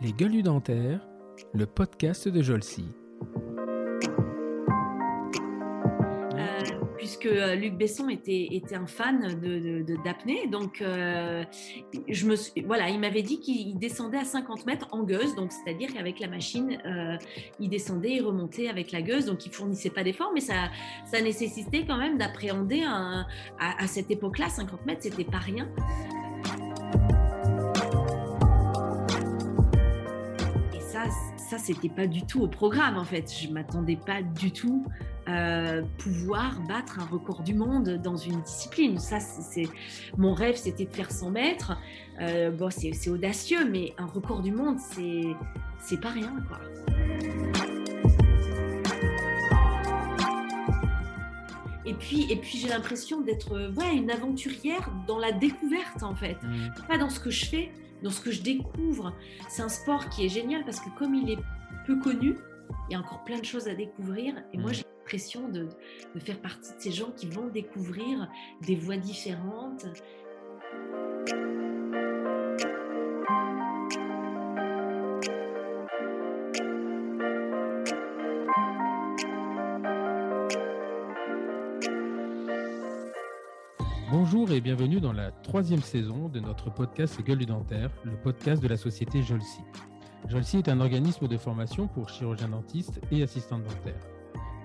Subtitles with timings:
[0.00, 1.06] Les gueules dentaires,
[1.52, 2.86] le podcast de Jolcy.
[7.00, 9.20] puisque euh, Luc Besson était, un fan
[10.04, 10.46] d'apnée.
[10.46, 11.42] De, donc, euh,
[12.08, 12.34] je me
[12.66, 16.28] voilà, il m'avait dit qu'il descendait à 50 mètres en gueuse, donc c'est-à-dire qu'avec la
[16.28, 17.16] machine, euh,
[17.58, 20.68] il descendait et remontait avec la gueuse, donc il fournissait pas d'effort, mais ça,
[21.06, 23.26] ça nécessitait quand même d'appréhender à,
[23.58, 25.68] à, cette époque-là, 50 mètres, c'était pas rien.
[31.50, 33.28] Ça, c'était pas du tout au programme en fait.
[33.28, 34.86] Je m'attendais pas du tout
[35.28, 39.00] euh, pouvoir battre un record du monde dans une discipline.
[39.00, 39.68] Ça, c'est
[40.16, 41.76] mon rêve, c'était de faire 100 mètres.
[42.20, 45.22] Euh, bon, c'est audacieux, mais un record du monde, c'est
[45.80, 46.60] c'est pas rien, quoi.
[51.84, 56.36] Et puis, et puis j'ai l'impression d'être ouais, une aventurière dans la découverte, en fait.
[56.44, 56.86] Mmh.
[56.86, 59.14] Pas dans ce que je fais, dans ce que je découvre.
[59.48, 61.38] C'est un sport qui est génial parce que comme il est
[61.86, 62.36] peu connu,
[62.88, 64.34] il y a encore plein de choses à découvrir.
[64.52, 65.68] Et moi, j'ai l'impression de,
[66.14, 68.28] de, faire partie de ces gens qui vont découvrir
[68.62, 69.86] des voies différentes.
[84.10, 88.60] Bonjour et bienvenue dans la troisième saison de notre podcast Gueule du Dentaire, le podcast
[88.60, 89.60] de la société Jolsi.
[90.28, 94.08] Jolsi est un organisme de formation pour chirurgiens dentistes et assistants dentaires.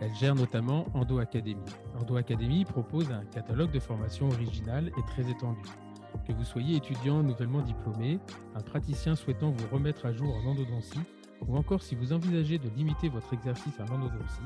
[0.02, 1.62] Elle gère notamment Endo Academy.
[2.02, 5.62] Endo Academy propose un catalogue de formation original et très étendu.
[6.28, 8.18] Que vous soyez étudiant nouvellement diplômé,
[8.56, 11.02] un praticien souhaitant vous remettre à jour en endodontie,
[11.48, 14.42] ou encore si vous envisagez de limiter votre exercice à l'endodontie,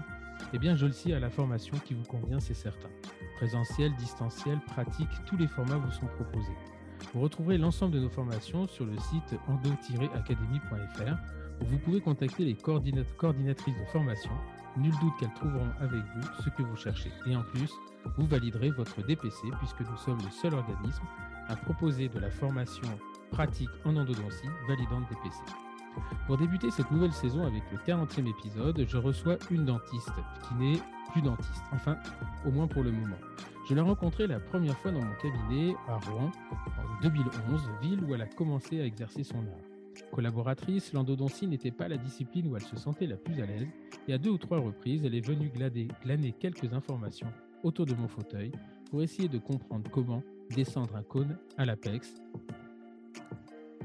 [0.53, 2.89] eh bien Jolsi a la formation qui vous convient, c'est certain.
[3.37, 6.57] Présentiel, distanciel, pratique, tous les formats vous sont proposés.
[7.13, 11.17] Vous retrouverez l'ensemble de nos formations sur le site endo-academy.fr
[11.61, 14.31] où vous pouvez contacter les coordinatrices de formation.
[14.77, 17.11] Nul doute qu'elles trouveront avec vous ce que vous cherchez.
[17.25, 17.71] Et en plus,
[18.17, 21.03] vous validerez votre DPC puisque nous sommes le seul organisme
[21.47, 22.87] à proposer de la formation
[23.31, 25.68] pratique en endodontie validante DPC.
[26.27, 30.11] Pour débuter cette nouvelle saison avec le 40e épisode, je reçois une dentiste
[30.47, 30.79] qui n'est
[31.11, 31.97] plus dentiste, enfin
[32.45, 33.17] au moins pour le moment.
[33.67, 36.31] Je l'ai rencontrée la première fois dans mon cabinet à Rouen
[36.77, 39.69] en 2011, ville où elle a commencé à exercer son art.
[40.11, 43.67] Collaboratrice, l'endodontie n'était pas la discipline où elle se sentait la plus à l'aise
[44.07, 47.31] et à deux ou trois reprises, elle est venue glaner, glaner quelques informations
[47.63, 48.51] autour de mon fauteuil
[48.89, 50.23] pour essayer de comprendre comment
[50.55, 52.15] descendre un cône à l'apex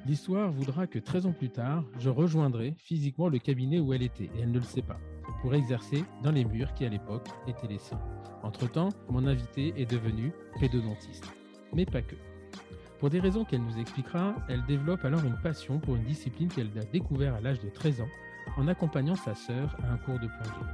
[0.07, 4.25] L'histoire voudra que 13 ans plus tard, je rejoindrai physiquement le cabinet où elle était,
[4.25, 5.01] et elle ne le sait pas,
[5.41, 8.01] pour exercer dans les murs qui à l'époque étaient les siens.
[8.43, 11.33] Entre-temps, mon invité est devenu pédodontiste.
[11.73, 12.17] Mais pas que.
[13.01, 16.71] Pour des raisons qu'elle nous expliquera, elle développe alors une passion pour une discipline qu'elle
[16.79, 18.09] a découvert à l'âge de 13 ans
[18.59, 20.71] en accompagnant sa sœur à un cours de plongée.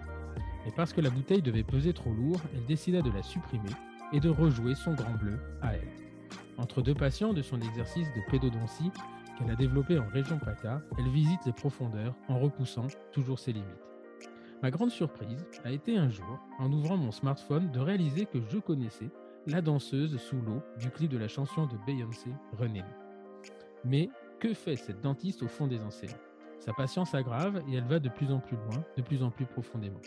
[0.66, 3.70] Et parce que la bouteille devait peser trop lourd, elle décida de la supprimer
[4.12, 5.88] et de rejouer son grand bleu à elle.
[6.58, 8.90] Entre deux patients de son exercice de pédodontie,
[9.40, 13.68] qu'elle a développé en région PACA, elle visite les profondeurs en repoussant toujours ses limites.
[14.62, 18.58] Ma grande surprise a été un jour, en ouvrant mon smartphone, de réaliser que je
[18.58, 19.10] connaissais
[19.46, 22.84] la danseuse sous l'eau du clip de la chanson de Beyoncé, Running.
[23.84, 26.10] Mais que fait cette dentiste au fond des enseignes?
[26.58, 29.46] Sa patience aggrave et elle va de plus en plus loin, de plus en plus
[29.46, 30.00] profondément.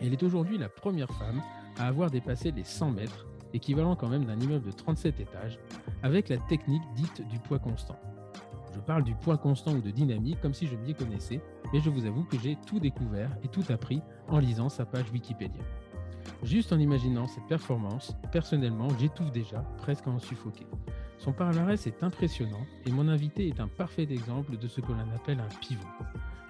[0.00, 1.42] Elle est aujourd'hui la première femme
[1.76, 5.58] à avoir dépassé les 100 mètres, équivalent quand même d'un immeuble de 37 étages,
[6.02, 7.98] avec la technique dite du poids constant.
[8.78, 11.40] Je parle du point constant ou de dynamique comme si je m'y connaissais,
[11.72, 15.10] mais je vous avoue que j'ai tout découvert et tout appris en lisant sa page
[15.10, 15.60] Wikipédia.
[16.44, 20.64] Juste en imaginant cette performance, personnellement, j'étouffe déjà, presque à en suffoquer.
[21.18, 25.12] Son palmarès est impressionnant et mon invité est un parfait exemple de ce que l'on
[25.12, 25.82] appelle un pivot.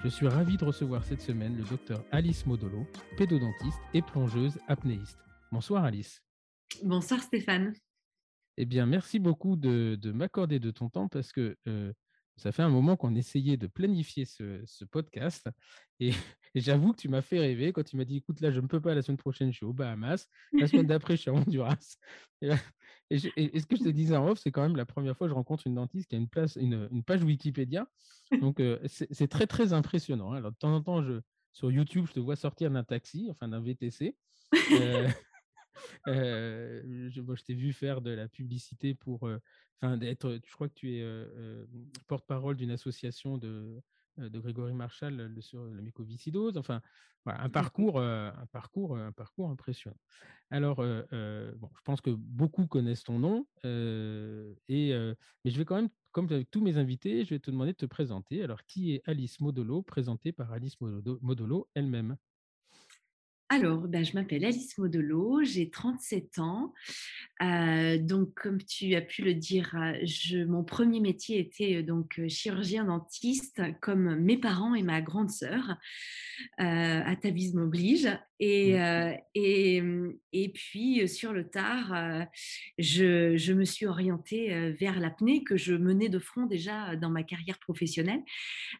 [0.04, 5.18] Je suis ravi de recevoir cette semaine le docteur Alice Modolo, pédodontiste et plongeuse apnéiste.
[5.50, 6.22] Bonsoir Alice.
[6.84, 7.72] Bonsoir Stéphane.
[8.58, 11.92] Eh bien, merci beaucoup de, m'accorder de ton temps parce que euh,
[12.38, 15.48] ça fait un moment qu'on essayait de planifier ce, podcast.
[16.00, 16.12] Et,
[16.54, 18.80] j'avoue que tu m'as fait rêver quand tu m'as dit écoute, là, je ne peux
[18.80, 20.28] pas, la semaine prochaine, je suis aux Bahamas.
[20.52, 21.96] La semaine d'après, je suis à Honduras.
[22.40, 22.50] Et,
[23.10, 25.30] et, ce que je te disais en off, c'est quand même la première fois que
[25.30, 27.86] je rencontre une dentiste qui a une, place, une, page Wikipédia.
[28.40, 30.32] Donc, euh, c'est très, très impressionnant.
[30.32, 30.36] Hein.
[30.36, 31.20] Alors, de temps en temps, je,
[31.52, 34.16] sur YouTube, je te vois sortir d'un taxi, enfin d'un VTC.
[34.72, 35.08] Euh,
[36.06, 39.28] euh, je, je t'ai vu faire de la publicité pour,
[39.80, 41.04] enfin, d'être, je crois que tu es
[42.06, 43.80] porte-parole d'une association de,
[44.16, 46.56] de Grégory Marshall sur la mycoviscidose.
[46.56, 46.80] Enfin,
[47.26, 49.96] un parcours, un parcours, un parcours impressionnant.
[50.50, 54.92] Alors, bon, je pense que beaucoup connaissent ton nom, et,
[55.44, 57.76] mais je vais quand même, comme avec tous mes invités, je vais te demander de
[57.76, 58.42] te présenter.
[58.42, 62.16] Alors, qui est Alice Modolo, présentée par Alice Modolo elle-même?
[63.50, 66.74] Alors, ben, je m'appelle Alice Modolo, j'ai 37 ans.
[67.40, 71.82] Euh, donc, comme tu as pu le dire, euh, je, mon premier métier était euh,
[71.82, 75.78] donc chirurgien dentiste, comme mes parents et ma grande sœur.
[76.60, 78.08] Euh, atavisme oblige.
[78.38, 78.76] Et,
[79.34, 82.26] et, mmh, et, puis, sur le tard,
[82.78, 87.24] je, je, me suis orientée vers l'apnée que je menais de front déjà dans ma
[87.24, 88.22] carrière professionnelle.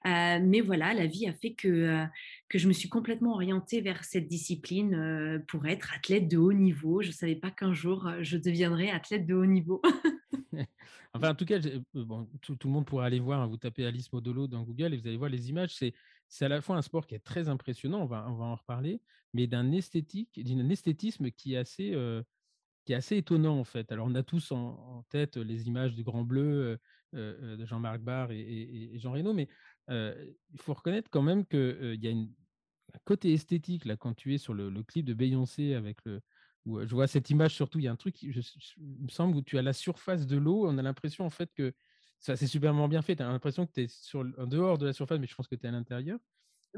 [0.04, 2.06] mais voilà, la vie a fait que,
[2.48, 7.02] que je me suis complètement orientée vers cette discipline pour être athlète de haut niveau.
[7.02, 9.82] Je ne savais pas qu'un jour je deviendrais athlète de haut niveau.
[11.14, 11.58] enfin, en tout cas,
[11.94, 13.40] bon, tout, le monde pourra aller voir.
[13.40, 15.74] Hein, vous tapez Alice Modolo dans Google et vous allez voir les images.
[15.74, 15.94] C'est
[16.30, 18.54] c'est à la fois un sport qui est très impressionnant, on va, on va en
[18.54, 19.00] reparler,
[19.32, 21.96] mais d'un esthétique, d'un esthétisme qui est assez,
[22.84, 23.90] qui est assez étonnant en fait.
[23.92, 26.78] Alors on a tous en, tête les images du Grand Bleu
[27.14, 29.48] de Jean-Marc Barr et, Jean Reno, mais
[29.88, 32.32] il faut reconnaître quand même qu'il y a une,
[32.94, 36.20] un côté esthétique là quand tu es sur le, clip de Beyoncé avec le,
[36.66, 38.34] où je vois cette image surtout, il y a un truc, il
[39.02, 41.72] me semble, où tu as la surface de l'eau, on a l'impression en fait que
[42.20, 43.16] ça, c'est superment bien fait.
[43.16, 45.46] Tu as l'impression que tu es sur, en dehors de la surface, mais je pense
[45.46, 46.18] que tu es à l'intérieur.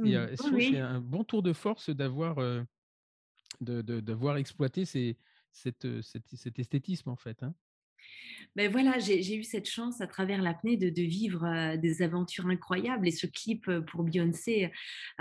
[0.04, 0.36] Et mmh.
[0.36, 2.36] c'est un bon tour de force d'avoir
[3.60, 5.18] de, de, exploité ces,
[5.50, 7.42] cette, cet esthétisme, en fait.
[7.42, 7.54] Hein?
[8.56, 13.06] Ben voilà, j'ai eu cette chance à travers l'apnée de, vivre euh, des aventures incroyables
[13.06, 14.70] et ce clip euh, pour Beyoncé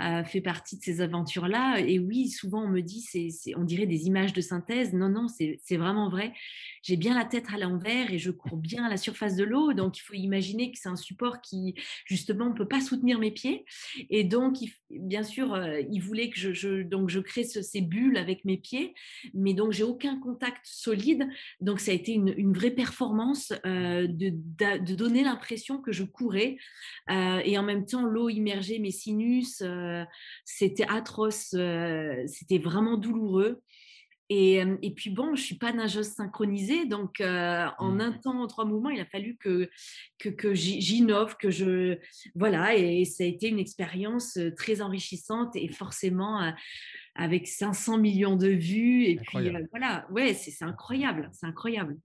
[0.00, 1.78] euh, fait partie de ces aventures-là.
[1.78, 4.92] Et oui, souvent on me dit, c'est on dirait des images de synthèse.
[4.92, 6.32] Non, non, c'est vraiment vrai.
[6.82, 9.74] J'ai bien la tête à l'envers et je cours bien à la surface de l'eau.
[9.74, 11.74] Donc il faut imaginer que c'est un support qui,
[12.06, 13.64] justement, ne peut pas soutenir mes pieds.
[14.08, 14.56] Et donc,
[14.90, 15.56] bien sûr,
[15.90, 18.94] il voulait que je, donc je crée ces bulles avec mes pieds,
[19.34, 21.28] mais donc j'ai aucun contact solide.
[21.60, 26.56] Donc ça a été une vraie performance euh, de, de, donner l'impression que je courais
[27.10, 29.62] euh, et en même temps l'eau immergeait mes sinus.
[29.62, 30.04] Euh,
[30.44, 31.54] c'était atroce,
[32.26, 33.62] c'était vraiment douloureux.
[34.32, 37.24] Et, et, puis bon, je suis pas nageuse synchronisée, donc en
[37.92, 38.00] mmh.
[38.00, 39.68] un temps, en trois mouvements, il a fallu que,
[40.20, 41.98] que, que j'innove, que je
[42.36, 46.52] voilà, et ça a été une expérience très enrichissante et forcément
[47.16, 51.98] avec 500 millions de vues et puis voilà, ouais, c'est incroyable, c'est incroyable.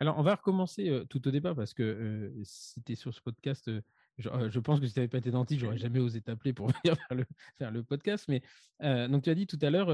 [0.00, 3.70] Alors, on va recommencer tout au départ parce que si tu es sur ce podcast,
[4.18, 6.96] je, pense que si tu n'avais pas été dentiste, j'aurais jamais osé t'appeler pour venir
[7.58, 8.26] faire le, podcast.
[8.28, 8.42] Mais
[9.08, 9.86] donc, tu as dit tout à l'heure,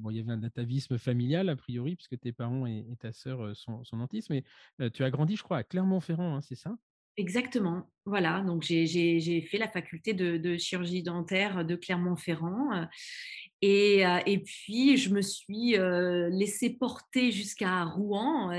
[0.00, 3.54] bon, il y avait un atavisme familial, a priori, puisque tes parents et, ta sœur
[3.54, 4.30] sont, dentistes.
[4.30, 4.44] Mais
[4.90, 6.76] tu as grandi, je crois, à Clermont-Ferrand, hein, c'est ça?
[7.16, 7.90] Exactement.
[8.04, 12.86] Voilà, donc j'ai fait la faculté de, de, chirurgie dentaire de Clermont-Ferrand.
[13.62, 15.76] Et, et, puis, je me suis
[16.30, 18.50] laissée porter jusqu'à Rouen,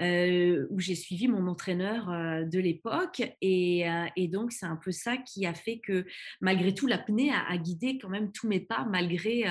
[0.00, 2.08] où j'ai suivi mon entraîneur
[2.44, 3.22] de l'époque.
[3.40, 3.86] Et,
[4.16, 6.04] et, donc, c'est un peu ça qui a fait que,
[6.40, 9.44] malgré tout, l'apnée a, a, guidé quand même tous mes pas, malgré,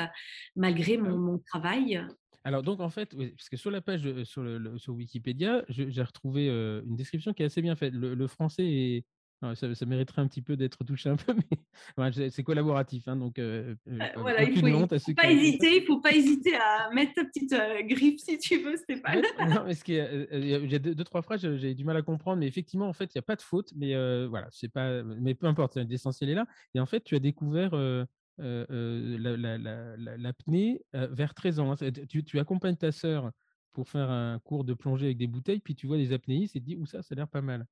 [0.56, 2.06] malgré mon, mon travail.
[2.46, 6.48] Alors, donc, en fait, parce que sur la page, sur, le, sur Wikipédia, j'ai retrouvé
[6.48, 7.94] une description qui est assez bien faite.
[7.94, 9.06] le français est,
[9.54, 11.36] ça, mériterait un petit peu d'être touché un peu,
[11.98, 13.08] mais c'est collaboratif.
[13.08, 16.90] Hein, donc, euh, euh, euh, il ne faut, pas hésiter, il faut pas hésiter à
[16.92, 17.54] mettre ta petite
[17.88, 19.22] griffe si tu veux, Stéphane.
[19.50, 23.06] non, mais a deux, trois phrases, j'ai du mal à comprendre, mais effectivement, en fait,
[23.14, 23.94] il n'y a pas de faute, mais
[24.28, 26.46] voilà, c'est pas, mais peu importe, l'essentiel est là.
[26.74, 27.72] Et en fait, tu as découvert
[30.18, 31.72] l'apnée vers 13 ans.
[31.72, 31.92] Hein.
[32.10, 33.32] Tu, accompagnes ta sœur
[33.74, 36.60] pour faire un cours de plongée avec des bouteilles, puis tu vois des apnéistes et
[36.60, 37.66] tu dis, où ça, ça a l'air pas mal.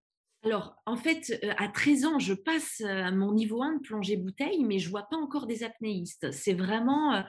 [0.44, 4.18] Alors, en fait, euh, à 13 ans, je passe à mon niveau 1 de plongée
[4.18, 6.32] bouteille, mais je vois pas encore des apnéistes.
[6.32, 7.22] C'est vraiment euh,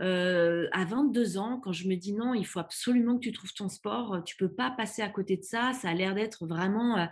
[0.00, 3.52] euh, à 22 ans, quand je me dis non, il faut absolument que tu trouves
[3.52, 5.72] ton sport, tu peux pas passer à côté de ça.
[5.72, 7.08] Ça a l'air d'être vraiment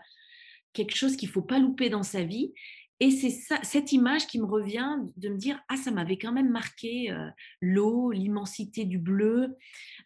[0.73, 2.53] quelque chose qu'il faut pas louper dans sa vie.
[3.03, 3.31] Et c'est
[3.63, 7.29] cette image qui me revient de me dire ah ça m'avait quand même marqué euh,
[7.63, 9.57] l'eau, l'immensité du bleu,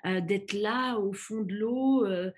[0.07, 2.31] euh, d'être là au fond de l'eau, euh,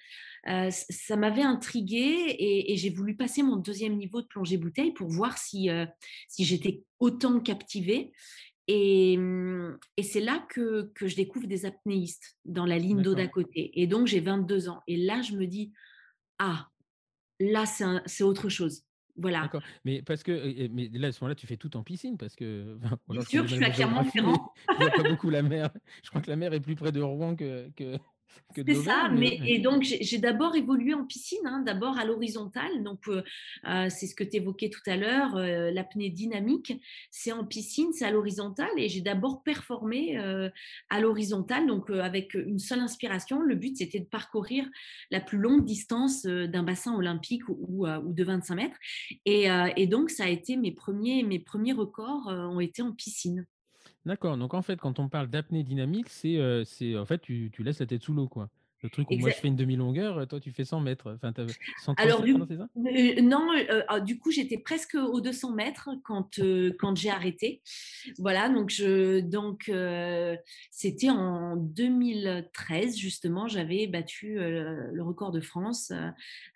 [0.70, 5.36] ça m'avait intrigué et, j'ai voulu passer mon deuxième niveau de plongée bouteille pour voir
[5.36, 5.68] si
[6.28, 8.12] si j'étais autant captivée.
[8.68, 13.14] Et, hum, et c'est là que, que, je découvre des apnéistes dans la ligne d'eau
[13.14, 13.70] d'à côté.
[13.80, 14.80] Et donc j'ai 22 ans.
[14.86, 15.72] Et là je me dis
[16.38, 16.68] ah
[17.40, 18.85] là c'est autre chose
[19.18, 19.42] voilà.
[19.42, 19.62] D'accord.
[19.84, 22.78] Mais parce que, mais là, à ce moment-là, tu fais tout en piscine parce que.
[23.08, 24.52] Bien sûr, je suis à Clermont-Ferrand.
[24.78, 25.70] Il n'y a pas beaucoup la mer.
[26.02, 27.70] Je crois que la mer est plus près de Rouen que.
[28.54, 32.82] C'est ça, mais, et donc j'ai d'abord évolué en piscine, hein, d'abord à l'horizontale.
[32.82, 33.22] Donc euh,
[33.66, 36.72] euh, c'est ce que tu évoquais tout à l'heure, euh, l'apnée dynamique,
[37.10, 38.70] c'est en piscine, c'est à l'horizontale.
[38.78, 40.16] Et j'ai d'abord performé
[40.88, 43.40] à l'horizontale, donc avec une seule inspiration.
[43.40, 44.66] Le but c'était de parcourir
[45.10, 48.76] la plus longue distance d'un bassin olympique ou, ou, de 25 mètres.
[49.24, 53.46] Et, et, donc ça a été mes premiers, mes premiers records ont été en piscine.
[54.06, 54.38] D'accord.
[54.38, 57.80] Donc en fait, quand on parle d'apnée dynamique, c'est c'est en fait tu, tu laisses
[57.80, 58.48] la tête sous l'eau, quoi.
[58.82, 61.16] Le truc où moi je fais une demi-longueur, toi tu fais 100 mètres.
[61.16, 61.32] Enfin,
[61.96, 62.68] Alors, du, ça?
[63.22, 63.48] non,
[63.88, 66.40] ah, du coup j'étais presque aux 200 mètres quand,
[66.78, 67.62] quand j'ai arrêté.
[68.18, 69.72] Voilà, donc, je, donc
[70.70, 75.92] c'était en 2013 justement, j'avais battu le record de France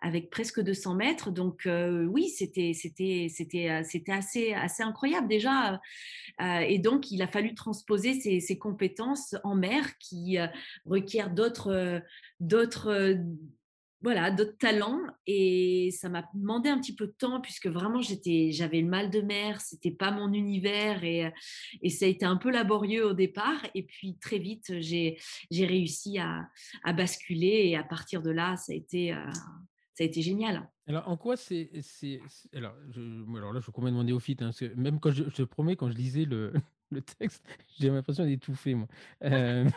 [0.03, 1.31] avec presque 200 mètres.
[1.31, 5.81] Donc oui, c'était c'était c'était c'était assez assez incroyable déjà.
[6.39, 10.37] et donc il a fallu transposer ces, ces compétences en mer qui
[10.85, 12.03] requièrent d'autres
[12.41, 13.17] d'autres
[14.03, 18.51] voilà, d'autres talents et ça m'a demandé un petit peu de temps puisque vraiment j'étais,
[18.51, 21.31] j'avais le mal de mer, c'était pas mon univers et,
[21.83, 25.19] et, ça a été un peu laborieux au départ et puis très vite j'ai,
[25.51, 26.49] j'ai réussi à,
[26.83, 29.15] à, basculer et à partir de là ça a été,
[29.93, 30.67] ça a été génial.
[30.87, 32.21] Alors en quoi c'est, c'est,
[32.55, 32.75] alors,
[33.37, 35.97] alors là je demander au fit hein, même quand je, je te promets quand je
[35.97, 36.55] lisais le,
[36.91, 37.45] le texte
[37.79, 38.89] j'ai l'impression d'étouffer moi.
[39.25, 39.69] Euh,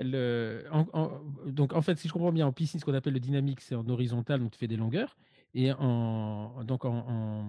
[0.00, 0.62] euh,
[1.46, 3.74] donc, en fait, si je comprends bien, en piscine, ce qu'on appelle le dynamique, c'est
[3.74, 5.16] en horizontal, donc tu fais des longueurs.
[5.54, 7.44] Et en, donc en,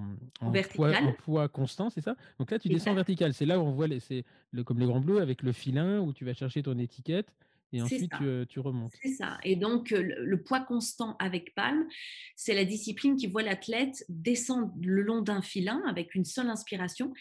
[1.23, 2.15] poids, constant, c'est ça?
[2.39, 3.33] Donc là, tu descends vertical.
[3.33, 5.99] C'est là où on voit, les, c'est le, comme les grands bleus, avec le filin,
[5.99, 7.27] où tu vas chercher ton étiquette.
[7.71, 8.93] Et ensuite, tu, tu, remontes.
[9.01, 9.38] C'est ça.
[9.43, 11.85] Et donc, le, poids constant avec palme,
[12.35, 17.13] c'est la discipline qui voit l'athlète descendre le long d'un filin avec une seule inspiration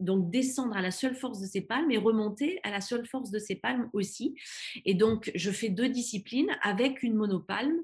[0.00, 3.30] donc descendre à la seule force de ses palmes et remonter à la seule force
[3.30, 4.34] de ses palmes aussi.
[4.84, 7.78] Et donc, je fais deux disciplines avec une monopalme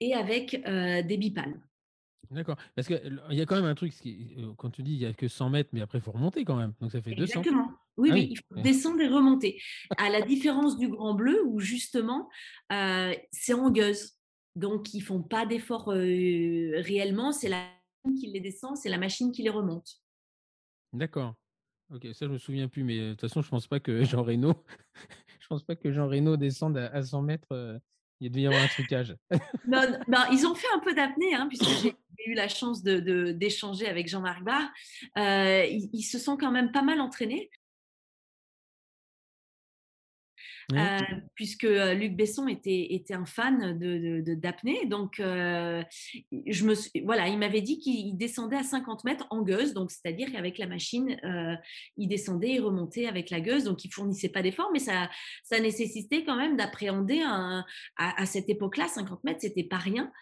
[0.00, 1.60] et avec euh, des bipalmes.
[2.30, 2.56] D'accord.
[2.74, 5.14] Parce qu'il y a quand même un truc, euh, quand tu dis il n'y a
[5.14, 6.74] que 100 mètres, mais après il faut remonter quand même.
[6.80, 7.40] Donc ça fait 200.
[7.40, 7.70] Exactement.
[7.96, 9.60] Oui, ah oui, il faut descendre et remonter.
[9.96, 12.28] À la différence du Grand Bleu, où justement,
[12.70, 14.18] euh, c'est en gueuse.
[14.56, 17.32] Donc ils ne font pas d'effort réellement.
[17.32, 17.66] C'est la
[18.04, 20.00] machine qui les descend, c'est la machine qui les remonte.
[20.92, 21.34] D'accord.
[21.94, 24.22] Ok, ça je me souviens plus, mais de toute façon, je pense pas que Jean
[24.22, 24.52] Reno,
[25.40, 27.80] je pense pas que Jean Reno descende à, 100 mètres.
[28.20, 29.16] il devait y avoir un trucage.
[29.66, 33.32] non, non, ils ont fait un peu d'apnée, hein, puisque j'ai eu la chance de,
[33.32, 34.68] d'échanger avec Jean-Marc Barr.
[35.16, 37.50] ils, se sont quand même pas mal entraînés.
[40.74, 40.98] Euh,
[41.34, 44.84] puisque euh, Luc Besson était, était un fan de, d'apnée.
[44.84, 45.82] Donc, euh,
[46.46, 50.30] je me voilà, il m'avait dit qu'il descendait à 50 mètres en gueuse, donc c'est-à-dire
[50.30, 51.18] qu'avec la machine,
[51.96, 55.08] il descendait et remontait avec la gueuse, donc il fournissait pas d'effort, mais ça,
[55.42, 60.12] ça nécessitait quand même d'appréhender à, cette époque-là, 50 mètres, c'était pas rien.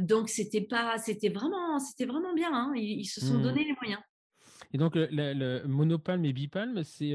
[0.00, 2.52] donc c'était pas, c'était vraiment, c'était vraiment bien.
[2.52, 2.72] Hein.
[2.76, 3.42] Ils, se sont mmh.
[3.42, 4.00] donné les moyens.
[4.72, 7.12] Et donc le, monopalme et bipalme, c'est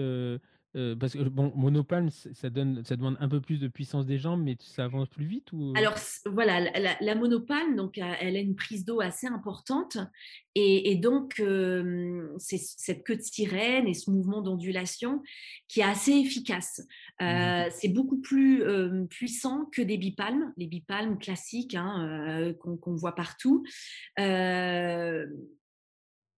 [0.74, 4.42] parce que bon, monopalme, ça, donne, ça demande un peu plus de puissance des jambes,
[4.44, 5.74] mais ça avance plus vite ou...
[5.76, 6.62] Alors voilà,
[7.02, 9.98] la, monopalme, donc, elle a une prise d'eau assez importante.
[10.56, 11.42] Et, donc,
[12.38, 15.22] c'est cette queue de sirène et ce mouvement d'ondulation
[15.68, 16.82] qui est assez efficace.
[17.20, 18.64] Mmh c'est beaucoup plus
[19.10, 23.64] puissant que des bipalmes, les bipalmes classiques hein, qu'on voit partout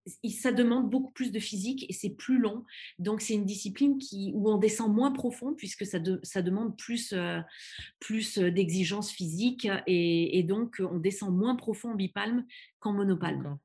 [0.07, 2.65] ça demande beaucoup plus de physique et c'est plus long.
[2.99, 7.13] Donc, c'est une discipline qui, où on descend moins profond puisque ça, ça demande plus,
[7.13, 7.41] euh,
[8.01, 12.45] plus euh, d'exigences physiques et, donc on descend moins profond en bipalme
[12.81, 13.59] qu'en monopalme.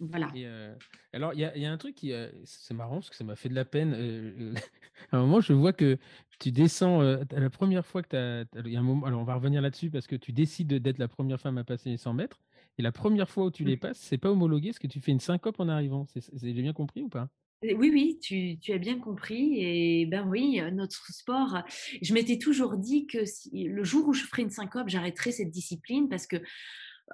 [0.00, 0.30] Voilà.
[0.36, 0.74] Euh,
[1.12, 2.12] alors, il y, y, a un truc qui.
[2.44, 4.54] c'est marrant parce que ça m'a fait de la peine.
[5.12, 5.98] à un moment, je vois que
[6.38, 7.00] tu descends.
[7.00, 8.68] la première fois que tu as.
[8.68, 11.08] Y a un moment, alors, on va revenir là-dessus parce que tu décides d'être la
[11.08, 12.40] première femme à passer les 100 mètres.
[12.78, 15.12] Et la première fois où tu les passes, c'est pas homologué, est-ce que tu fais
[15.12, 16.06] une syncope en arrivant.
[16.34, 17.28] J'ai bien compris ou pas?
[17.62, 19.54] Oui, oui, tu, as bien compris.
[19.58, 21.62] Et ben oui, notre sport,
[22.02, 23.18] je m'étais toujours dit que
[23.52, 26.36] le jour où je ferai une syncope, j'arrêterai cette discipline parce que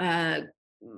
[0.01, 0.43] euh,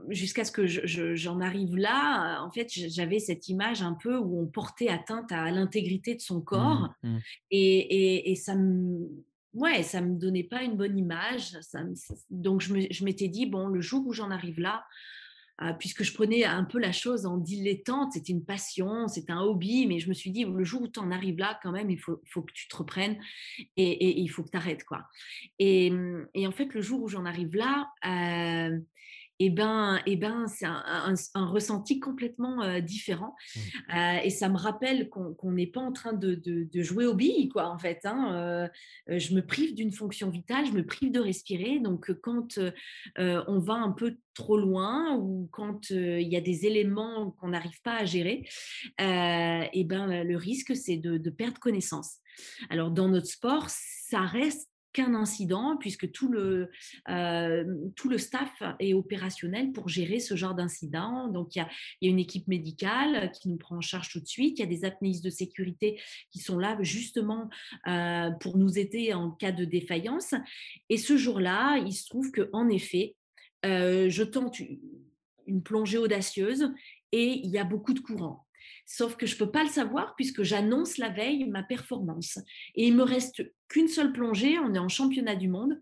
[0.08, 4.46] jusqu'à ce que j'en arrive là, en fait, j'avais cette image un peu où on
[4.46, 6.88] portait atteinte à l'intégrité de son mmh corps.
[7.02, 7.18] Mmh.
[7.50, 9.08] Et, et, ça me
[9.54, 11.56] ouais, ça me donnait pas une bonne image.
[12.30, 14.84] donc je m'étais dit bon, le jour où j'en arrive là,
[15.60, 19.42] euh, puisque je prenais un peu la chose en dilettante, c'était une passion, c'était un
[19.42, 21.90] hobby, mais je me suis dit le jour où tu en arrives là, quand même,
[21.90, 23.18] il faut, que tu te reprennes
[23.76, 25.06] et, il faut que tu arrêtes quoi.
[25.58, 27.88] Et, en fait, le jour où j'en arrive là.
[28.06, 28.78] Euh,
[29.44, 33.34] eh ben, eh ben c'est un, ressenti complètement euh, différent.
[33.54, 33.60] Mmh.
[33.96, 37.48] Euh, et ça me rappelle qu'on n'est pas en train de, de, jouer aux billes,
[37.48, 38.00] quoi, en fait.
[38.04, 38.68] Hein.
[39.08, 41.78] Euh, je me prive d'une fonction vitale, je me prive de respirer.
[41.80, 42.58] Donc, quand
[43.18, 47.80] on va un peu trop loin ou quand il y a des éléments qu'on n'arrive
[47.82, 48.48] pas à gérer,
[48.98, 52.18] eh ben, le risque, c'est de, de perdre connaissance.
[52.70, 56.70] Alors, dans notre sport, ça reste qu'un incident, puisque tout le,
[57.08, 57.64] euh,
[57.96, 61.28] tout le staff est opérationnel pour gérer ce genre d'incident.
[61.28, 61.68] Donc, il y, a,
[62.00, 64.58] y a, une équipe médicale qui nous prend en charge tout de suite.
[64.58, 67.48] Il y a des apnéistes de sécurité qui sont là justement
[67.86, 70.34] euh, pour nous aider en cas de défaillance.
[70.88, 73.16] Et ce jour-là, il se trouve qu'en effet,
[73.64, 74.58] euh, je tente
[75.46, 76.72] une plongée audacieuse
[77.12, 78.46] et il y a beaucoup de courant.
[78.94, 82.38] Sauf que je ne peux pas le savoir puisque j'annonce la veille ma performance.
[82.74, 85.80] Et il me reste qu'une seule plongée, on est en championnat du monde.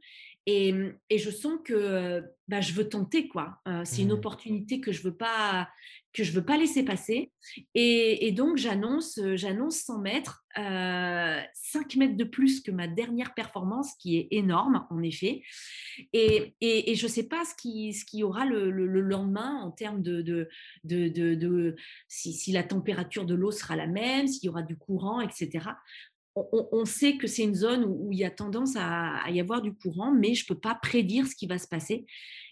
[0.52, 0.75] Et,
[1.11, 3.59] et je sens que bah, je veux tenter, quoi.
[3.69, 4.12] Euh, c'est une mmh.
[4.12, 5.69] opportunité que je veux pas
[6.12, 7.30] que je veux pas laisser passer.
[7.75, 13.95] Et, donc, j'annonce, j'annonce 100 mètres, 5 euh, mètres de plus que ma dernière performance,
[13.95, 15.42] qui est énorme, en effet.
[16.12, 19.71] Et, et, je ne sais pas ce qu'il ce qui y aura le, lendemain en
[19.71, 20.49] termes de, de,
[20.85, 21.76] de, de
[22.09, 25.69] si, si, la température de l'eau sera la même, s'il y aura du courant, etc.
[26.37, 29.75] On, sait que c'est une zone où, il y a tendance à, y avoir du
[29.75, 32.06] courant, mais je ne peux pas prédire ce qui va se passer.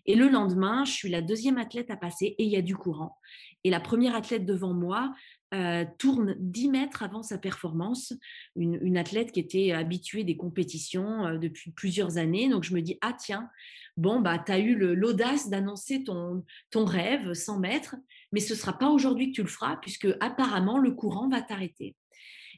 [0.04, 2.76] Et le lendemain, je suis la deuxième athlète à passer et il y a du
[2.76, 3.16] courant.
[3.62, 5.12] Et la première athlète devant moi
[5.54, 8.12] euh, tourne 10 mètres avant sa performance,
[8.56, 12.48] une, athlète qui était habituée des compétitions euh, depuis plusieurs années.
[12.48, 13.48] Donc je me dis, ah tiens,
[13.96, 17.96] bon, bah, tu as eu l'audace d'annoncer ton, ton rêve 100 mètres,
[18.32, 21.40] mais ce ne sera pas aujourd'hui que tu le feras, puisque apparemment le courant va
[21.40, 21.96] t'arrêter.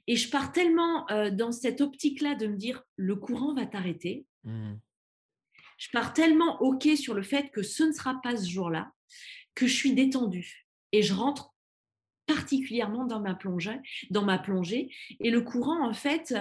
[0.07, 4.26] Et je pars tellement euh, dans cette optique-là de me dire, le courant va t'arrêter.
[4.45, 4.75] Mmh.
[5.78, 8.92] Je pars tellement OK sur le fait que ce ne sera pas ce jour-là,
[9.54, 11.54] que je suis détendue et je rentre
[12.26, 13.80] particulièrement dans ma plongée,
[14.11, 16.35] dans ma plongée et le courant en fait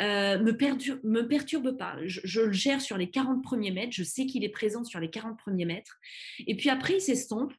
[0.00, 1.96] euh, me, perturbe, me perturbe pas.
[2.04, 5.08] Je, le gère sur les 40 premiers mètres, je sais qu'il est présent sur les
[5.08, 5.98] 40 premiers mètres
[6.46, 7.52] et puis après il s'estompe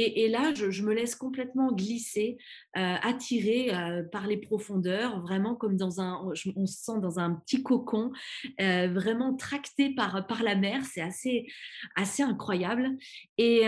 [0.00, 2.38] et, là, je, me laisse complètement glisser,
[2.76, 6.22] euh, attirer euh, par les profondeurs, vraiment comme dans un,
[6.54, 8.12] on se sent dans un petit cocon,
[8.60, 10.84] euh, vraiment tracté par, par la mer.
[10.84, 11.48] C'est assez,
[11.96, 12.96] assez incroyable.
[13.38, 13.66] Et,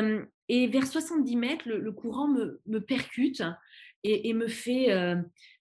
[0.48, 3.42] et vers 70 mètres, le, courant me, me percute
[4.04, 4.88] et, me fait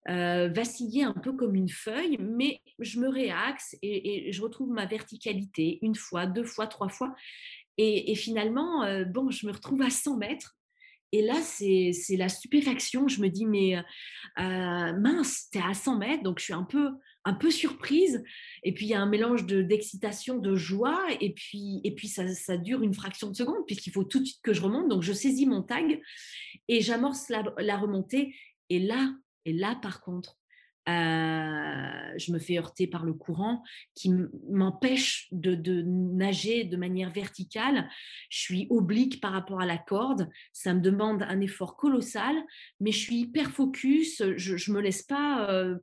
[0.05, 4.85] vaciller un peu comme une feuille, mais je me réaxe et, et, je retrouve ma
[4.85, 7.15] verticalité une fois, deux fois, trois fois.
[7.77, 10.58] Et, finalement, bon, je me retrouve à 100 mètres
[11.11, 13.07] et là, c'est la stupéfaction.
[13.07, 13.81] Je me dis, mais euh,
[14.37, 18.23] mince, t'es à 100 mètres, donc je suis un peu, surprise.
[18.63, 22.27] Et puis, il y a un mélange d'excitation, de, joie, et puis, et puis ça,
[22.33, 24.89] ça dure une fraction de seconde, puisqu'il faut tout de suite que je remonte.
[24.89, 26.01] Donc, je saisis mon tag
[26.67, 28.35] et j'amorce la, la remontée.
[28.69, 29.11] Et là,
[29.45, 30.38] et là, par contre,
[30.87, 33.63] euh, je me fais heurter par le courant
[33.95, 34.11] qui
[34.49, 37.89] m'empêche de, nager de manière verticale.
[38.29, 40.29] Je suis oblique par rapport à la corde.
[40.53, 42.35] Ça me demande un effort colossal,
[42.79, 44.23] mais je suis hyper focus.
[44.37, 45.75] Je ne me laisse pas euh,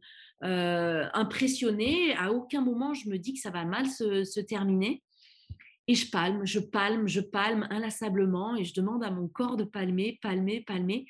[0.45, 2.15] euh, impressionner.
[2.17, 5.03] À aucun moment, je me dis que ça va mal se, se terminer.
[5.89, 9.63] Et je palme, je palme, je palme inlassablement et je demande à mon corps de
[9.63, 11.07] palmer, palmer, palmer.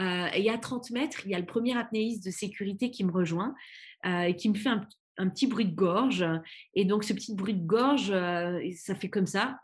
[0.00, 3.12] Euh, et à 30 mètres, il y a le premier apnéiste de sécurité qui me
[3.12, 3.54] rejoint
[4.06, 6.24] euh, et qui me fait un, petit bruit de gorge.
[6.74, 9.58] Et donc, ce petit bruit de gorge, euh, ça fait comme ça.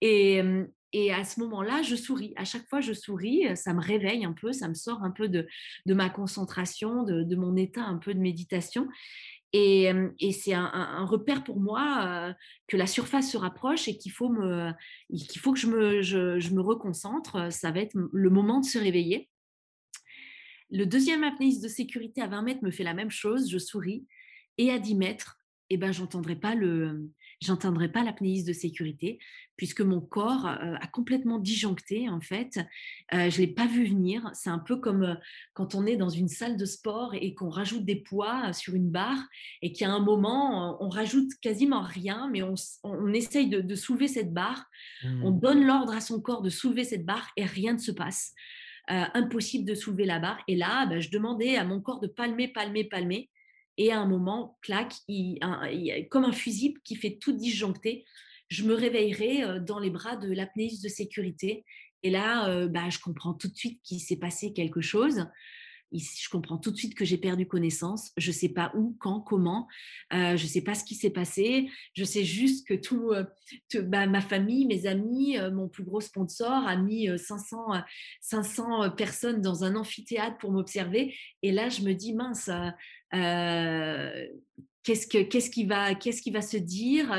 [0.00, 0.40] Et,
[1.12, 2.32] à ce moment-là, je souris.
[2.36, 3.54] À chaque fois, je souris.
[3.54, 5.46] Ça me réveille un peu, ça me sort un peu de,
[5.86, 8.88] ma concentration, de, mon état un peu de méditation.
[9.52, 9.90] Et,
[10.32, 12.34] c'est un, repère pour moi
[12.68, 14.70] que la surface se rapproche et qu'il faut, me,
[15.38, 17.52] faut que je me, je, me reconcentre.
[17.52, 19.30] Ça va être le moment de se réveiller.
[20.70, 23.50] Le deuxième apnéiste de sécurité à 20 mètres me fait la même chose.
[23.50, 24.06] Je souris.
[24.58, 25.38] Et à 10 mètres,
[25.70, 27.08] eh ben, j'entendrai pas le,
[27.40, 29.18] j'entendrai pas l'apnéiste de sécurité
[29.56, 32.58] puisque mon corps euh, a complètement disjoncté en fait.
[33.14, 34.28] Euh, je l'ai pas vu venir.
[34.34, 35.14] C'est un peu comme euh,
[35.54, 38.90] quand on est dans une salle de sport et qu'on rajoute des poids sur une
[38.90, 39.22] barre
[39.62, 44.32] et qu'à un moment on rajoute quasiment rien, mais on, on essaye de, soulever cette
[44.32, 44.64] barre.
[45.04, 45.40] On mmh.
[45.40, 48.32] donne l'ordre à son corps de soulever cette barre et rien ne se passe.
[48.88, 50.42] impossible de soulever la barre.
[50.48, 53.28] Et là, bah, je demandais à mon corps de palmer, palmer, palmer.
[53.78, 54.94] Et à un moment, clac,
[56.10, 58.04] comme un fusible qui fait tout disjoncter,
[58.48, 61.64] je me réveillerai euh, dans les bras de l'apnéiste de sécurité.
[62.02, 65.26] Et là, euh, bah, je comprends tout de suite qu'il s'est passé quelque chose.
[65.92, 68.12] je comprends tout de suite que j'ai perdu connaissance.
[68.16, 69.66] Je ne sais pas où, quand, comment.
[70.12, 71.68] je ne sais pas ce qui s'est passé.
[71.94, 73.12] Je sais juste que tout,
[73.74, 77.82] bah, ma famille, mes amis, mon plus gros sponsor a mis 500,
[78.20, 81.16] 500 personnes dans un amphithéâtre pour m'observer.
[81.42, 82.50] Et là, je me dis, mince,
[83.10, 87.12] qu'est-ce que qu'est-ce qui va qu'est-ce qui va se dire?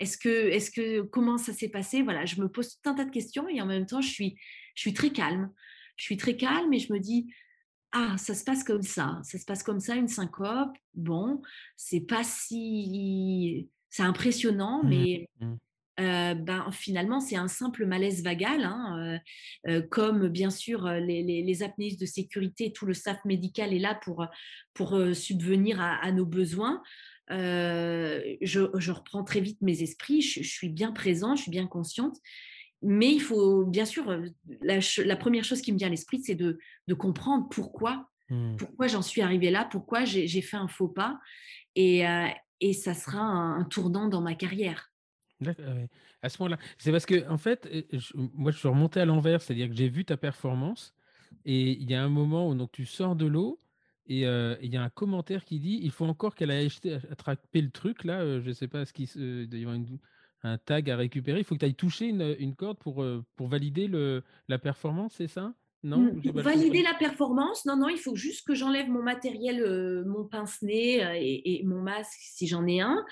[0.00, 2.02] Est-ce que est-ce que comment ça s'est passé?
[2.02, 4.36] Voilà je me pose tout un tas de questions et en même temps je suis
[4.74, 5.52] je suis très calme.
[5.96, 7.32] Je suis très calme et je me dis
[7.92, 9.20] ah ça se passe comme ça.
[9.22, 10.76] Ça se passe comme ça une syncope.
[10.94, 11.42] Bon
[11.76, 15.54] c'est pas si c'est impressionnant mmh mais mmh.
[16.00, 19.18] Ben, finalement, c'est un simple malaise vagal, hein,
[19.90, 24.26] comme bien sûr les, les, apnéistes de sécurité, tout le staff médical est là pour,
[24.72, 26.82] pour subvenir à, à nos besoins.
[27.28, 32.16] Je, je, reprends très vite mes esprits, je, suis bien présente, je suis bien consciente.
[32.82, 34.10] Mais il faut, bien sûr,
[34.62, 36.58] la, la première chose qui me vient à l'esprit, c'est de,
[36.88, 38.56] de, comprendre pourquoi, mmh.
[38.56, 41.20] pourquoi j'en suis arrivée là, pourquoi j'ai fait un faux pas.
[41.76, 42.04] Et,
[42.60, 44.89] et ça sera un, tournant dans ma carrière.
[46.22, 47.68] À ce moment-là, c'est parce que, en fait,
[48.14, 50.94] moi, je suis remontée à l'envers, c'est-à-dire que j'ai vu ta performance
[51.44, 53.62] et il y a un moment où donc, tu sors de l'eau
[54.06, 56.68] et il y a un commentaire qui dit il faut encore qu'elle ait
[57.10, 58.40] attrapé le truc là.
[58.40, 59.78] je ne sais pas ce qui il y avoir
[60.42, 61.38] un tag à récupérer.
[61.40, 63.04] Il faut que tu ailles toucher une, une corde pour,
[63.36, 65.54] pour valider le, la performance, c'est ça?
[65.82, 70.24] Non, valider la performance, non, non, il faut juste que j'enlève mon matériel, euh, mon
[70.24, 73.02] pince-nez euh, et, mon masque si j'en ai un.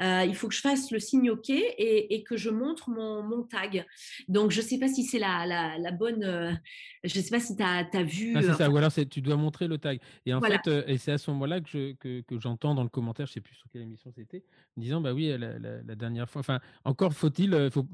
[0.00, 3.86] Euh, il faut que je fasse le signe OK et, que je montre mon, tag.
[4.26, 6.60] Donc, je ne sais pas si c'est la, la, bonne.
[7.04, 8.32] je ne sais pas si tu as, vu.
[8.34, 10.00] Ah, c'est ça, ou alors tu dois montrer le tag.
[10.24, 13.32] Et en fait, et c'est à ce moment-là que, que, j'entends dans le commentaire, je
[13.32, 14.42] ne sais plus sur quelle émission c'était,
[14.76, 16.40] disant bah oui, la, dernière fois.
[16.40, 17.86] Enfin, encore faut-il faut,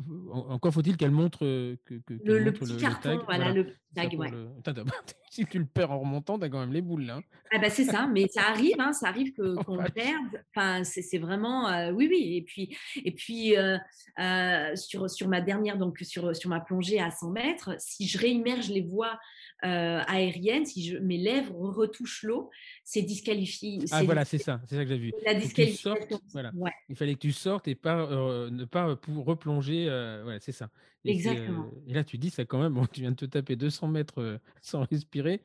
[0.49, 4.17] encore faut-il qu'elle montre que, le, petit carton, voilà, le tag
[5.31, 7.17] si tu le perds en remontant, t'as quand même les boules là.
[7.17, 7.23] Hein.
[7.55, 9.33] Ah bah c'est ça, mais ça arrive, hein, ça arrive
[9.67, 10.43] qu'on le perde.
[10.55, 12.37] Enfin, c'est vraiment, euh, oui, oui.
[12.37, 13.79] Et puis, et puis euh,
[14.19, 18.19] euh, sur, sur ma dernière, donc sur, sur ma plongée à 100 mètres, si je
[18.19, 19.19] réimmerge les voies
[19.63, 22.51] aériennes, si je, mes lèvres retouchent l'eau,
[22.83, 23.79] c'est disqualifié.
[23.93, 25.13] Ah voilà, c'est ça, c'est ça que j'ai vu.
[25.25, 25.95] La disqualification.
[26.33, 26.51] voilà.
[26.89, 28.09] Il fallait que tu sortes et pas,
[28.51, 29.85] ne pas replonger.
[30.25, 30.69] voilà, c'est ça.
[31.05, 31.71] Exactement.
[31.87, 34.41] et là, tu dis, ça quand même, bon, tu viens de te taper 200 mètres
[34.61, 35.43] sans respirer.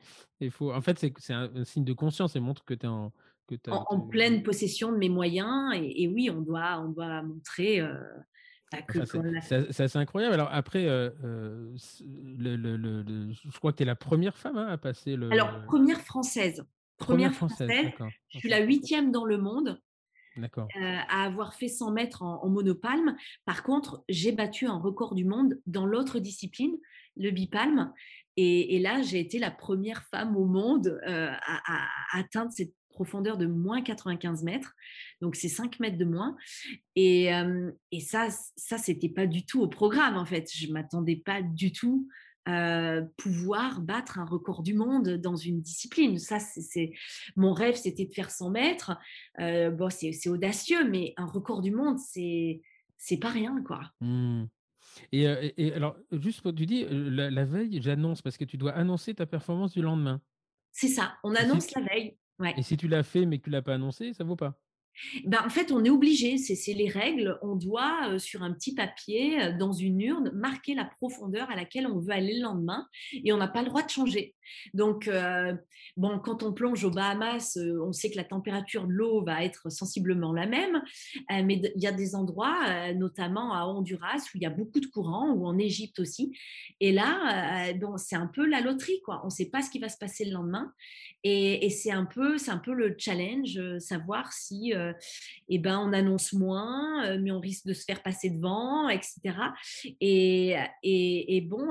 [0.50, 3.12] Faut, en fait, c'est un, un, signe de conscience et montre que tu es en,
[3.48, 5.74] que en, pleine possession de mes moyens.
[5.74, 7.80] Et, oui, on doit, on doit montrer.
[8.70, 8.78] Bah,
[9.40, 10.34] c'est assez incroyable.
[10.34, 11.74] Alors après, le,
[12.36, 15.32] le, je crois que tu es la première femme hein, à passer le.
[15.32, 16.64] Alors, première française.
[16.98, 17.70] Première, française.
[18.28, 19.80] Je suis la huitième dans le monde.
[20.74, 23.16] À avoir fait 100 mètres en, monopalme.
[23.44, 26.76] Par contre, j'ai battu un record du monde dans l'autre discipline,
[27.16, 27.92] le bipalme.
[28.36, 33.82] Et, là, j'ai été la première femme au monde à, atteindre cette profondeur de moins
[33.82, 34.74] 95 mètres.
[35.20, 36.36] Donc, c'est 5 mètres de moins.
[36.94, 37.30] Et,
[37.90, 40.48] et ça, ça c'était pas du tout au programme, en fait.
[40.54, 42.08] Je m'attendais pas du tout
[43.16, 46.18] pouvoir battre un record du monde dans une discipline.
[46.18, 46.92] Ça, c'est
[47.36, 48.98] mon rêve, c'était de faire 100 mètres.
[49.38, 52.60] bon, c'est audacieux, mais un record du monde, c'est
[52.98, 53.80] c'est pas rien, quoi.
[54.00, 54.44] Mmh.
[55.12, 59.26] Et, alors, juste pour tu dis, la, veille, j'annonce parce que tu dois annoncer ta
[59.26, 60.20] performance du lendemain.
[60.72, 62.16] C'est ça, on annonce la veille.
[62.38, 62.54] Ouais.
[62.56, 64.60] Et si tu l'as fait mais que tu l'as pas annoncé, ça vaut pas.
[65.24, 67.38] Ben, en fait, on est obligé, c'est les règles.
[67.42, 71.98] On doit, sur un petit papier, dans une urne, marquer la profondeur à laquelle on
[71.98, 74.34] veut aller le lendemain et on n'a pas le droit de changer.
[74.74, 75.10] Donc,
[75.96, 79.70] bon, quand on plonge aux Bahamas, on sait que la température de l'eau va être
[79.70, 80.82] sensiblement la même,
[81.30, 84.86] mais il y a des endroits, notamment à Honduras, où il y a beaucoup de
[84.86, 86.36] courants, ou en Égypte aussi.
[86.80, 89.20] Et là, c'est un peu la loterie, quoi.
[89.22, 90.72] On ne sait pas ce qui va se passer le lendemain.
[91.24, 94.72] Et, c'est un peu, c'est un peu le challenge, savoir si,
[95.48, 99.20] eh ben, on annonce moins, mais on risque de se faire passer devant, etc.
[100.00, 101.68] Et, et, et bon,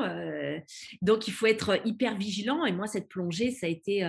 [1.01, 4.03] donc il faut être hyper vigilant et moi, cette plongée, ça a été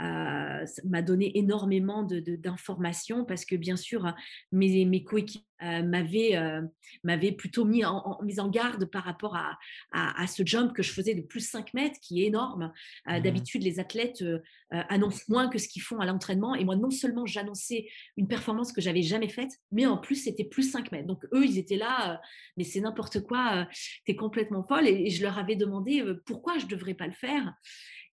[0.00, 4.14] euh, m'a donné énormément d'informations parce que bien sûr
[4.52, 6.62] mes, mes coéquipiers euh, euh,
[7.04, 9.58] m'avaient plutôt mis en, mis en garde par rapport à,
[9.92, 12.72] à, ce jump que je faisais de plus 5 mètres qui est énorme.
[13.06, 14.24] Mmh d'habitude les athlètes
[14.70, 18.72] annoncent moins que ce qu'ils font à l'entraînement et moi non seulement j'annonçais une performance
[18.72, 21.06] que j'avais jamais faite mais en plus c'était plus 5 mètres.
[21.06, 22.20] Donc eux ils étaient là
[22.56, 23.66] mais c'est n'importe quoi,
[24.06, 27.12] tu es complètement folle et, et, je leur avais demandé pourquoi je devrais pas le
[27.12, 27.52] faire?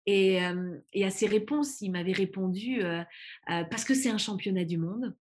[0.07, 2.81] Et, à ces réponses, il m'avait répondu
[3.45, 5.15] parce que c'est un championnat du monde.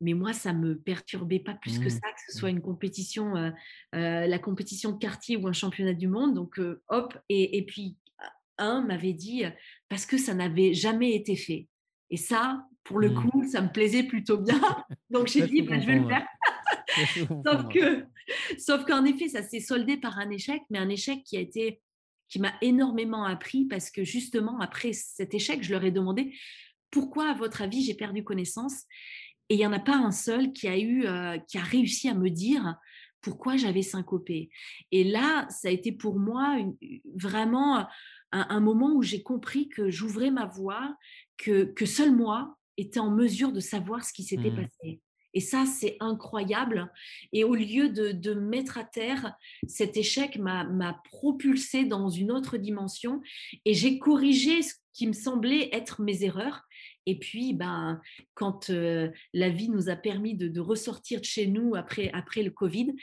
[0.00, 1.90] Mais moi, ça me perturbait pas plus que mmh.
[1.90, 3.52] ça, que ce soit une compétition,
[3.92, 6.34] la compétition de quartier ou un championnat du monde.
[6.34, 7.96] Donc, hop, et, puis
[8.58, 9.42] un m'avait dit
[9.88, 11.66] parce que ça n'avait jamais été fait.
[12.10, 13.14] Et ça, pour le mmh.
[13.14, 14.60] coup, ça me plaisait plutôt bien.
[15.10, 16.26] Donc j'ai dit, bah, je vais le faire.
[17.44, 18.04] sauf que,
[18.58, 21.80] sauf qu'en effet, ça s'est soldé par un échec, mais un échec qui a été,
[22.32, 26.34] qui m'a énormément appris parce que justement après cet échec, je leur ai demandé
[26.90, 28.84] pourquoi, à votre avis, j'ai perdu connaissance.
[29.50, 32.08] Et il n'y en a pas un seul qui a eu, euh, qui a réussi
[32.08, 32.76] à me dire
[33.20, 34.48] pourquoi j'avais syncopé.
[34.92, 36.56] Et là, ça a été pour moi
[37.14, 37.86] vraiment
[38.32, 40.96] un, moment où j'ai compris que j'ouvrais ma voix,
[41.36, 44.56] que, que seul moi était en mesure de savoir ce qui s'était mmh.
[44.56, 45.00] passé.
[45.34, 46.92] Et ça, c'est incroyable.
[47.32, 49.34] Et au lieu de, mettre à terre,
[49.66, 53.20] cet échec m'a propulsé dans une autre dimension
[53.64, 56.62] et j'ai corrigé ce qui me semblait être mes erreurs.
[57.06, 58.00] Et puis, ben,
[58.34, 62.50] quand euh, la vie nous a permis de, ressortir de chez nous après, après le
[62.50, 62.94] Covid,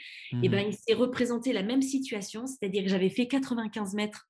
[0.42, 0.70] et ben, mmh.
[0.70, 4.29] il s'est représenté la même situation, c'est-à-dire que j'avais fait 95 mètres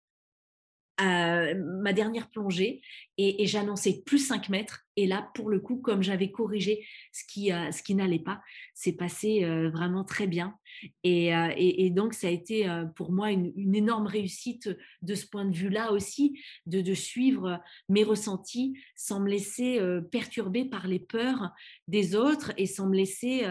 [1.00, 2.82] ma dernière plongée
[3.22, 4.86] et, j'annonçais plus 5 mètres.
[4.96, 8.40] Et là, pour le coup, comme j'avais corrigé ce qui, euh, ce qui n'allait pas,
[8.74, 10.56] c'est passé euh, vraiment très bien.
[11.04, 14.70] Et, euh, et, donc, ça a été pour moi une, énorme réussite
[15.02, 20.64] de ce point de vue-là aussi, de, de, suivre mes ressentis sans me laisser perturber
[20.64, 21.50] par les peurs
[21.88, 23.46] des autres et sans me laisser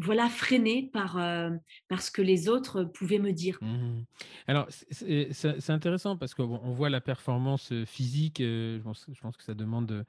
[0.00, 1.50] voilà, freiné par, euh,
[1.98, 3.58] ce que les autres pouvaient me dire.
[3.60, 4.02] Mmh
[4.46, 9.42] Alors, c'est intéressant parce qu'on on voit la performance euh, physique, euh, je, pense, que
[9.42, 10.04] ça demande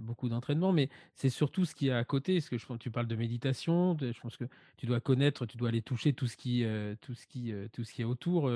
[0.00, 2.34] beaucoup d'entraînement, mais c'est surtout ce qu'il y a à côté.
[2.34, 4.44] Parce que je, tu parles de méditation, je pense que
[4.76, 6.62] tu dois connaître, tu dois aller toucher tout ce qui,
[7.00, 8.52] tout ce qui, tout ce qui est autour,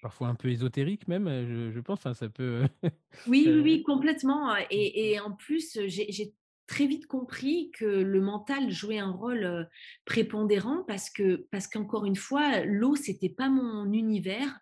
[0.00, 2.00] parfois un peu ésotérique même, je, pense.
[2.00, 2.66] ça peut.
[3.26, 4.56] oui, oui, oui, complètement.
[4.70, 6.32] Et, et en plus, j'ai
[6.66, 9.68] très vite compris que le mental jouait un rôle
[10.04, 14.60] prépondérant parce que parce qu'encore une fois l'eau c'était pas mon univers.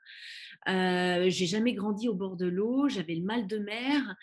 [0.66, 4.16] Euh, j'ai jamais grandi au bord de l'eau j'avais le mal de mer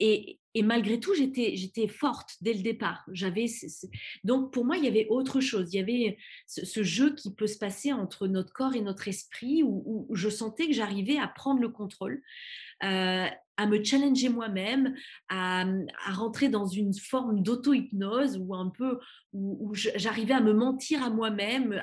[0.00, 3.04] et, et, malgré tout j'étais j'étais forte dès le départ.
[3.12, 3.46] J'avais
[4.24, 5.72] donc pour moi il y avait autre chose.
[5.72, 9.62] Il y avait ce, jeu qui peut se passer entre notre corps et notre esprit
[9.62, 12.22] où, où je sentais que j'arrivais à prendre le contrôle.
[12.82, 14.94] Euh, à me challenger moi-même,
[15.28, 15.64] à,
[16.10, 18.98] rentrer dans une forme d'auto-hypnose ou un peu
[19.32, 21.80] où, j'arrivais à me mentir à moi-même,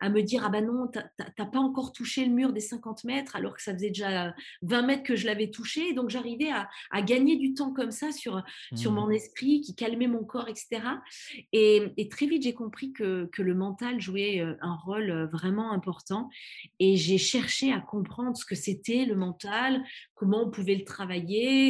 [0.00, 3.36] à, me dire ah ben non, t'as pas encore touché le mur des 50 mètres
[3.36, 5.92] alors que ça faisait déjà 20 mètres que je l'avais touché.
[5.92, 8.42] Donc j'arrivais à, gagner du temps comme ça sur,
[8.74, 8.94] sur mmh.
[8.94, 10.82] mon esprit qui calmait mon corps, etc.
[11.52, 15.72] Et, très vite j'ai compris que, que, le mental jouait euh, un rôle euh, vraiment
[15.72, 16.28] important
[16.78, 19.82] et j'ai cherché à comprendre ce que c'était le mental,
[20.14, 21.03] comment on pouvait le travailler,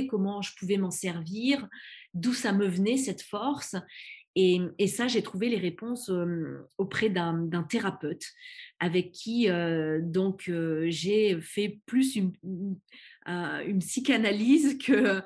[0.09, 1.69] comment je pouvais m'en servir,
[2.15, 3.77] d'où ça me venait cette force.
[4.37, 6.11] Et, ça, j'ai trouvé les réponses
[6.77, 8.25] auprès d'un thérapeute
[8.81, 9.49] avec qui
[10.03, 10.51] donc
[10.87, 12.33] j'ai fait plus une,
[13.27, 15.21] une, psychanalyse que,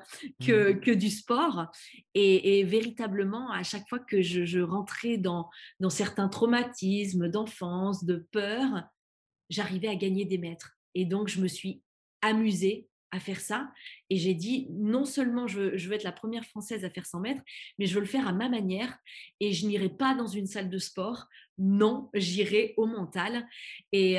[0.45, 0.79] que, mmh.
[0.79, 1.65] que, du sport.
[2.13, 8.27] Et, véritablement, à chaque fois que je, je rentrais dans, dans certains traumatismes d'enfance, de
[8.31, 8.83] peur,
[9.49, 10.77] j'arrivais à gagner des mètres.
[10.93, 11.81] Et donc, je me suis
[12.21, 13.71] amusée à faire ça.
[14.09, 17.41] Et j'ai dit, non seulement je veux, être la première française à faire 100 mètres,
[17.77, 18.97] mais je veux le faire à ma manière.
[19.39, 21.25] Et je n'irai pas dans une salle de sport.
[21.57, 23.47] Non, j'irai au mental.
[23.91, 24.17] Et,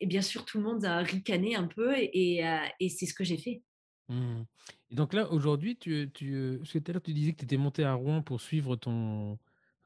[0.00, 1.94] bien sûr, tout le monde a ricané un peu.
[1.96, 2.42] Et,
[2.88, 3.62] c'est ce que j'ai fait.
[4.08, 4.42] Mmh.
[4.90, 7.82] Et donc là, aujourd'hui, tu, tu, tout à l'heure, tu disais que tu étais monté
[7.84, 9.38] à Rouen pour suivre ton,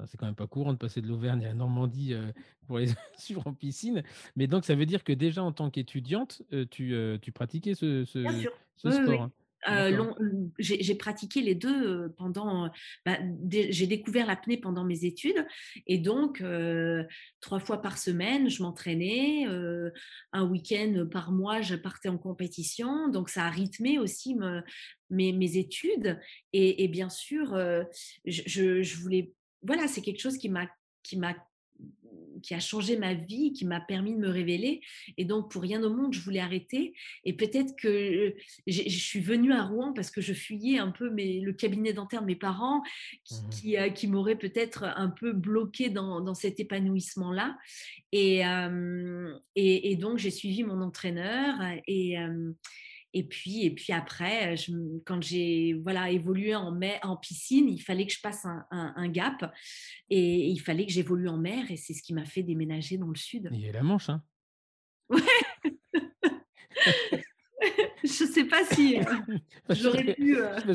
[0.04, 2.14] c'est quand même pas courant de passer de l'Auvergne à la Normandie
[2.66, 4.02] pour les suivre en piscine.
[4.36, 9.22] Mais donc, ça veut dire que déjà en tant qu'étudiante, tu, tu, pratiquais ce, sport.
[9.22, 9.32] Hein.
[10.58, 12.70] j'ai pratiqué les deux pendant.
[13.06, 15.46] Bah, j'ai découvert l'apnée pendant mes études
[15.86, 16.42] et donc
[17.40, 19.46] trois fois par semaine, je m'entraînais.
[20.32, 23.08] un week-end par mois, je partais en compétition.
[23.08, 24.36] Donc ça a rythmé aussi
[25.10, 26.20] mes, études
[26.52, 27.56] et, bien sûr,
[28.26, 29.32] je, je voulais
[29.66, 30.68] voilà, c'est quelque chose qui m'a
[31.02, 31.34] qui m'a
[32.42, 34.80] qui a changé ma vie, qui m'a permis de me révéler.
[35.16, 36.94] Et donc, pour rien au monde, je voulais arrêter.
[37.24, 38.34] Et peut-être que
[38.66, 42.22] je suis venue à Rouen parce que je fuyais un peu mes, le cabinet dentaire
[42.22, 42.82] de mes parents,
[43.50, 47.56] qui, mmh qui, m'aurait peut-être un peu bloqué dans, dans cet épanouissement-là.
[48.12, 48.42] Et,
[49.56, 51.56] et, et, donc, j'ai suivi mon entraîneur.
[51.86, 52.16] Et,
[53.16, 54.72] et puis, et puis après, je,
[55.06, 59.54] quand j'ai voilà, évolué en, en piscine, il fallait que je passe un, gap
[60.10, 61.70] et, il fallait que j'évolue en mer.
[61.70, 63.48] Et c'est ce qui m'a fait déménager dans le sud.
[63.52, 64.22] Il y a la Manche, hein
[65.08, 65.16] Ouais
[68.04, 69.02] Je sais pas si euh,
[69.70, 70.38] j'aurais pu.
[70.38, 70.72] Euh je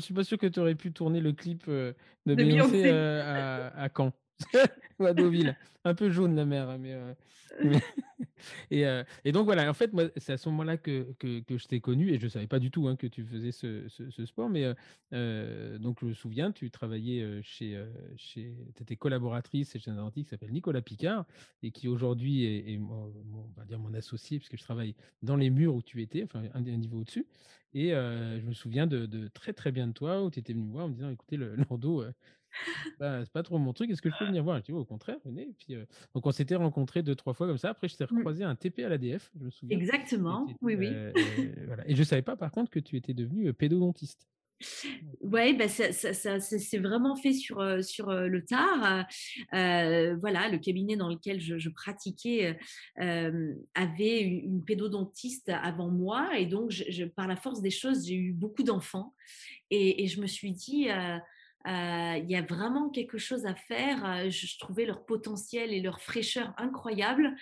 [0.00, 1.94] suis pas sûr, que tu aurais pu tourner le clip euh,
[2.26, 4.12] de, Beyoncé à, à, Caen.
[5.06, 5.56] à Deauville.
[5.84, 6.92] Un peu jaune la mer, mais.
[6.92, 7.14] Euh,
[8.70, 11.56] et, euh, et, donc voilà, en fait, moi, c'est à ce moment-là que, que, que,
[11.56, 13.88] je t'ai connu et je ne savais pas du tout hein, que tu faisais ce,
[13.88, 14.50] ce, sport.
[14.50, 14.74] Mais
[15.14, 17.82] euh, donc, je me souviens, tu travaillais chez.
[18.16, 21.24] chez tu étais collaboratrice chez un dentiste qui s'appelle Nicolas Picard
[21.62, 25.48] et qui aujourd'hui est, mon, on va dire mon associé, puisque je travaille dans les
[25.48, 27.26] murs où tu étais, enfin, un, un niveau au-dessus.
[27.72, 30.64] Et je me souviens de, de, très très bien de toi où tu étais venu
[30.64, 32.04] me voir en me disant écoutez, le Lando,
[33.00, 33.90] c'est pas trop mon truc.
[33.90, 34.58] Est-ce que je peux venir voir?
[34.58, 35.50] Je dis, au contraire, venez.
[35.58, 35.84] puis, euh,
[36.14, 37.70] donc, on s'était rencontrés deux, trois fois comme ça.
[37.70, 38.16] Après, je t'ai mmh.
[38.16, 39.78] recroisé un TP à l'ADF, je me souviens.
[39.78, 40.88] Exactement, oui, oui.
[40.90, 41.12] Euh,
[41.66, 41.88] voilà.
[41.88, 44.26] Et je savais pas, par contre, que tu étais devenu euh, pédodontiste.
[45.22, 49.06] Oui, bah ça, ça, c'est vraiment fait sur, sur le tard.
[49.50, 52.58] voilà, le cabinet dans lequel je, pratiquais
[52.96, 56.38] avait une, pédodontiste avant moi.
[56.38, 59.14] Et donc, je, par la force des choses, j'ai eu beaucoup d'enfants.
[59.70, 60.88] Et, et, je me suis dit,
[61.66, 64.30] il y a vraiment quelque chose à faire.
[64.30, 67.36] Je, trouvais leur potentiel et leur fraîcheur incroyable.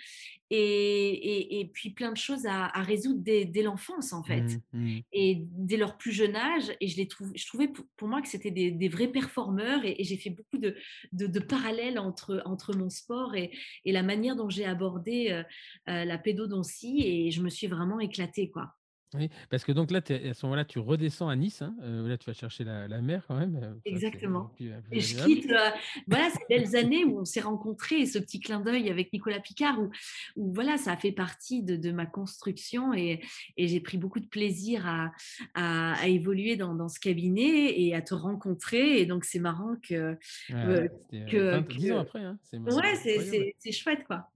[0.51, 4.59] Et, et, puis plein de choses à, résoudre dès, l'enfance, en fait.
[4.73, 5.01] Mmh, mmh.
[5.13, 6.71] Et dès leur plus jeune âge.
[6.81, 9.81] Et je, les trouve, je trouvais pour, moi que c'était des, vrais performeurs.
[9.85, 10.75] Et, j'ai fait beaucoup de,
[11.13, 13.51] de, parallèles entre, entre mon sport et,
[13.85, 15.43] la manière dont j'ai abordé
[15.87, 17.01] la pédodontie.
[17.05, 18.73] Et je me suis vraiment éclatée, quoi.
[19.15, 21.63] Oui, parce que donc là, à ce moment-là, tu redescends à Nice.
[21.63, 23.59] Hein, euh, là, tu vas chercher la, mer quand même.
[23.63, 24.51] Euh, Exactement.
[24.91, 25.69] et je quitte, euh,
[26.07, 29.79] voilà, ces belles années où on s'est rencontrés, ce petit clin d'œil avec Nicolas Picard,
[29.81, 29.89] où,
[30.35, 33.19] où, voilà, ça a fait partie de, ma construction et,
[33.57, 35.11] et j'ai pris beaucoup de plaisir à,
[35.55, 39.01] à, évoluer dans, dans, ce cabinet et à te rencontrer.
[39.01, 40.15] Et donc, c'est marrant que.
[40.49, 42.19] que, 10 ans après.
[42.19, 44.29] Hein, ouais, c'est chouette, quoi.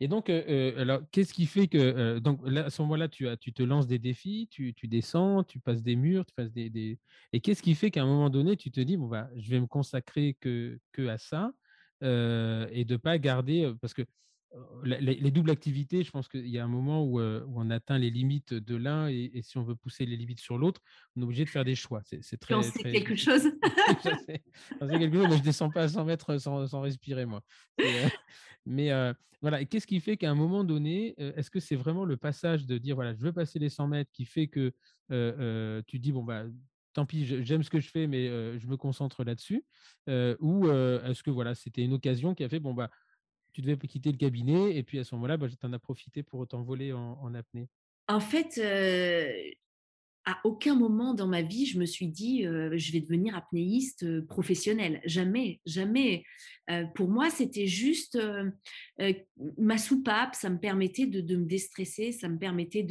[0.00, 2.18] Et donc, alors, qu'est-ce qui fait que.
[2.18, 5.82] donc, là, à ce moment-là, tu, as, tu te lances des tu, descends, tu passes
[5.82, 6.98] des murs, tu passes des,
[7.32, 9.60] Et qu'est-ce qui fait qu'à un moment donné, tu te dis, bon, bah, je vais
[9.60, 11.52] me consacrer que, à ça
[12.02, 13.72] et de pas garder.
[13.80, 14.02] Parce que
[14.84, 18.54] les, doubles activités, je pense qu'il y a un moment où, on atteint les limites
[18.54, 20.80] de l'un et, si on veut pousser les limites sur l'autre,
[21.16, 22.02] on est obligé de faire des choix.
[22.04, 22.58] C'est très.
[22.60, 22.92] très...
[22.92, 23.50] quelque chose.
[24.80, 27.42] quelque chose, mais je descends pas à 100 mètres sans, sans respirer, moi.
[28.66, 28.90] mais
[29.40, 32.78] voilà, qu'est-ce qui fait qu'à un moment donné, est-ce que c'est vraiment le passage de
[32.78, 34.72] dire, voilà, je veux passer les 100 mètres qui fait que
[35.86, 36.44] tu dis, bon, bah,
[36.94, 39.64] tant pis, j'aime ce que je fais, mais je me concentre là-dessus
[40.06, 42.90] Ou est-ce que voilà, c'était une occasion qui a fait, bon, bah,
[43.58, 46.92] tu devais quitter le cabinet et puis à ce moment-là, bah, tu profité pour t'envoler
[46.92, 47.68] en, en apnée.
[48.06, 48.56] En fait,
[50.28, 55.00] à aucun moment dans ma vie, je me suis dit, je vais devenir apnéiste professionnel.
[55.06, 56.22] Jamais, jamais.
[56.94, 58.18] pour moi, c'était juste
[59.56, 60.34] ma soupape.
[60.34, 62.86] Ça me permettait de, me déstresser, ça me permettait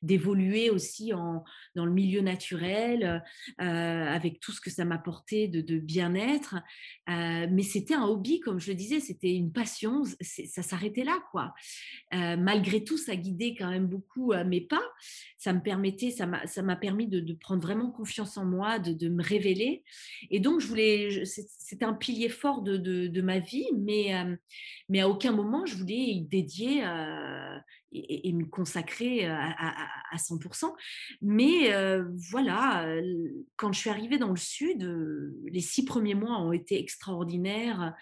[0.00, 3.22] d'évoluer aussi dans le milieu naturel,
[3.58, 6.56] avec tout ce que ça m'apportait de, bien-être.
[7.06, 10.04] mais c'était un hobby, comme je le disais, c'était une passion.
[10.22, 11.52] Ça s'arrêtait là, quoi.
[12.10, 14.82] malgré tout, ça guidait quand même beaucoup mes pas.
[15.36, 19.08] Ça me permettait, ça m'a ça m'a permis de, prendre vraiment confiance en moi, de,
[19.08, 19.82] me révéler.
[20.30, 24.36] Et donc, je voulais, c'était un pilier fort de, ma vie, mais, euh,
[24.88, 27.58] mais à aucun moment je voulais y dédier euh,
[27.94, 30.72] et, me consacrer à, 100%.
[31.22, 31.72] Mais
[32.30, 32.86] voilà,
[33.56, 34.82] quand je suis arrivée dans le sud,
[35.50, 37.94] les six premiers mois ont été extraordinaires.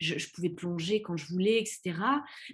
[0.00, 1.98] Je, pouvais plonger quand je voulais, etc.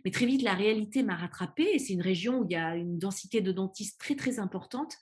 [0.04, 1.78] Mais très vite, la réalité m'a rattrapée.
[1.78, 4.96] C'est une région où il y a une densité de dentistes très, très importante.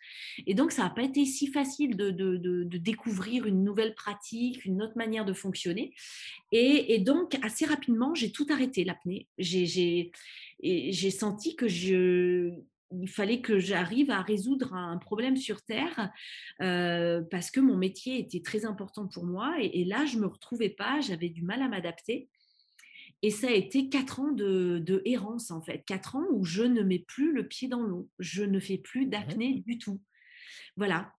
[0.47, 2.11] Et donc, ça n'a pas été si facile de,
[2.79, 5.95] découvrir une nouvelle pratique, une autre manière de fonctionner.
[6.53, 9.29] Et, et donc, assez rapidement, j'ai tout arrêté, l'apnée.
[9.39, 10.11] J'ai
[10.63, 12.55] et j'ai senti que je,
[12.93, 16.11] il fallait que j'arrive à résoudre un problème sur Terre
[16.61, 19.55] euh, parce que mon métier était très important pour moi.
[19.61, 22.29] Et, là, je ne me retrouvais pas, j'avais du mal à m'adapter.
[23.23, 25.85] Et ça a été quatre ans de, de, errance, en fait.
[25.85, 28.09] Quatre ans où je ne mets plus le pied dans l'eau.
[28.19, 30.01] Je ne fais plus d'apnée du tout.
[30.77, 31.13] Voilà.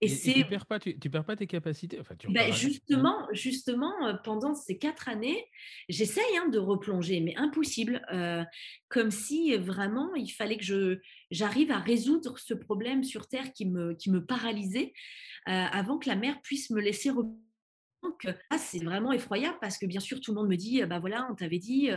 [0.00, 1.98] Et, tu perds pas, tu, perds pas tes capacités.
[2.00, 5.46] Enfin, bah, justement, justement, pendant ces quatre années,
[5.88, 8.02] j'essaye hein, de replonger, mais impossible.
[8.88, 10.98] comme si vraiment il fallait que je
[11.30, 14.92] j'arrive à résoudre ce problème sur Terre qui me qui me paralysait
[15.46, 17.38] avant que la mer puisse me laisser reprendre.
[18.50, 21.26] Ah, c'est vraiment effroyable parce que bien sûr tout le monde me dit bah voilà
[21.30, 21.88] on t'avait dit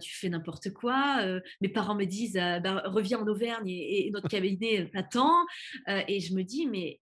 [0.00, 1.22] tu fais n'importe quoi
[1.60, 5.44] mes parents me disent bah, reviens en Auvergne et, et notre cabinet t'attend
[5.86, 7.00] et je me dis mais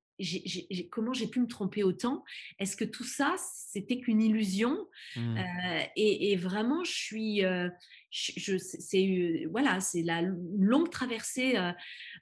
[0.91, 2.25] comment j'ai pu me tromper autant?
[2.59, 4.77] Est-ce que tout ça, c'était qu'une illusion?
[5.17, 5.37] Mmh.
[5.39, 7.69] euh, et, vraiment, je suis, euh,
[8.11, 11.57] je, c'est voilà, c'est la longue traversée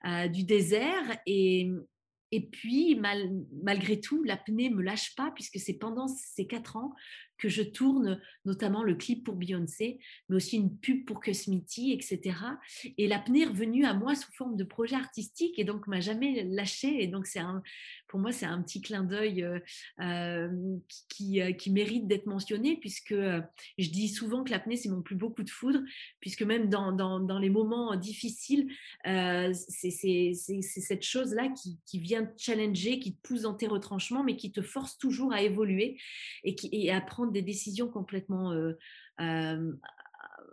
[0.04, 1.70] euh, du désert et
[2.34, 3.00] et puis,
[3.62, 6.92] malgré tout, l'apnée me lâche pas, puisque c'est pendant ces quatre ans
[7.44, 9.98] que je tourne, notamment le clip pour Beyoncé,
[10.30, 12.38] mais aussi une pub pour Cosmiti, etc.
[12.96, 16.44] Et l'apnée est revenue à moi sous forme de projet artistique et donc m'a jamais
[16.44, 17.02] lâché.
[17.02, 17.62] Et donc c'est un,
[18.14, 19.58] pour moi, c'est un petit clin d'œil euh,
[19.98, 20.48] euh,
[21.08, 25.16] qui, euh, qui, mérite d'être mentionné, puisque je dis souvent que l'apnée, c'est mon plus
[25.16, 25.80] beau coup de foudre,
[26.20, 28.68] puisque même dans, les moments difficiles,
[29.04, 31.52] c'est cette chose-là
[31.88, 35.32] qui, vient te challenger, qui te pousse dans tes retranchements, mais qui te force toujours
[35.32, 35.98] à évoluer
[36.44, 38.54] et, à prendre des décisions complètement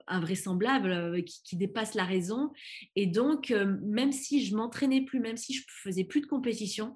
[0.08, 2.52] invraisemblables qui, qui, dépassent la raison.
[2.96, 3.52] Et donc,
[3.84, 6.96] même si je m'entraînais plus, même si je faisais plus de compétition,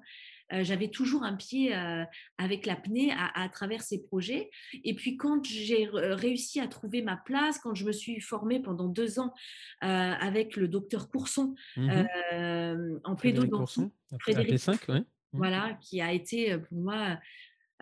[0.50, 2.04] j'avais toujours un pied euh,
[2.38, 4.50] avec l'apnée à, à, travers ces projets.
[4.84, 8.88] Et puis quand j'ai réussi à trouver ma place, quand je me suis formée pendant
[8.88, 9.34] deux ans
[9.82, 12.04] euh, avec le docteur Courson mmh
[13.04, 13.90] en pédodontie,
[14.20, 15.00] Frédéric 5, ouais.
[15.00, 15.04] Mmh.
[15.32, 17.18] Voilà, qui a été pour moi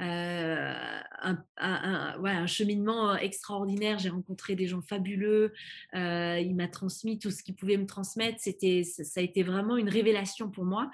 [0.01, 0.75] euh,
[1.23, 3.99] un, un, cheminement extraordinaire.
[3.99, 5.53] J'ai rencontré des gens fabuleux.
[5.95, 8.39] Euh, il m'a transmis tout ce qu'il pouvait me transmettre.
[8.41, 10.91] C'était, ça a été vraiment une révélation pour moi.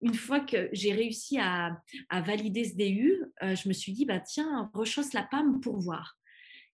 [0.00, 1.80] Une fois que j'ai réussi à,
[2.10, 6.16] valider ce DU, euh, je me suis dit, bah, tiens, rechausse la PAM pour voir.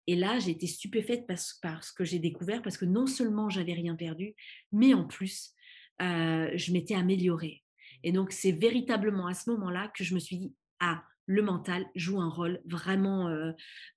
[0.07, 3.73] Et là, j'ai été stupéfaite parce, parce que j'ai découvert, parce que non seulement j'avais
[3.73, 4.35] rien perdu,
[4.73, 5.53] mais en plus,
[6.01, 7.63] je m'étais améliorée.
[8.03, 11.87] Et donc, c'est véritablement à ce moment-là que je me suis dit, ah, le mental
[11.95, 13.53] joue un rôle vraiment euh,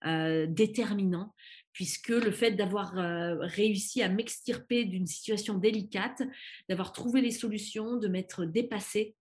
[0.05, 1.34] euh, déterminant,
[1.73, 6.23] puisque le fait d'avoir euh, réussi à m'extirper d'une situation délicate,
[6.69, 9.15] d'avoir trouvé les solutions, de m'être dépassée,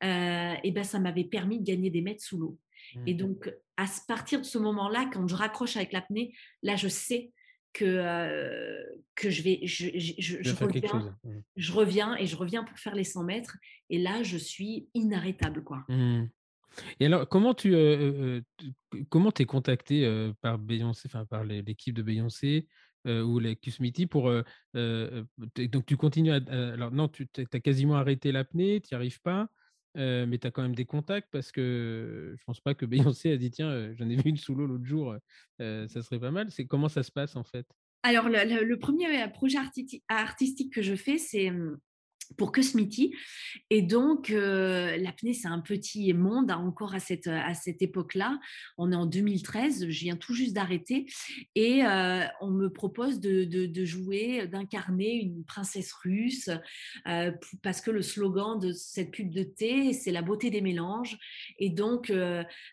[0.00, 2.58] et ben, ça m'avait permis de gagner des mètres sous l'eau.
[3.06, 3.16] Et mmh.
[3.18, 7.32] donc, à partir de ce moment-là, quand je raccroche avec l'apnée, là, je sais
[7.74, 8.82] que,
[9.14, 11.30] que je vais, je, je, reviens, mmh.
[11.56, 13.58] je, reviens, et je reviens pour faire les 100 mètres.
[13.90, 15.84] Et là, je suis inarrêtable, quoi.
[15.88, 16.28] Mmh.
[17.00, 17.74] Et alors, comment tu
[19.08, 22.68] comment es contacté par Beyoncé, enfin par l'équipe de Beyoncé
[23.06, 24.32] ou les Cusmiti pour
[24.74, 26.40] donc tu continues à,
[26.72, 29.48] alors non tu as quasiment arrêté l'apnée, tu n'y arrives pas,
[29.94, 33.36] mais tu as quand même des contacts parce que je pense pas que Beyoncé a
[33.36, 35.16] dit tiens j'en ai vu une sous l'eau l'autre jour,
[35.58, 36.50] ça serait pas mal.
[36.50, 37.66] C'est comment ça se passe en fait?
[38.02, 39.58] Alors le, premier projet
[40.08, 41.50] artistique que je fais c'est
[42.36, 43.14] pour que Smithy.
[43.70, 48.38] Et donc, euh, l'apnée, c'est un petit monde hein, encore à cette, à cette époque-là.
[48.76, 51.06] On est en 2013, je viens tout juste d'arrêter.
[51.54, 56.50] Et euh, on me propose de, de, jouer, d'incarner une princesse russe,
[57.06, 61.18] euh, parce que le slogan de cette pub de thé, c'est la beauté des mélanges.
[61.58, 62.12] Et donc,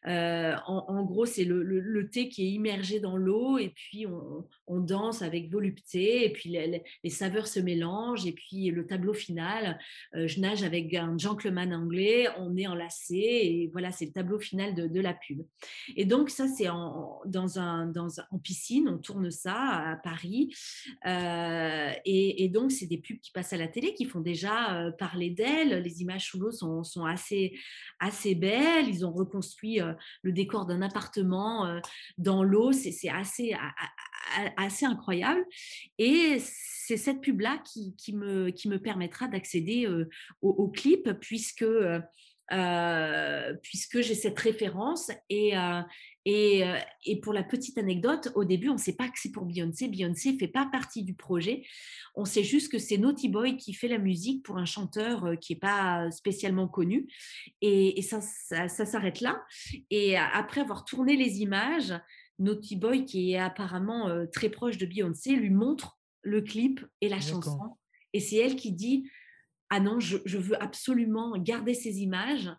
[0.05, 4.79] en, gros, c'est le, le, thé qui est immergé dans l'eau, et puis on, on,
[4.79, 9.44] danse avec volupté, et puis les, les saveurs se mélangent, et puis le tableau final
[10.15, 14.39] euh, je nage avec un gentleman anglais, on est enlacé et voilà, c'est le tableau
[14.39, 15.45] final de, la pub.
[15.95, 20.55] Et donc ça, c'est en, dans un, dans en piscine, on tourne ça à Paris.
[21.05, 24.91] Euh, et, donc, c'est des pubs qui passent à la télé, qui font déjà euh,
[24.91, 25.81] parler d'elles.
[25.83, 27.57] Les images sous l'eau sont, assez,
[27.99, 28.87] assez belles.
[28.87, 29.79] Ils ont reconstruit
[30.21, 31.79] le décor d'un appartement
[32.17, 32.71] dans l'eau.
[32.71, 33.55] C'est assez,
[34.57, 35.45] assez incroyable.
[35.97, 36.39] Et
[36.97, 39.87] cette pub-là qui, qui, me, qui me permettra d'accéder
[40.41, 41.65] au, clip, puisque,
[43.61, 45.11] puisque j'ai cette référence.
[45.29, 45.53] Et,
[46.25, 46.63] et,
[47.05, 49.87] et, pour la petite anecdote, au début, on ne sait pas que c'est pour Beyoncé.
[49.87, 51.63] Beyoncé ne fait pas partie du projet.
[52.15, 55.53] On sait juste que c'est Naughty Boy qui fait la musique pour un chanteur qui
[55.53, 57.07] n'est pas spécialement connu.
[57.61, 59.43] Et, ça, ça s'arrête là.
[59.89, 61.93] Et après avoir tourné les images,
[62.39, 67.21] Naughty Boy, qui est apparemment très proche de Beyoncé, lui montre le clip et la
[67.21, 67.77] chanson.
[68.13, 69.09] Et c'est elle qui dit
[69.69, 72.49] Ah non, je, veux absolument garder ces images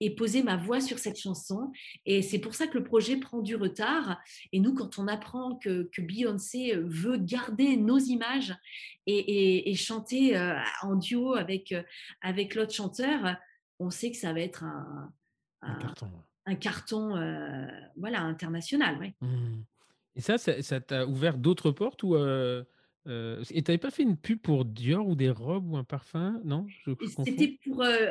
[0.00, 1.70] et poser ma voix sur cette chanson.
[2.06, 4.20] Et c'est pour ça que le projet prend du retard.
[4.52, 8.54] Et nous, quand on apprend que, Beyoncé veut garder nos images
[9.06, 10.36] et, chanter
[10.82, 11.74] en duo avec,
[12.20, 13.36] avec l'autre chanteur,
[13.78, 15.12] on sait que ça va être un,
[16.46, 17.14] un carton,
[17.96, 18.98] voilà, international.
[18.98, 19.14] Ouais.
[19.20, 19.62] Mmh.
[20.14, 22.64] Et ça, ça t'a ouvert d'autres portes ou euh,
[23.06, 26.40] et tu n'avais pas fait une pub pour Dior ou des robes ou un parfum,
[26.44, 26.66] non
[27.24, 28.08] C'était pour, euh,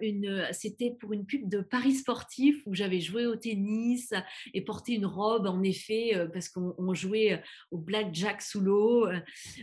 [0.00, 4.12] une, c'était pour une pub de Paris sportif où j'avais joué au tennis
[4.54, 9.08] et porté une robe, en effet, euh, parce qu'on jouait au blackjack sous l'eau.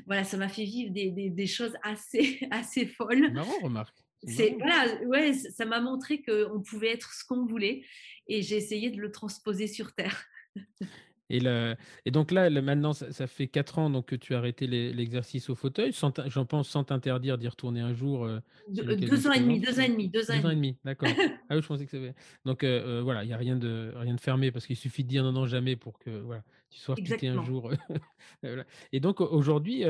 [0.06, 3.32] Voilà, ça m'a fait vivre des, des, choses assez, assez folles.
[3.32, 3.96] Marrant, remarque.
[4.24, 7.84] C'est, voilà, ouais, ça m'a montré qu'on pouvait être ce qu'on voulait
[8.28, 10.26] et j'ai essayé de le transposer sur Terre.
[11.30, 11.76] Et, le,
[12.06, 15.56] et donc là, maintenant, ça, fait 4 ans donc, que tu as arrêté l'exercice au
[15.56, 15.92] fauteuil,
[16.28, 18.26] j'en pense sans t'interdire d'y retourner un jour.
[18.26, 18.84] Euh, deux,
[19.28, 20.78] ans et demi, deux ans et demi, deux ans, et demi.
[20.86, 21.10] d'accord.
[21.50, 22.14] ah oui, je pensais que ça
[22.46, 25.04] Donc euh, euh, voilà, il n'y a rien de, rien de fermé parce qu'il suffit
[25.04, 27.72] de dire non, non, jamais pour que voilà, tu sois quitté un jour.
[28.94, 29.84] Et donc aujourd'hui,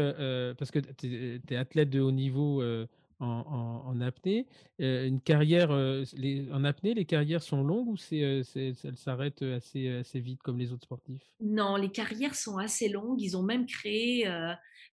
[0.57, 2.63] parce que tu es, athlète de haut niveau
[3.19, 4.47] en, apnée.
[4.79, 10.41] une carrière en apnée, les carrières sont longues ou c'est, elles s'arrêtent assez, assez vite
[10.43, 11.23] comme les autres sportifs?
[11.41, 13.21] Non, les carrières sont assez longues.
[13.21, 14.27] Ils ont même créé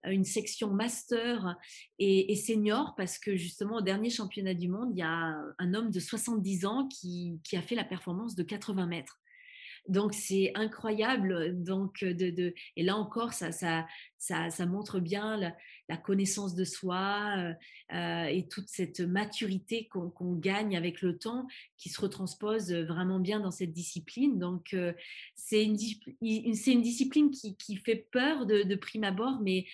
[0.05, 1.57] une section master
[1.99, 5.91] et, senior parce que justement au dernier championnat du monde, il y a un homme
[5.91, 9.21] de 70 ans qui, qui a fait la performance de 80 mètres.
[9.89, 11.63] Donc c'est incroyable.
[11.63, 13.87] Donc de, et là encore, ça, ça,
[14.19, 15.53] ça, montre bien
[15.97, 17.53] connaissance de soi euh,
[17.95, 23.41] euh, et toute cette maturité qu'on gagne avec le temps, qui se retranspose vraiment bien
[23.41, 24.39] dans cette discipline.
[24.39, 24.93] Donc euh,
[25.35, 25.77] c'est une,
[26.23, 29.67] une, discipline qui, qui, fait peur de, prime abord, mais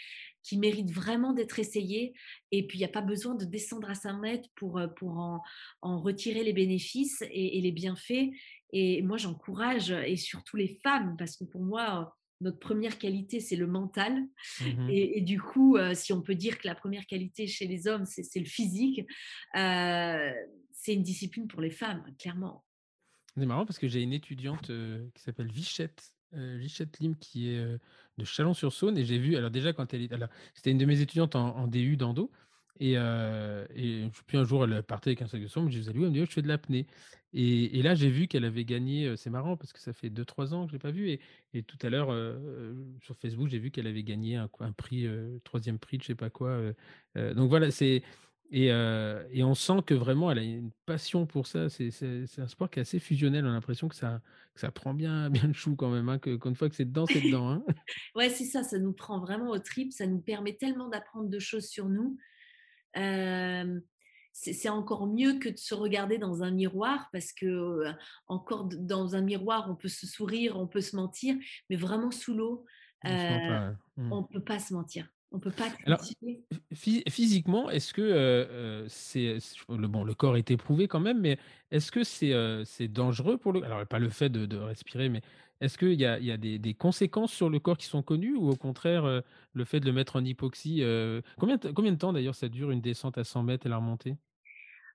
[0.43, 2.15] qui mérite vraiment d'être essayée.
[2.51, 5.43] Et puis, il n'y a pas besoin de descendre à 5 mètres pour, pour en,
[5.83, 8.31] en retirer les bénéfices et les bienfaits.
[8.73, 13.57] Et moi, j'encourage, et surtout les femmes, parce que pour moi, notre première qualité, c'est
[13.57, 14.27] le mental.
[14.61, 17.87] Mmh et, du coup, euh, si on peut dire que la première qualité chez les
[17.87, 19.07] hommes, c'est le physique,
[19.57, 20.33] euh,
[20.73, 22.65] c'est une discipline pour les femmes, clairement.
[23.37, 27.61] C'est marrant parce que j'ai une étudiante euh, qui s'appelle Vichette, Vichette Lim, qui est
[28.19, 28.97] de Chalon-sur-Saône.
[28.97, 30.11] Et j'ai vu, alors déjà, quand elle est.
[30.55, 32.31] C'était une de mes étudiantes en, en DU d'Ando.
[32.81, 35.71] Et, et puis un jour, elle partait avec un sac de sombre.
[35.71, 36.87] Je disais, oui, elle me dit, je fais de l'apnée.
[37.33, 39.17] Et, là, j'ai vu qu'elle avait gagné.
[39.17, 41.19] C'est marrant parce que ça fait 2-3 ans que je ne l'ai pas vu.
[41.55, 42.09] Et, tout à l'heure,
[43.03, 45.07] sur Facebook, j'ai vu qu'elle avait gagné un, prix,
[45.45, 46.59] troisième prix je ne sais pas quoi.
[47.15, 48.03] donc voilà, c'est.
[48.51, 51.69] Et, on sent que vraiment, elle a une passion pour ça.
[51.69, 51.91] C'est
[52.39, 53.45] un sport qui est assez fusionnel.
[53.47, 54.21] On a l'impression que ça,
[54.57, 56.09] ça prend bien, bien le chou quand même.
[56.09, 57.49] Hein, qu'une fois que c'est dedans, c'est dedans.
[57.51, 57.65] Hein.
[58.17, 58.65] ouais, c'est ça.
[58.65, 59.93] Ça nous prend vraiment au trip.
[59.93, 62.17] Ça nous permet tellement d'apprendre de choses sur nous
[62.95, 67.85] c'est encore mieux que de se regarder dans un miroir parce que
[68.27, 71.37] encore dans un miroir on peut se sourire, on peut se mentir,
[71.69, 72.65] mais vraiment sous l'eau,
[73.05, 73.73] mmh.
[74.11, 75.09] on ne peut pas se mentir.
[75.33, 75.69] On peut pas.
[75.87, 76.01] Alors,
[76.75, 79.39] physiquement, est-ce que c'est
[79.69, 81.39] le bon, le corps est éprouvé quand même, mais
[81.71, 82.35] est-ce que c'est
[82.65, 85.23] c'est dangereux pour le alors pas le fait de, de respirer, mais
[85.61, 88.35] est-ce qu'il y a, y a des, des, conséquences sur le corps qui sont connues
[88.35, 90.83] ou au contraire le fait de le mettre en hypoxie
[91.39, 94.17] combien, combien de temps d'ailleurs ça dure une descente à 100 mètres et la remontée?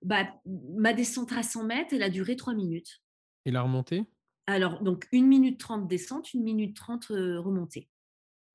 [0.01, 3.01] Bah, ma descente à 100 mètres, elle a duré 3 minutes.
[3.45, 4.05] Et la remontée?
[4.47, 7.89] Alors, donc 1 minute 30 descente, 1 minute 30 remontée.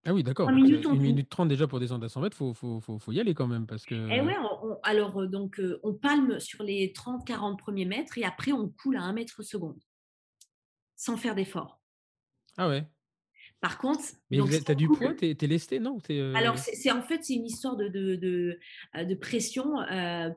[0.07, 0.49] Ah oui, d'accord.
[0.49, 3.35] 1 minute 30 déjà pour descendre à 100 mètres, il faut, faut, faut, y aller
[3.35, 3.67] quand même.
[3.67, 3.95] Parce que...
[3.95, 4.37] Eh ouais,
[4.83, 9.13] alors donc on palme sur les 30-40 premiers mètres et après on coule à 1
[9.13, 9.81] mètre seconde
[10.97, 11.80] sans faire d'effort.
[12.61, 12.85] Ah ouais.
[13.63, 15.99] Par contre, mais tu as du poids, tu es, lesté, non?
[16.35, 18.59] Alors c'est en fait c'est une histoire de, de, de,
[19.03, 19.77] de pression.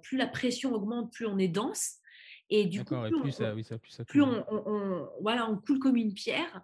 [0.01, 1.97] plus la pression augmente, plus on est dense.
[2.49, 5.79] Et du coup, plus, ça, oui, ça, plus, ça plus on, on, voilà, on coule
[5.79, 6.61] comme une pierre.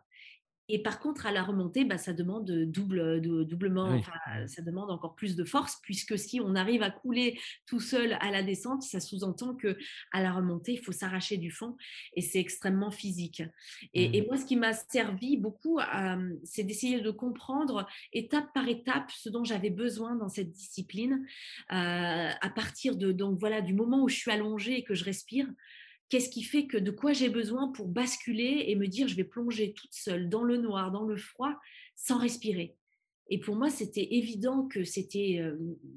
[0.70, 4.00] Et par contre, à la remontée, bah, ça demande double, doublement,
[4.48, 8.32] ça demande encore plus de force, puisque si on arrive à couler tout seul à
[8.32, 9.78] la descente, ça sous-entend que
[10.12, 11.76] à la remontée, il faut s'arracher du fond,
[12.16, 13.42] et c'est extrêmement physique.
[13.94, 14.26] Et, mmh.
[14.28, 15.80] moi, ce qui m'a servi beaucoup,
[16.44, 21.26] c'est d'essayer de comprendre étape par étape ce dont j'avais besoin dans cette discipline,
[21.70, 25.48] à partir de donc voilà du moment où je suis allongée et que je respire
[26.10, 29.24] Qu'est-ce qui fait que de quoi j'ai besoin pour basculer et me dire je vais
[29.24, 31.54] plonger toute seule dans le noir, dans le froid,
[31.96, 32.76] sans respirer?
[33.30, 35.40] Et pour moi, c'était évident que c'était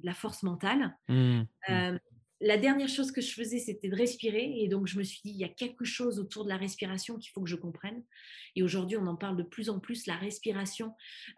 [0.03, 0.97] la force mentale.
[1.09, 1.99] Mmh, mmh
[2.43, 4.53] la dernière chose que je faisais, c'était de respirer.
[4.57, 7.16] Et donc, je me suis dit, il y a quelque chose autour de la respiration
[7.16, 8.03] qu'il faut que je comprenne.
[8.57, 10.07] Et aujourd'hui, on en parle de plus en plus.
[10.07, 10.93] La respiration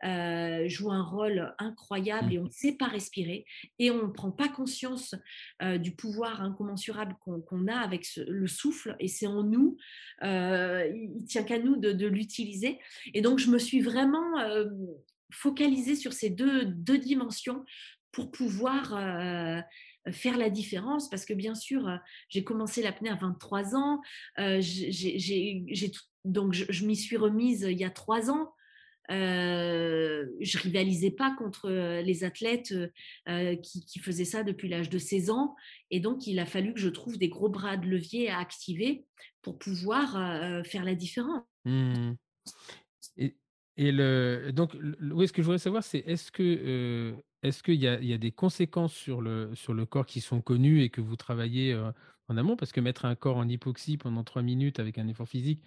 [0.05, 3.45] euh, joue un rôle incroyable et on ne sait pas respirer.
[3.79, 5.15] Et on ne prend pas conscience
[5.63, 8.97] euh, du pouvoir incommensurable qu'on a avec le souffle.
[8.99, 9.77] Et c'est en nous.
[10.23, 12.79] Euh, il tient qu'à nous de, l'utiliser.
[13.13, 14.35] Et donc, je me suis vraiment
[15.31, 17.65] focalisée sur ces deux, deux dimensions
[18.13, 18.95] pour pouvoir
[20.13, 21.97] faire la différence parce que bien sûr, euh,
[22.29, 24.01] j'ai commencé l'apnée à 23 ans,
[24.39, 24.61] euh,
[26.25, 28.53] donc je, m'y suis remise il y a trois ans.
[29.11, 32.75] Euh, je rivalisais pas contre euh, les athlètes
[33.27, 35.55] qui, faisaient ça depuis l'âge de 16 ans.
[35.91, 39.05] Et donc, il a fallu que je trouve des gros bras de levier à activer
[39.43, 40.13] pour pouvoir
[40.67, 41.43] faire la différence.
[41.67, 42.15] Mmh.
[43.19, 43.37] Et,
[43.77, 47.15] et le, donc, ce que je voudrais savoir, c'est est-ce que
[47.45, 50.91] est-ce qu'il y, a des conséquences sur le, sur le corps qui sont connues et
[50.91, 51.79] que vous travaillez
[52.29, 52.57] en amont?
[52.57, 55.63] Parce que mettre un corps en hypoxie pendant trois minutes avec un effort physique,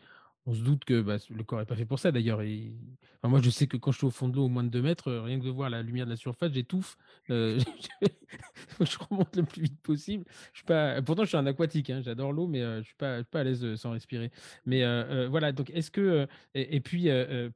[0.47, 2.41] on se doute que bah, le corps n'est pas fait pour ça d'ailleurs.
[3.23, 4.82] Moi, je sais que quand je suis au fond de l'eau au moins de 2
[4.82, 6.97] mètres, euh, rien que de voir la lumière de la surface, j'étouffe.
[7.30, 7.59] Euh,
[8.80, 10.23] je remonte le plus vite possible.
[10.53, 11.01] Je suis pas...
[11.01, 13.43] Pourtant, je suis un aquatique, hein, j'adore l'eau, mais je ne suis, pas, pas à
[13.43, 14.32] l'aise sans respirer.
[14.65, 14.84] Mais
[15.28, 16.28] voilà, donc est-ce que.
[16.55, 17.03] Et, puis,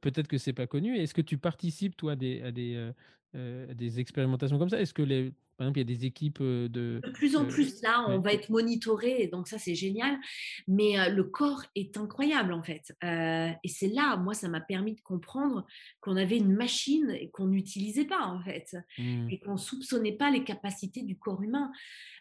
[0.00, 2.92] peut-être que c'est pas connu, est-ce que tu participes, toi, à des,
[3.34, 4.80] des expérimentations comme ça?
[4.80, 7.00] Est-ce que les par exemple, il y a des équipes de.
[7.04, 10.18] De plus en plus, là, on va être monitoré, donc ça, c'est génial.
[10.66, 12.92] Mais le corps est incroyable, en fait.
[13.02, 15.66] et c'est là, moi, ça m'a permis de comprendre
[16.00, 18.76] qu'on avait une machine et qu'on n'utilisait pas, en fait.
[18.98, 19.30] Mmh.
[19.30, 21.70] Et qu'on ne soupçonnait pas les capacités du corps humain.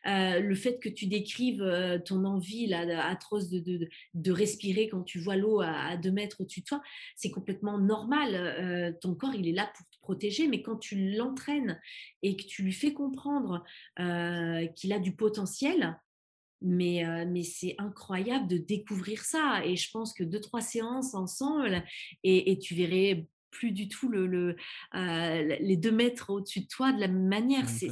[0.06, 1.64] le fait que tu décrives
[2.06, 6.42] ton envie là, atroce de, de, de, respirer quand tu vois l'eau à, deux mètres
[6.42, 6.82] au-dessus de toi,
[7.16, 8.98] c'est complètement normal.
[9.02, 11.80] ton corps, il est là pour protéger, mais quand tu l'entraînes
[12.22, 13.64] et que tu lui fais comprendre
[14.76, 15.98] qu'il a du potentiel,
[16.62, 19.62] mais, mais c'est incroyable de découvrir ça.
[19.66, 21.84] Et je pense que deux, trois séances ensemble,
[22.24, 24.56] et, et tu verrais plus du tout le,
[24.94, 27.70] les deux mètres au-dessus de toi de la même manière.
[27.70, 27.90] C'est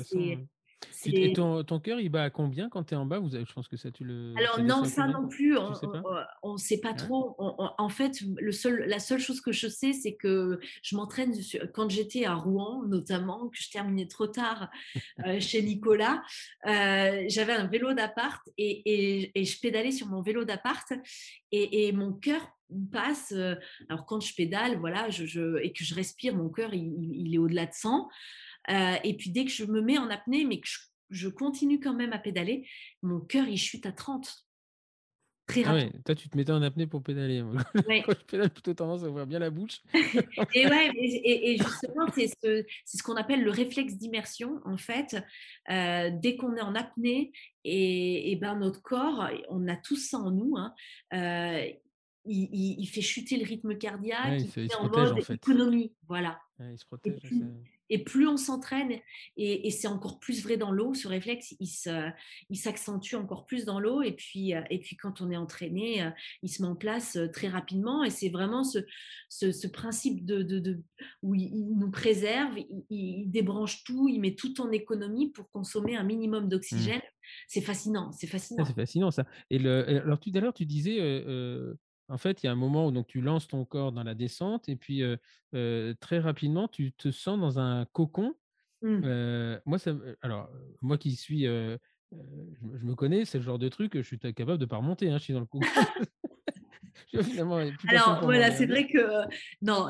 [1.06, 3.20] et ton, ton cœur, il bat à combien quand tu es en bas?
[3.20, 4.34] Vous Je pense que ça, tu le.
[4.38, 5.58] Alors, non, ça non plus.
[5.58, 7.36] On ne sait pas trop.
[7.40, 11.34] en fait, le seul, la seule chose que je sais, c'est que je m'entraîne
[11.74, 14.70] quand j'étais à Rouen, notamment, que je terminais trop tard
[15.26, 16.22] euh, chez Nicolas.
[16.66, 20.92] Euh, j'avais un vélo d'appart et, et, je pédalais sur mon vélo d'appart
[21.52, 22.42] et, et mon cœur
[22.92, 23.34] passe.
[23.36, 23.56] Euh,
[23.90, 27.38] alors, quand je pédale, voilà, je, et que je respire, mon cœur, il, il est
[27.38, 28.10] au-delà de 100.
[28.70, 30.68] Euh, et puis dès que je me mets en apnée, mais que
[31.10, 32.68] je, continue quand même à pédaler,
[33.02, 34.46] mon cœur il chute à 30.
[35.48, 37.44] Très ah ouais, toi, tu te mettais en apnée pour pédaler.
[38.06, 39.82] Quand je pédale, plutôt tendance à ouvrir bien la bouche.
[40.54, 44.62] et, ouais, et, justement, c'est ce, ce qu'on appelle le réflexe d'immersion.
[44.64, 45.18] En fait,
[45.72, 47.32] euh, dès qu'on est en apnée,
[47.64, 50.76] et, ben notre corps, on a tout ça en nous, hein,
[51.16, 51.68] euh,
[52.26, 55.94] il, il, fait chuter le rythme cardiaque, il, fait, en mode économie.
[56.08, 56.40] Voilà.
[56.60, 57.16] il se protège.
[57.90, 59.00] Et plus on s'entraîne,
[59.38, 64.02] et, c'est encore plus vrai dans l'eau, ce réflexe, il s'accentue encore plus dans l'eau.
[64.02, 66.10] Et puis, euh, et puis quand on est entraîné, euh,
[66.44, 68.04] il se met en place euh, très rapidement.
[68.04, 68.80] Et c'est vraiment ce,
[69.30, 70.82] ce, principe de, de,
[71.24, 72.58] où il, nous préserve,
[72.90, 76.50] il, débranche tout, il met tout en économie pour consommer un minimum mmh.
[76.50, 77.02] d'oxygène.
[77.48, 78.66] C'est fascinant, c'est fascinant.
[78.66, 79.26] c'est fascinant ça.
[79.52, 80.98] Et le, alors tout à l'heure, tu disais,
[82.10, 84.16] en fait, il y a un moment où donc, tu lances ton corps dans la
[84.16, 85.04] descente et puis
[85.52, 88.36] très rapidement, tu te sens dans un cocon.
[88.82, 89.60] Mmh.
[89.66, 90.50] moi, ça, alors,
[90.82, 91.78] moi qui suis, je,
[92.62, 95.10] me connais, c'est le genre de truc, je suis capable de ne pas remonter.
[95.10, 95.66] Hein, je suis dans le cocon.
[97.88, 99.00] Alors voilà, c'est vrai que
[99.62, 99.90] non,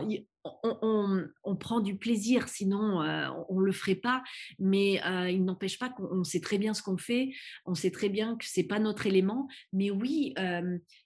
[1.44, 3.02] on, prend du plaisir, sinon
[3.50, 4.24] on ne le ferait pas.
[4.58, 7.32] Mais il n'empêche pas qu'on sait très bien ce qu'on fait,
[7.66, 9.48] on sait très bien que c'est pas notre élément.
[9.74, 10.34] Mais oui,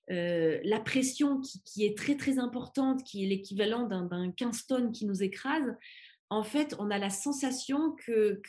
[0.09, 5.23] la pression qui, est très très importante, qui est l'équivalent d'un 15 tonnes qui nous
[5.23, 5.75] écrase,
[6.33, 8.41] en fait, on a la sensation que,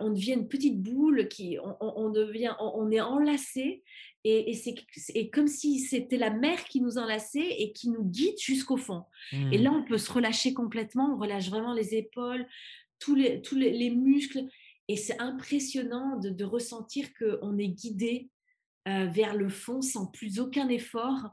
[0.00, 3.82] on devient une petite boule, qui, on, devient, on, est enlacé
[4.24, 8.78] et, c'est comme si c'était la mer qui nous enlaçait et qui nous guide jusqu'au
[8.78, 9.04] fond.
[9.52, 9.74] Et là, mmh.
[9.74, 12.46] on peut se relâcher complètement, on relâche vraiment les épaules,
[12.98, 14.46] tous les, tous les, muscles.
[14.88, 18.30] Et c'est impressionnant de, de ressentir qu'on est guidé
[18.86, 21.30] euh, vers le fond sans plus aucun effort.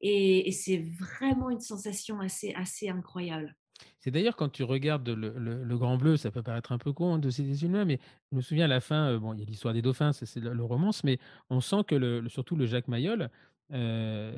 [0.00, 3.54] Et, c'est vraiment une sensation assez, assez incroyable.
[3.98, 7.18] C'est d'ailleurs quand tu regardes le, Grand Bleu, ça peut paraître un peu con hein,
[7.18, 7.98] de ces humains, mais
[8.30, 10.36] je me souviens à la fin, euh, bon, il y a l'histoire des dauphins, c'est
[10.36, 11.18] le, romance, mais
[11.50, 13.30] on sent que le, surtout le Jacques Mayol,
[13.72, 14.32] euh,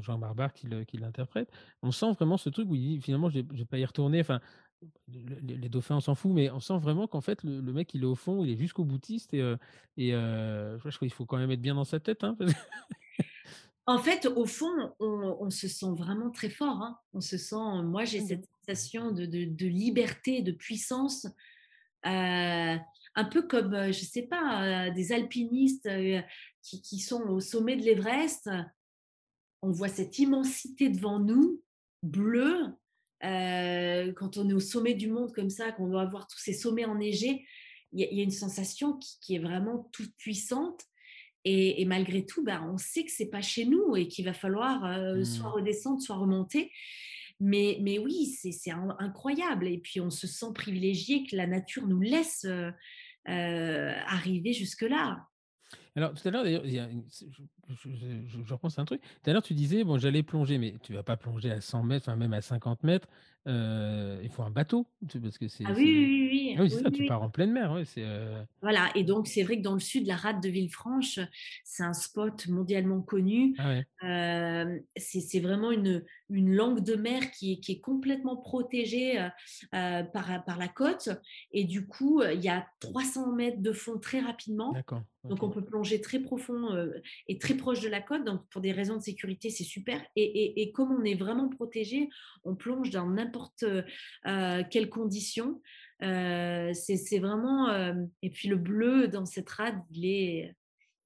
[0.00, 1.50] Jean Barbare qui l'interprète,
[1.82, 4.20] on sent vraiment ce truc où il dit finalement je ne vais pas y retourner.
[4.20, 4.40] Enfin,
[5.08, 8.06] les, dauphins, on s'en fout, mais on sent vraiment qu'en fait le, mec il est
[8.06, 9.56] au fond, il est jusqu'au boutiste et, euh,
[9.96, 12.24] et je crois qu'il faut quand même être bien dans sa tête.
[12.24, 12.36] Hein,
[13.88, 16.82] En fait, au fond, on, se sent vraiment très fort.
[16.82, 16.98] Hein.
[17.12, 21.26] On se sent, moi j'ai mmh cette sensation de, liberté, de puissance,
[22.04, 22.76] euh,
[23.18, 25.88] un peu comme, euh, je ne sais pas, euh, des alpinistes
[26.62, 28.50] qui, sont au sommet de l'Everest.
[29.62, 31.62] On voit cette immensité devant nous,
[32.02, 32.74] bleue.
[33.20, 36.84] quand on est au sommet du monde comme ça, qu'on doit avoir tous ces sommets
[36.84, 37.46] enneigés,
[37.92, 40.82] il y, a une sensation qui est vraiment toute puissante
[41.48, 44.84] et, malgré tout, bah, on sait que c'est pas chez nous et qu'il va falloir
[44.84, 45.52] euh, soit mmh.
[45.52, 46.72] redescendre, soit remonter.
[47.38, 49.68] Mais, mais oui, c'est incroyable.
[49.68, 52.72] Et puis on se sent privilégié que la nature nous laisse euh,
[53.28, 55.24] euh, arriver jusque-là.
[55.94, 57.88] Alors, tout à l'heure, d'ailleurs, je,
[58.26, 59.00] je, repense à un truc.
[59.00, 61.84] Tout à l'heure, tu disais, bon, j'allais plonger, mais tu vas pas plonger à 100
[61.84, 63.08] mètres, enfin même à 50 mètres.
[63.46, 64.86] Il faut un bateau,
[65.22, 67.08] parce que c'est Ah oui, oui, oui, ah oui, oui, c'est oui, ça, tu oui.
[67.08, 68.04] pars en pleine mer, c'est,
[68.62, 71.20] Voilà et donc c'est vrai que dans le sud, la rade de Villefranche,
[71.64, 73.54] c'est un spot mondialement connu.
[73.58, 73.86] ah ouais,
[74.96, 79.28] c'est c'est vraiment une une langue de mer qui est qui est complètement protégée,
[79.70, 81.08] par par la côte
[81.52, 84.72] et du coup, il y a 300 mètres de fond très rapidement.
[84.72, 86.68] d'accord, Donc on peut plonger très profond,
[87.28, 90.22] et très proche de la côte, donc pour des raisons de sécurité, c'est super et
[90.22, 92.08] et et comme on est vraiment protégé,
[92.44, 93.35] on plonge dans n'importe,
[94.70, 95.60] quelles conditions.
[96.02, 100.54] Heu, c'est c'est vraiment, hem et puis le bleu dans cette rade, il est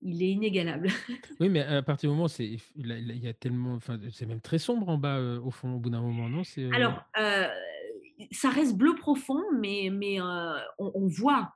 [0.03, 0.89] il est inégalable.
[1.41, 4.41] Oui, mais à partir du moment où c'est il y a tellement enfin, c'est même
[4.41, 6.45] très sombre en bas, heu, au fond, au bout d'un moment, non?
[6.45, 7.03] C'est, Alors,
[8.33, 11.53] ça reste bleu profond, mais mais, on voit.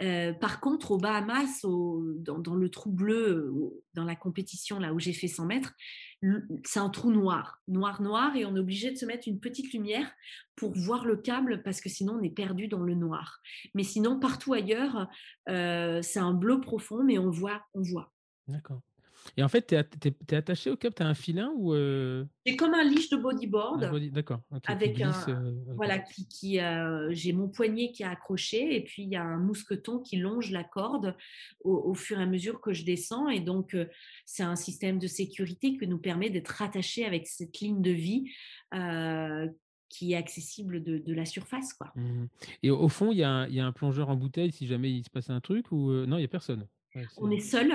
[0.00, 3.52] Heu, par contre, aux Bahamas, dans le trou bleu,
[3.94, 5.74] dans la compétition là où j'ai fait 100 mètres,
[6.64, 9.72] c'est un trou noir, noir, noir et on est obligé de se mettre une petite
[9.72, 10.10] lumière
[10.56, 13.40] pour voir le câble parce que sinon on est perdu dans le noir.
[13.74, 15.08] Mais sinon partout ailleurs,
[15.48, 18.12] heu, c'est un bleu profond, mais on voit on voit.
[18.48, 18.80] d'accord
[19.36, 22.56] et en fait, tu es attaché au câble, tu as un filin ou, heu, C'est
[22.56, 25.88] comme un leash de bodyboard body d'accord, qui Avec glisse, un heu, OK.
[25.88, 29.22] voilà, qui qui, heu, j'ai mon poignet qui est accroché et puis il y a
[29.22, 31.16] un mousqueton qui longe la corde
[31.62, 33.76] au au fur et à mesure que je descends et donc
[34.26, 38.24] c'est un système de sécurité qui nous permet d'être rattachés avec cette ligne de vie,
[39.90, 41.94] qui est accessible de de la surface, quoi.
[41.94, 42.26] Mmh
[42.62, 44.66] et au fond, il y a un il y a un plongeur en bouteille si
[44.66, 46.68] jamais il se passe un truc ou, non, il y a personne?
[47.16, 47.72] On est seul.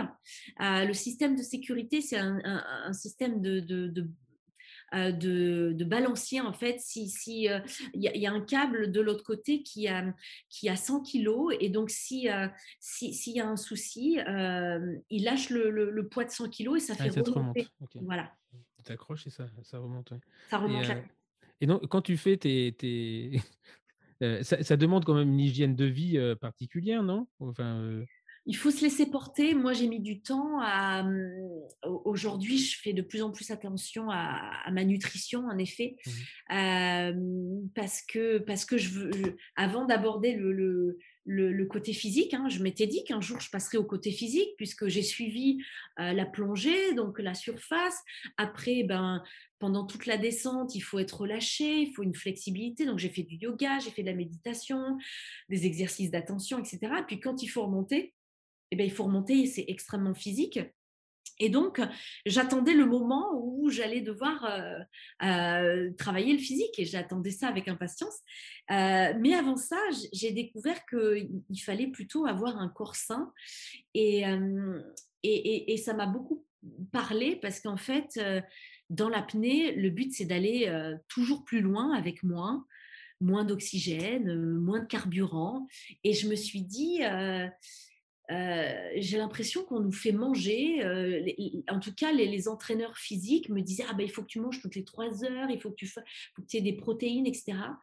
[0.61, 4.09] Heu, le système de sécurité, c'est un un un système de de de
[4.93, 6.79] heu, de de balancier en fait.
[6.79, 7.11] Si
[7.93, 10.13] il y a il y a un câble de l'autre côté qui a
[10.49, 12.27] qui a 100 kilogrammes et donc si,
[12.79, 14.17] si s'il y a un souci,
[15.09, 17.67] il lâche le le le poids de 100 kilogrammes et ça ah, fait ça remonter.
[18.01, 18.31] Voilà,
[18.77, 20.19] Tu t'accroches et ça ça remonte, ouais
[20.49, 21.05] ça et remonte
[21.61, 23.41] et donc quand tu fais tes tes
[24.43, 27.27] ça ça demande quand même une hygiène de vie, particulière, non?
[27.39, 28.03] Enfin,
[28.45, 29.53] Il faut se laisser porter.
[29.53, 31.05] Moi, j'ai mis du temps à,
[31.85, 35.95] au aujourd'hui, je fais de plus en plus attention à à ma nutrition, en effet,
[36.05, 36.55] mmh mh.
[36.55, 41.93] hem, parce que parce que je veux je avant d'aborder le le le le côté
[41.93, 45.59] physique, hein, je m'étais dit qu'un jour je passerais au côté physique puisque j'ai suivi,
[45.99, 47.97] heu, la plongée, donc la surface.
[48.35, 49.23] Après, ben,
[49.59, 53.23] pendant toute la descente, il faut être relâché, il faut une flexibilité, donc j'ai fait
[53.23, 54.97] du yoga, j'ai fait de la méditation,
[55.47, 57.03] des exercices d'attention et cetera.
[57.03, 58.13] Puis quand il faut remonter,
[58.73, 60.59] eh ben, il faut remonter, c'est extrêmement physique.
[61.39, 61.81] Et donc,
[62.25, 64.79] j'attendais le moment où j'allais devoir euh,
[65.23, 68.19] euh, travailler le physique et j'attendais ça avec impatience.
[68.71, 69.79] Euh, mais avant ça,
[70.13, 73.31] j'ai découvert qu'il fallait plutôt avoir un corps sain
[73.93, 74.23] et,
[75.23, 76.45] et, ça m'a beaucoup
[76.91, 78.19] parlé parce qu'en fait,
[78.89, 80.71] dans l'apnée, le but c'est d'aller
[81.07, 82.65] toujours plus loin avec moins,
[83.21, 85.67] moins d'oxygène, moins de carburant.
[86.03, 87.01] Et je me suis dit,
[88.31, 90.77] euh, j'ai l'impression qu'on nous fait manger,
[91.25, 94.39] les en tout cas les entraîneurs physiques me disaient: «Ah ben il faut que tu
[94.39, 97.77] manges toutes les 3 heures, il faut que tu aies des protéines et cetera»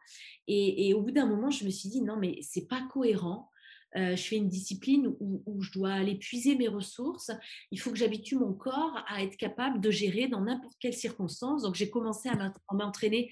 [0.47, 3.50] et et au bout d'un moment, je me suis dit: «Non mais c'est pas cohérent,
[3.97, 7.31] heu, je fais une discipline où je dois aller puiser mes ressources.
[7.71, 11.63] Il faut que j'habitue mon corps à être capable de gérer dans n'importe quelle circonstance».
[11.63, 13.31] Donc j'ai commencé à m'entraîner,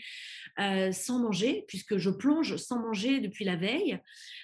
[0.60, 4.00] heu, sans manger puisque je plonge sans manger depuis la veille.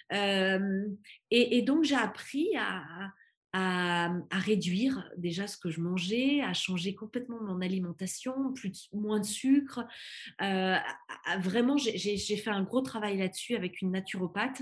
[0.09, 0.97] Hem
[1.31, 3.11] et donc j'ai appris à
[4.31, 8.53] réduire déjà ce que je mangeais, à changer complètement mon alimentation,
[8.91, 9.85] moins de sucre,
[11.39, 14.61] vraiment j'ai fait un gros travail là-dessus avec une naturopathe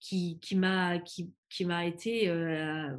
[0.00, 2.98] qui qui m'a qui qui m'a été, heu,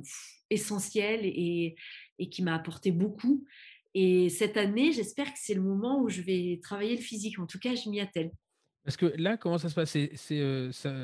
[0.49, 1.75] essentielle et
[2.19, 3.45] et qui m'a apporté beaucoup
[3.93, 7.39] et cette année, j'espère que c'est le moment où je vais travailler le physique.
[7.39, 8.31] En tout cas, je m'y attelle.
[8.83, 9.91] parce que là, comment ça se passe?
[9.91, 9.99] Ça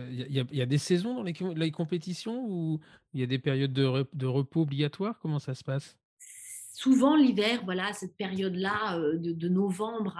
[0.10, 2.80] il y y a des saisons dans les les compétitions ou
[3.14, 5.20] il y a des périodes de de repos obligatoires?
[5.20, 5.98] Comment ça se passe?
[6.80, 10.16] Souvent l'hiver, voilà, cette période-là, heu, de novembre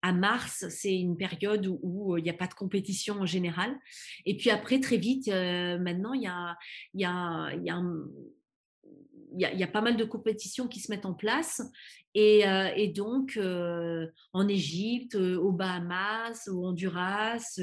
[0.00, 3.76] à mars, c'est une période où où, il y a pas de compétition en général.
[4.24, 6.56] Et puis après très vite, heu, maintenant il y a
[6.94, 8.06] y a y a un
[9.40, 11.62] y a il y a pas mal de compétitions qui se mettent en place
[12.14, 12.42] et
[12.76, 17.58] et donc heu, en Égypte, heu, aux Bahamas, au Honduras,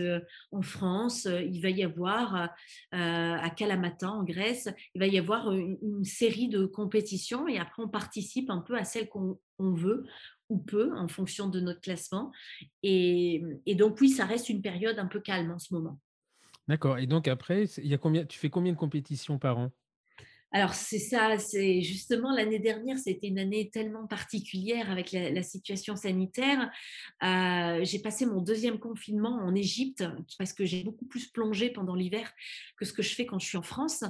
[0.52, 2.50] en France, il va y avoir,
[2.92, 7.90] à Kalamata en Grèce, il va y avoir, une série de compétitions et après on
[7.90, 10.06] participe un peu à celle qu'on on veut
[10.50, 12.32] ou peut en fonction de notre classement
[12.82, 16.00] et et donc oui, ça reste une période un peu calme en ce moment.
[16.68, 19.72] D'accord et donc après, y a combien tu fais combien de compétitions par an?
[20.52, 25.96] Alors c'est ça, c'est justement l'année dernière, c'était une année tellement particulière avec la, situation
[25.96, 26.72] sanitaire.
[27.24, 30.04] Euh, j'ai passé mon deuxième confinement en Égypte
[30.40, 32.34] parce que j'ai beaucoup plus plongé pendant l'hiver
[32.78, 34.04] que ce que je fais quand je suis en France.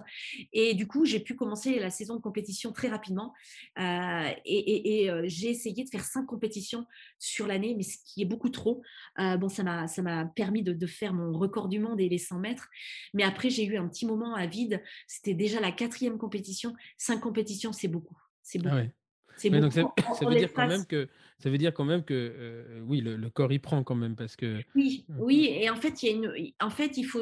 [0.54, 3.34] Et du coup, j'ai pu commencer la saison de compétition très rapidement.
[3.78, 6.86] Euh, et, euh, j'ai essayé de faire cinq compétitions
[7.20, 8.82] sur l'année, mais ce qui est beaucoup trop.
[9.18, 12.18] bon, ça m'a ça m'a permis de, de, faire mon record du monde et les
[12.18, 12.70] 100 mètres.
[13.14, 14.82] Mais après, j'ai eu un petit moment à vide.
[15.08, 18.18] C'était déjà la quatrième compétition compétitions, cinq compétitions, c'est beaucoup.
[18.44, 18.92] C'est ah beaucoup.
[19.38, 19.84] C'est donc ça,
[20.26, 21.08] veut dire quand même que
[21.40, 24.36] ça veut dire quand même que euh, oui le, corps y prend quand même parce
[24.36, 27.22] que oui oui et en fait il y a une en fait il faut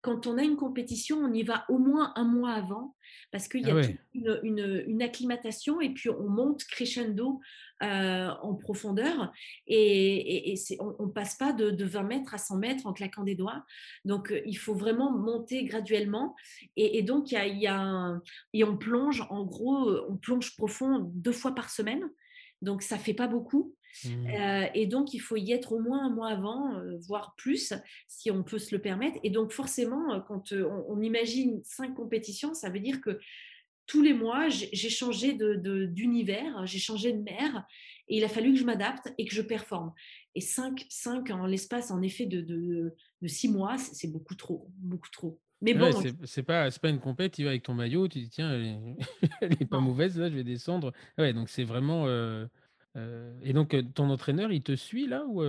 [0.00, 2.96] quand on a une compétition on y va au moins un mois avant
[3.30, 7.40] parce qu'il y a ah une, une, acclimatation et puis on monte crescendo
[7.82, 9.32] euh, en profondeur
[9.66, 13.64] et, on ne passe pas de, 20 mètres à 100 mètres en claquant des doigts.
[14.04, 16.36] Donc euh, il faut vraiment monter graduellement
[16.76, 18.20] et, donc il y a,
[18.52, 22.08] et on plonge en gros, on plonge profond deux fois par semaine.
[22.62, 23.74] Donc ça fait pas beaucoup.
[24.04, 24.26] Mmh.
[24.26, 27.74] Euh, et donc, il faut y être au moins un mois avant, voire plus,
[28.08, 29.18] si on peut se le permettre.
[29.22, 33.18] Et donc, forcément, quand on, imagine cinq compétitions, ça veut dire que
[33.86, 37.66] tous les mois, j'ai changé d'univers, j'ai changé de mer,
[38.08, 39.92] et il a fallu que je m'adapte et que je performe.
[40.34, 42.94] Et 5, cinq en l'espace, en effet, de, de,
[43.26, 45.40] six mois, c'est beaucoup trop, beaucoup trop.
[45.62, 45.90] Mais bon,
[46.24, 49.64] c'est pas, pas une compète, tu vas avec ton maillot, tu dis tiens, elle est,
[49.70, 50.92] pas mauvaise, là, je vais descendre.
[51.18, 52.06] Ouais, donc c'est vraiment.
[52.06, 52.46] Euh,
[52.96, 55.42] euh, et donc, ton entraîneur, il te suit là ou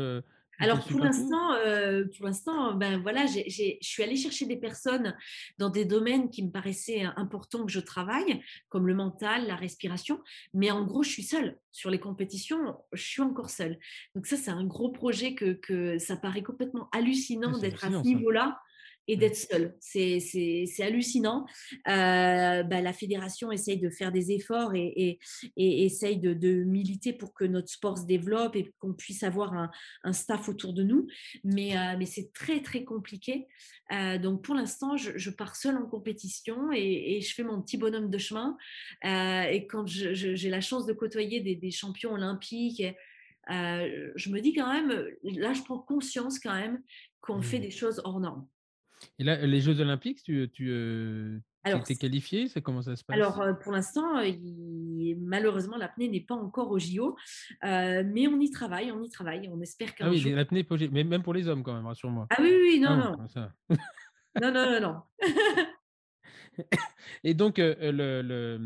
[0.60, 3.42] alors pour l'instant, euh, pour l'instant, ben voilà, je
[3.82, 5.16] suis allée chercher des personnes
[5.58, 10.22] dans des domaines qui me paraissaient importants que je travaille, comme le mental, la respiration.
[10.54, 12.78] Mais en gros, je suis seule sur les compétitions.
[12.94, 13.80] Je suis encore seule.
[14.16, 18.04] Donc ça, c'est un gros projet que, que ça paraît complètement hallucinant d'être à ce
[18.04, 18.60] niveau-là
[19.08, 19.20] et mmh.
[19.20, 19.76] d'être seul.
[19.80, 21.46] C'est hallucinant.
[21.88, 25.20] Euh, bah, la fédération essaye de faire des efforts et,
[25.58, 29.54] et, essaye de, de, militer pour que notre sport se développe et qu'on puisse avoir
[29.54, 29.72] un,
[30.04, 31.08] un, staff autour de nous.
[31.44, 33.48] Mais, euh, mais c'est très, très compliqué.
[33.92, 37.78] Euh, donc, pour l'instant, je, je, pars seule en compétition et, je fais mon petit
[37.78, 38.58] bonhomme de chemin.
[39.04, 42.84] et quand j'ai la chance de côtoyer des, des champions olympiques,
[43.50, 46.82] je me dis quand même, là, je prends conscience quand même
[47.22, 47.62] qu'on fait mmh.
[47.62, 48.48] des choses hors normes.
[49.20, 53.16] Et là, les Jeux Olympiques, tu, tu euh, es qualifié comment ça se passe?
[53.16, 54.22] Alors, pour l'instant,
[55.20, 57.16] malheureusement, l'apnée n'est pas encore au JO,
[57.64, 59.50] euh, mais on y travaille, on y travaille.
[59.52, 62.28] On espère qu'un Ah oui, l'apnée, mais même pour les hommes quand même, rassure-moi.
[62.30, 63.50] Ah oui, oui, non, ah non.
[64.42, 65.02] non, non, non, non.
[67.24, 68.60] Et donc, le, le,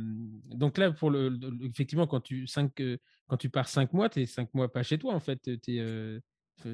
[0.55, 2.81] donc là, pour le, effectivement, quand tu, cinq,
[3.27, 5.39] quand tu pars cinq mois, tu es cinq mois pas chez toi, en fait.
[5.61, 6.19] Tu es,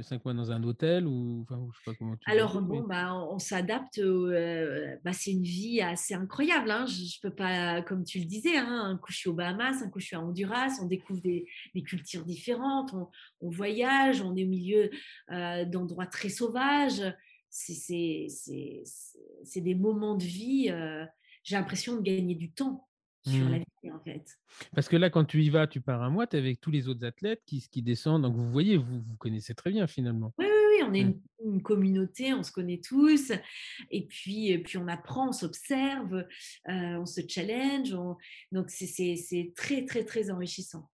[0.01, 3.13] cinq mois dans un hôtel ou enfin, je sais pas comment tu Alors bon, bah,
[3.13, 3.99] on, s'adapte.
[3.99, 6.71] Euh, bah, c'est une vie assez incroyable.
[6.71, 6.86] Hein.
[6.86, 9.84] Je, ne peux pas, comme tu le disais, hein, un coup je suis aux Bahamas,
[9.84, 10.79] un coup je suis à Honduras.
[10.81, 11.45] On découvre des,
[11.86, 12.93] cultures différentes.
[13.41, 14.21] On, voyage.
[14.21, 14.89] On est au milieu
[15.31, 17.03] euh, d'endroits très sauvages.
[17.49, 18.27] C'est
[19.55, 20.69] des moments de vie.
[20.71, 21.05] Euh,
[21.43, 22.88] j'ai l'impression de gagner du temps
[23.26, 23.63] sur la mmh.
[23.84, 24.38] vie, en fait.
[24.76, 26.71] Parce que là, quand tu y vas, tu pars un mois, tu es avec tous
[26.71, 28.24] les autres athlètes qui, qui descendent.
[28.24, 30.34] Donc, vous voyez, vous vous connaissez très bien finalement.
[30.38, 30.84] Oui, oui, oui.
[30.88, 31.21] On est mmh.
[31.45, 33.32] une, communauté, on se connaît tous.
[33.91, 36.26] Et puis, et puis on apprend, on s'observe,
[36.69, 37.95] euh, on se challenge.
[38.51, 40.89] Donc, c'est très, très, très enrichissant.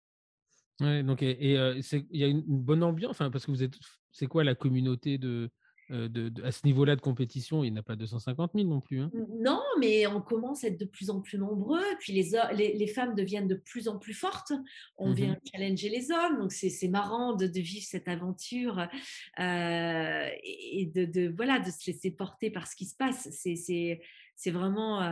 [0.80, 3.78] Ouais, donc, et euh, il y a une bonne ambiance, enfin, parce que vous êtes,
[4.12, 5.50] c'est quoi la communauté de,
[5.92, 9.00] euh, à ce niveau-là de compétition, il n'y a pas 250 000 non plus.
[9.00, 9.10] Hein.
[9.38, 11.84] Non, mais on commence à être de plus en plus nombreux.
[12.00, 14.52] Puis les, les, femmes deviennent de plus en plus fortes.
[14.98, 16.38] On mmh vient challenger les hommes.
[16.40, 18.80] Donc c'est marrant de, vivre cette aventure
[19.38, 23.28] euh, et de, voilà, de se laisser porter par ce qui se passe.
[23.30, 25.02] C'est vraiment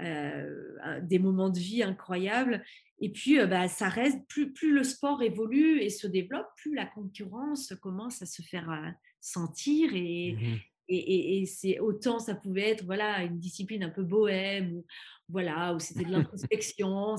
[0.00, 2.62] euh, des moments de vie incroyables.
[3.00, 6.86] Et puis, bah, ça reste, plus, plus le sport évolue et se développe, plus la
[6.86, 10.56] concurrence commence à se faire sentir et, mmh
[10.88, 14.86] et, et, c'est autant ça pouvait être voilà une discipline un peu bohème ou
[15.28, 17.16] voilà où c'était de l'introspection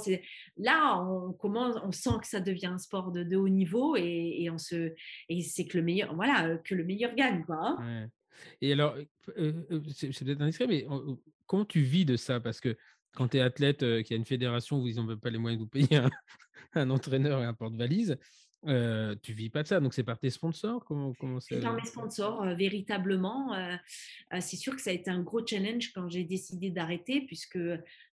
[0.57, 4.37] là on commence on sent que ça devient un sport de, de haut niveau et,
[4.39, 4.93] et on se
[5.29, 7.77] et c'est que le meilleur voilà que le meilleur gagne quoi.
[8.61, 8.95] Et alors
[9.93, 10.87] c'est peut-être indiscret mais
[11.45, 12.39] comment tu vis de ça?
[12.39, 12.75] Parce que
[13.13, 15.65] quand tu es athlète qui a une fédération où ils n'ont pas les moyens de
[15.65, 16.09] vous payer un,
[16.73, 18.17] un entraîneur et un porte-valise
[18.67, 21.73] euh, tu vis pas de ça, donc c'est par tes sponsors comment, comment C'est par
[21.73, 23.53] mes sponsors, euh, véritablement.
[23.53, 23.75] Euh,
[24.41, 27.59] c'est sûr que ça a été un gros challenge quand j'ai décidé d'arrêter, puisque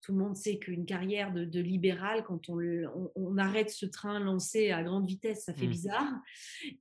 [0.04, 4.82] tout le monde sait qu'une carrière de, libéral, quand on, arrête ce train lancé à
[4.82, 5.70] grande vitesse, ça fait mmh.
[5.70, 6.12] bizarre.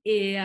[0.04, 0.38] Et,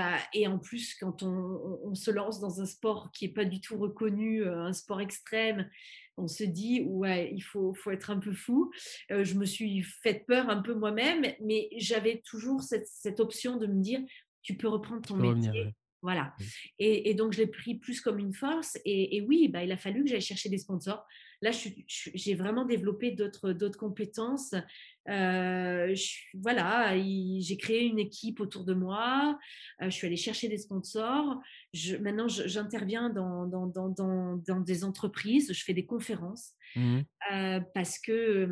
[0.48, 4.48] en plus, quand on, se lance dans un sport qui n'est pas du tout reconnu,
[4.48, 5.70] un sport extrême,
[6.16, 8.72] on se dit ouais il faut, faut être un peu fou.
[9.10, 13.82] je me suis fait peur un peu moi-même, mais j'avais toujours cette, option de me
[13.82, 14.00] dire
[14.42, 15.74] tu peux reprendre ton métier.
[16.02, 16.34] Voilà.
[16.40, 16.44] Mmh.
[16.80, 18.78] Et, donc, je l'ai pris plus comme une force.
[18.86, 21.06] Et, oui, bah, il a fallu que j'aille chercher des sponsors.
[21.42, 21.52] Là,
[21.88, 24.54] j'ai vraiment développé d'autres compétences.
[25.08, 25.96] Euh,
[26.34, 29.40] voilà, j'ai créé une équipe autour de moi.
[29.82, 31.40] Euh, je suis allée chercher des sponsors.
[32.02, 35.54] Maintenant, j'interviens dans, des entreprises.
[35.54, 37.00] Je fais des conférences mmh
[37.74, 38.48] parce, que,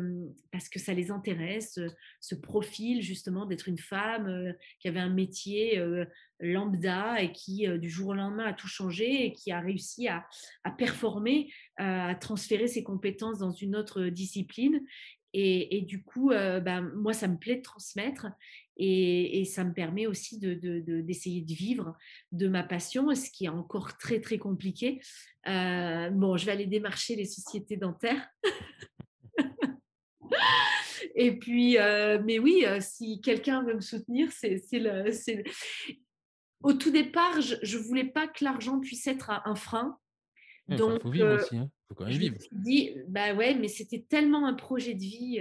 [0.52, 1.80] parce que ça les intéresse,
[2.20, 5.82] ce profil justement d'être une femme qui avait un métier
[6.40, 10.26] lambda et qui, du jour au lendemain, a tout changé et qui a réussi à,
[10.64, 14.80] à performer, à transférer ses compétences dans une autre discipline.
[15.34, 18.28] Et, du coup, ben, moi, ça me plaît de transmettre
[18.76, 21.96] et, ça me permet aussi d'essayer de, de, vivre
[22.32, 25.00] de ma passion, ce qui est encore très, très compliqué.
[25.44, 28.28] bon, je vais aller démarcher les sociétés dentaires.
[31.14, 31.76] et puis,
[32.24, 35.44] mais oui, si quelqu'un veut me soutenir, c'est le,
[36.62, 39.98] Au tout départ, je ne voulais pas que l'argent puisse être un frein.
[40.68, 41.70] Donc, faut vivre aussi, hein.
[41.88, 42.36] Faut quand même vivre.
[42.38, 45.40] Je me suis dit, bah ouais, mais c'était tellement un projet de vie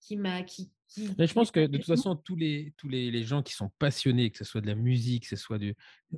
[0.00, 0.42] qui m'a.
[0.42, 3.70] Qui, je pense que de toute façon, tous les, tous les, les, gens qui sont
[3.78, 5.74] passionnés, que ce soit de la musique, que ce soit du.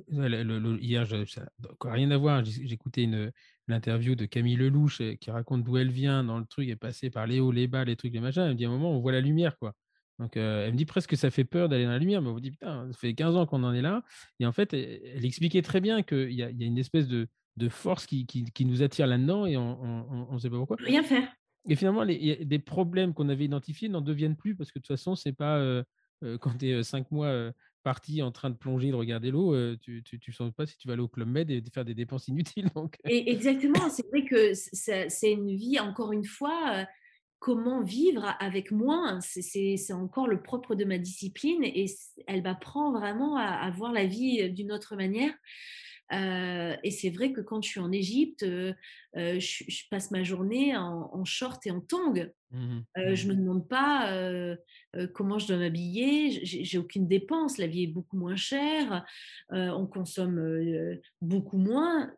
[0.09, 1.49] hier, je, ça
[1.83, 2.43] n'a rien à voir.
[2.45, 3.31] J'écoutais une
[3.67, 7.27] l'interview de Camille Lelouch qui raconte d'où elle vient dans le truc, est passée par
[7.27, 8.43] les hauts, les bas, les trucs, les machins.
[8.43, 9.73] Elle me dit à un moment, on voit la lumière, quoi.
[10.17, 12.33] Donc, elle me dit presque que ça fait peur d'aller dans la lumière, mais on
[12.33, 14.03] vous dit, putain, ça fait 15 ans qu'on en est là.
[14.39, 17.29] Et en fait, elle, expliquait très bien qu'il y, y, a une espèce de,
[17.59, 20.77] de force qui, qui, nous attire là-dedans et on ne sait pas pourquoi.
[20.79, 21.27] Rien faire.
[21.67, 24.95] Et finalement, les, des problèmes qu'on avait identifiés n'en deviennent plus parce que de toute
[24.95, 25.83] façon, c'est pas euh,
[26.23, 27.51] euh, quand tu es cinq mois
[27.83, 30.93] parti en train de plonger, de regarder l'eau, tu ne sens pas si tu vas
[30.93, 32.69] aller au Club Med et faire des dépenses inutiles.
[32.75, 32.95] Donc...
[33.05, 36.85] Et exactement, c'est vrai que c'est une vie, encore une fois,
[37.39, 41.85] comment vivre avec moins, c'est encore le propre de ma discipline et
[42.25, 45.33] elle m'apprend vraiment à, à, voir la vie d'une autre manière.
[46.11, 48.73] Euh, et c'est vrai que quand je suis en Égypte, euh,
[49.15, 52.29] euh, je, passe ma journée en, short et en tongs.
[52.51, 54.57] Mmh je ne me mmh demande pas
[55.13, 56.43] comment je dois m'habiller.
[56.43, 57.57] J'ai aucune dépense.
[57.57, 59.05] La vie est beaucoup moins chère.
[59.51, 62.11] on consomme beaucoup moins.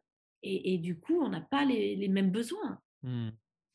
[0.43, 2.79] Et, du coup, on n'a pas les, mêmes besoins.
[3.03, 3.29] Mmh.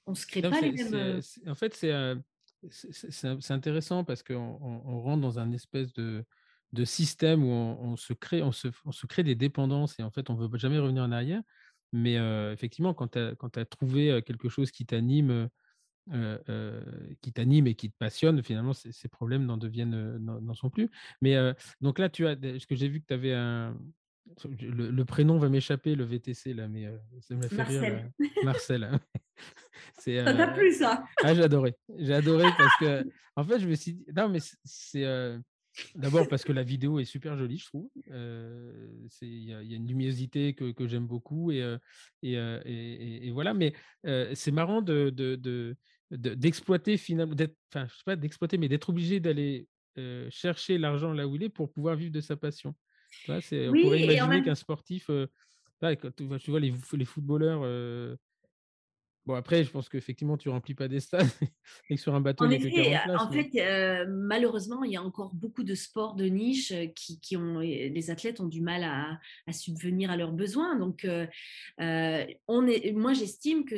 [0.06, 1.20] On ne se crée pas les mêmes.
[1.46, 6.24] En fait, c'est intéressant parce qu'on on rentre dans un espèce de
[6.72, 10.30] de système où on, se crée, on se, se, crée des dépendances et en fait,
[10.30, 11.42] on ne veut jamais revenir en arrière.
[11.92, 12.16] Mais
[12.52, 15.48] effectivement, quand tu as, trouvé quelque chose qui t'anime,
[17.22, 20.90] qui t'anime et qui te passionne, finalement, ces, problèmes n'en deviennent, n'en sont plus.
[21.22, 21.36] Mais
[21.80, 23.76] donc là, tu as, ce que j'ai vu que tu avais un,
[24.60, 26.90] le, prénom va m'échapper, le VTC là, mais
[27.20, 27.94] ça me fait Marcel.
[28.18, 28.30] rire.
[28.44, 28.84] Marcel.
[28.84, 29.00] Hein.
[29.98, 31.04] ça t'a plu ça?
[31.22, 31.74] Ah, j'ai adoré.
[31.96, 35.04] J'ai adoré parce que, en fait, je me suis dit, non, mais c'est
[35.94, 37.90] D'abord parce que la vidéo est super jolie, je trouve.
[38.06, 41.76] Il y, a une luminosité que, que j'aime beaucoup et,
[42.22, 43.54] et, et, voilà.
[43.54, 43.72] Mais
[44.34, 45.76] c'est marrant de, de,
[46.10, 47.34] d'exploiter finalement,
[47.70, 49.68] enfin, je sais pas d'exploiter, mais d'être obligé d'aller
[50.30, 52.74] chercher l'argent là où il est pour pouvoir vivre de sa passion.
[53.68, 58.16] on pourrait imaginer qu'un sportif, tu vois, les, les footballeurs
[59.26, 61.26] Bon, après, je pense qu'effectivement, tu remplis pas des stades
[61.90, 65.34] et que sur un bateau, en effet, en fait, euh, malheureusement, il y a encore
[65.34, 69.18] beaucoup de sports de niche euh, qui, qui ont, les athlètes ont du mal à,
[69.48, 70.76] à subvenir à leurs besoins.
[70.76, 71.26] Donc, euh,
[72.46, 73.74] on est, moi, j'estime que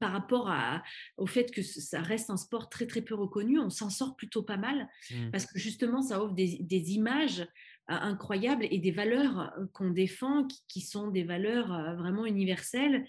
[0.00, 0.82] par rapport à,
[1.16, 4.42] au fait que ça reste un sport très très peu reconnu, on s'en sort plutôt
[4.42, 5.30] pas mal mmh.
[5.30, 7.46] parce que justement ça offre des, des images
[7.88, 13.06] incroyables et des valeurs qu'on défend qui, qui, sont des valeurs vraiment universelles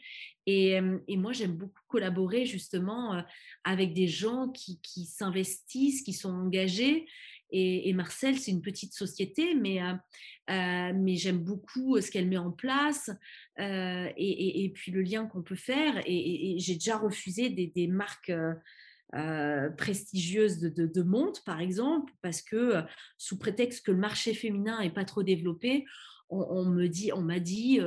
[0.51, 0.81] et,
[1.17, 3.23] moi, j'aime beaucoup collaborer justement
[3.63, 7.05] avec des gens qui, s'investissent, qui sont engagés.
[7.51, 9.79] Et, Marcel, c'est une petite société, mais,
[10.47, 13.11] mais j'aime beaucoup ce qu'elle met en place
[13.59, 16.01] et, puis le lien qu'on peut faire.
[16.07, 18.31] Et, j'ai déjà refusé des, marques
[19.77, 22.83] prestigieuses de, de, montres, par exemple, parce que
[23.17, 25.85] sous prétexte que le marché féminin n'est pas trop développé,
[26.29, 27.79] on, me dit, on m'a dit,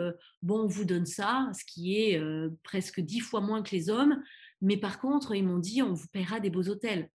[0.43, 2.21] bon, on vous donne ça, ce qui est
[2.65, 4.21] presque dix fois moins que les hommes,
[4.63, 7.11] mais par contre, ils m'ont dit, on vous paiera des beaux hôtels.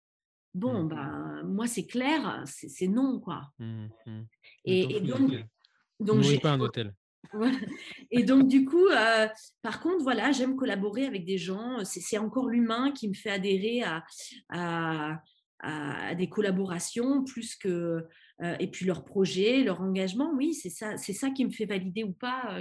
[0.54, 0.90] Bon, mmh.
[0.90, 3.52] ben, moi, c'est clair, c'est non, quoi.
[3.58, 4.22] Mmh, mmh.
[4.66, 5.32] Et, donc,
[6.00, 6.94] donc j'ai pas un hôtel.
[8.12, 8.88] Et donc, du coup,
[9.62, 11.84] par contre, voilà, j'aime collaborer avec des gens.
[11.84, 13.84] C'est encore l'humain qui me fait adhérer
[14.50, 15.22] à,
[16.16, 18.06] des collaborations plus que.
[18.60, 22.60] et puis leur projet, leur engagement, oui, c'est ça qui me fait valider ou pas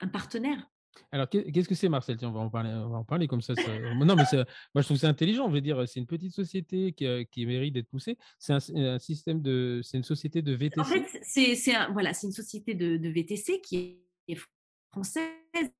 [0.00, 0.71] un partenaire.
[1.10, 2.18] Alors, qu'est-ce que c'est Marcel?
[2.22, 3.54] On va en parler, on va en parler comme ça.
[3.54, 4.24] non, mais
[4.74, 5.48] moi, je trouve c'est intelligent.
[5.48, 8.18] Je veux dire, c'est une petite société qui, qui mérite d'être poussée.
[8.38, 10.80] C'est un, système de, c'est une société de VTC.
[10.80, 11.56] En fait, c'est
[11.92, 14.38] voilà, c'est une société de, de, VTC qui est
[14.90, 15.70] française,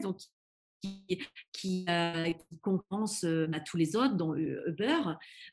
[0.00, 0.18] donc
[1.52, 4.98] qui, euh, concurrence euh, bah, tous les autres, dont Uber,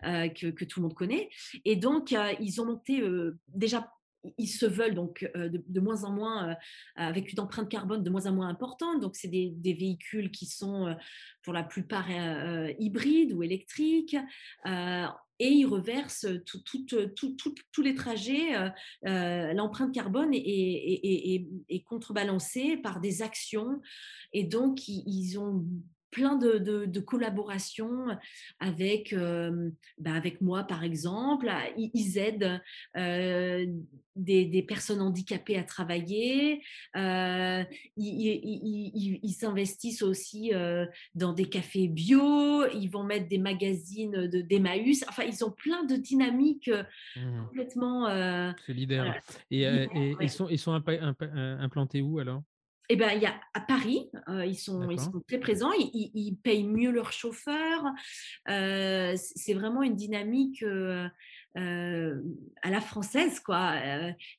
[0.04, 1.30] euh, que, tout le monde connaît.
[1.66, 3.04] Et donc, ils ont monté
[3.48, 3.92] déjà
[4.38, 6.56] ils se veulent donc de, moins en moins
[6.96, 9.02] avec une empreinte carbone de moins en moins importante.
[9.02, 10.96] Donc, c'est des, véhicules qui sont
[11.44, 12.08] pour la plupart
[12.80, 14.16] hybrides ou électriques
[15.42, 18.56] et ils reversent tous les trajets.
[18.56, 18.70] Euh,
[19.08, 23.82] euh, l'empreinte carbone est, contrebalancée par des actions
[24.34, 25.66] et donc ils ont
[26.12, 28.08] plein de, de, collaborations
[28.60, 31.52] avec, euh, bah, avec moi, par exemple.
[31.78, 32.62] Ils, aident
[32.98, 33.66] euh,
[34.16, 36.62] des, personnes handicapées à travailler.
[36.96, 37.64] Euh,
[37.98, 40.52] ils, s'investissent aussi
[41.16, 42.68] dans des cafés bio.
[42.74, 45.04] Ils vont mettre des magazines d'Emmaüs.
[45.08, 46.72] Enfin, ils ont plein de dynamiques
[47.16, 47.46] mmh.
[47.46, 49.20] complètement solidaires.
[49.50, 52.44] Et, et, ils sont, ils sont implantés où alors?
[52.92, 56.36] Eh ben, il y a à Paris, euh, ils, sont, ils sont très présents, ils,
[56.44, 57.86] payent mieux leurs chauffeurs.
[58.50, 61.08] Euh, c'est vraiment une dynamique euh,
[61.56, 63.76] à la française, quoi,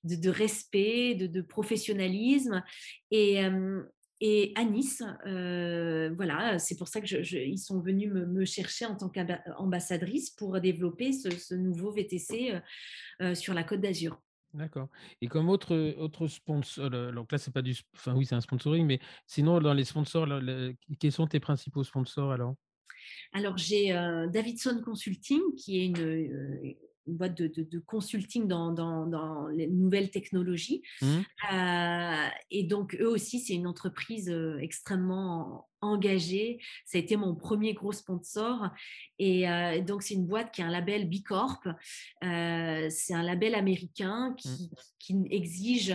[0.05, 2.63] de, respect, de, professionnalisme.
[3.11, 3.41] Et,
[4.21, 10.29] et à Nice, voilà, c'est pour ça qu'ils sont venus me, chercher en tant qu'ambassadrice
[10.29, 12.61] pour développer ce, ce nouveau VTC
[13.33, 14.21] sur la Côte d'Azur.
[14.55, 14.89] D'accord.
[15.21, 17.75] Et comme autre, autre sponsor, donc là, c'est pas du.
[17.95, 20.29] Enfin, oui, c'est un sponsoring, mais sinon, dans les sponsors,
[21.01, 22.55] quels sont tes principaux sponsors alors?
[23.33, 23.93] Alors, j'ai
[24.31, 26.75] Davidson Consulting, qui est une,
[27.07, 30.83] une boîte de, consulting dans, les nouvelles technologies.
[31.01, 31.07] Mmh.
[31.53, 36.61] Euh, et donc, eux aussi, c'est une entreprise euh, extrêmement engagée.
[36.85, 38.69] Ça a été mon premier gros sponsor.
[39.19, 41.67] Et euh, donc, c'est une boîte qui a un label B Corp.
[42.21, 44.77] c'est un label américain qui, mmh.
[44.99, 45.95] qui exige.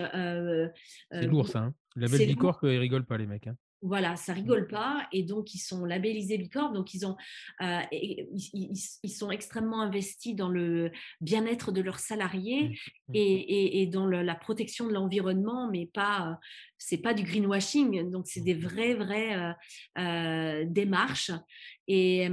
[1.11, 1.59] c'est lourd, ça.
[1.59, 3.47] Hein le label B Corp, ils rigolent pas, les mecs.
[3.47, 3.57] Hein.
[3.83, 4.35] Voilà, ça mmh.
[4.35, 5.07] rigole pas.
[5.11, 6.73] Et donc, ils sont labellisés Bicorp.
[6.73, 7.15] Donc, ils, ont,
[7.61, 12.71] euh, ils, sont extrêmement investis dans le bien-être de leurs salariés mmh.
[13.09, 13.13] Mmh.
[13.13, 16.39] et, dans la protection de l'environnement, mais pas,
[16.79, 18.09] c'est pas du greenwashing.
[18.09, 19.53] Donc, c'est des vraies, vraies euh,
[19.99, 21.31] euh, démarches.
[21.87, 22.29] Et,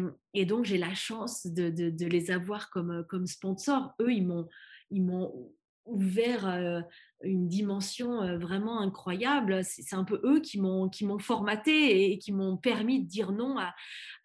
[0.47, 3.95] donc, j'ai la chance de, les avoir comme, comme sponsors.
[4.01, 4.49] Eux, ils m'ont,
[4.90, 5.53] ils m'ont
[5.84, 6.84] ouvert
[7.24, 9.64] une dimension vraiment incroyable.
[9.64, 13.32] C'est un peu eux qui m'ont qui m'ont formaté et qui m'ont permis de dire
[13.32, 13.74] non à,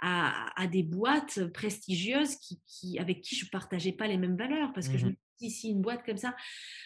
[0.02, 4.88] à, des boîtes prestigieuses qui, qui, avec qui je partageais pas les mêmes valeurs parce
[4.88, 6.36] que je mmh ici une boîte comme ça,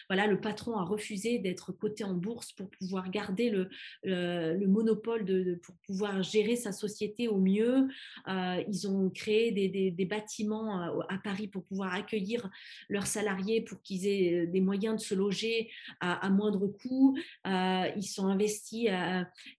[0.08, 3.68] voilà, le patron a refusé d'être coté en bourse pour pouvoir garder le,
[4.02, 7.88] le, monopole, de, pour pouvoir gérer sa société au mieux.
[8.28, 12.50] Euh, ils ont créé des, des, bâtiments euh, à, Paris pour pouvoir accueillir
[12.88, 17.16] leurs salariés pour qu'ils aient euh, des moyens de se loger à, moindre coût.
[17.44, 18.88] ils sont investis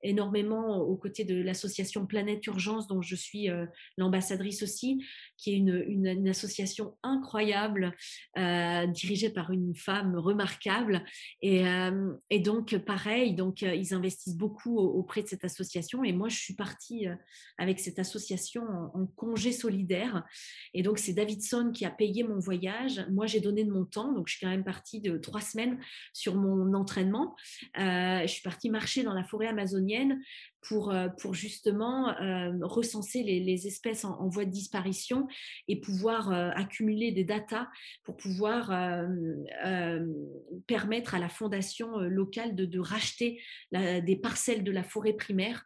[0.04, 3.48] énormément aux côtés de l'association Planète Urgence, dont je suis
[3.98, 5.04] l'ambassadrice aussi,
[5.38, 7.96] qui est une, association incroyable
[8.36, 11.04] dirigée par une femme remarquable.
[11.42, 11.64] Et,
[12.30, 16.04] et donc, pareil, donc, ils investissent beaucoup auprès de cette association.
[16.04, 17.08] Et moi, je suis partie
[17.58, 18.64] avec cette association
[18.94, 20.24] en, congé solidaire.
[20.74, 23.06] Et donc, c'est Davidson qui a payé mon voyage.
[23.12, 24.12] Moi, j'ai donné de mon temps.
[24.14, 25.80] Donc, je suis quand même partie de trois semaines
[26.14, 27.36] sur mon entraînement.
[27.76, 30.22] je suis partie marcher dans la forêt amazonienne
[30.68, 32.16] pour, pour justement
[32.62, 35.28] recenser les, espèces en, voie de disparition
[35.68, 37.68] et pouvoir accumuler des datas
[38.04, 38.74] pour pouvoir
[40.68, 43.40] permettre à la fondation locale de, racheter
[43.72, 45.66] des parcelles de la forêt primaire.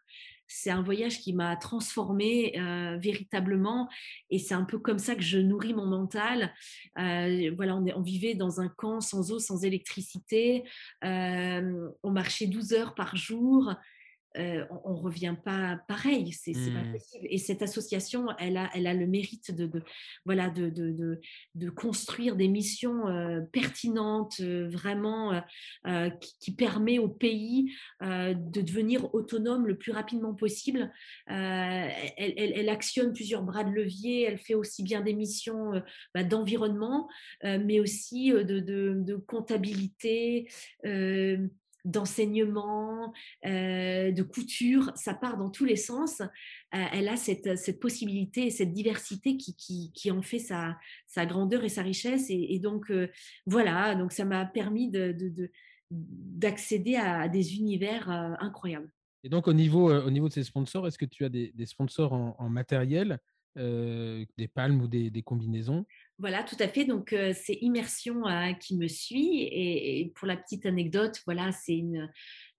[0.52, 2.60] C'est un voyage qui m'a transformée
[3.00, 3.88] véritablement
[4.32, 6.54] et c'est un peu comme ça que je nourris mon mental.
[6.96, 10.64] voilà, on, vivait dans un camp sans eau, sans électricité,
[11.04, 13.74] on marchait 12 heures par jour,
[14.36, 16.92] on ne revient pas pareil, c'est pas mmh.
[16.92, 17.28] possible.
[17.30, 19.84] Et cette association, elle a, elle a le mérite de,
[20.26, 21.20] voilà, de, de,
[21.56, 23.04] de, construire des missions
[23.52, 25.42] pertinentes, vraiment,
[26.22, 27.72] qui, qui, permet au pays
[28.02, 30.92] de devenir autonome le plus rapidement possible.
[31.28, 35.82] Elle, elle, actionne plusieurs bras de levier, elle fait aussi bien des missions
[36.14, 37.10] bah, d'environnement,
[37.44, 40.48] mais aussi de comptabilité
[41.90, 43.14] d'enseignement,
[43.44, 46.22] de couture, ça part dans tous les sens.
[46.72, 52.28] elle a cette, possibilité et cette diversité qui, en fait sa, grandeur et sa richesse.
[52.30, 52.92] Et, donc,
[53.46, 54.92] voilà, donc ça m'a permis
[55.92, 58.10] d'accéder à, des univers
[58.40, 58.92] incroyables.
[59.24, 62.14] Et donc, au niveau, au niveau de ces sponsors, est-ce que tu as des, sponsors
[62.14, 63.20] en, matériel,
[63.56, 65.86] des palmes ou des combinaisons?
[66.20, 66.86] Voilà, tout à fait.
[66.86, 68.24] Donc, c'est Immersion
[68.60, 69.42] qui me suit.
[69.44, 72.10] Et, pour la petite anecdote, voilà, c'est une,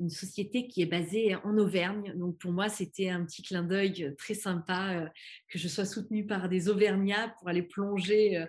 [0.08, 2.14] société qui est basée en Auvergne.
[2.16, 5.12] Donc, pour moi, c'était un petit clin d'œil très sympa
[5.48, 8.46] que je sois soutenue par des Auvergnats pour aller plonger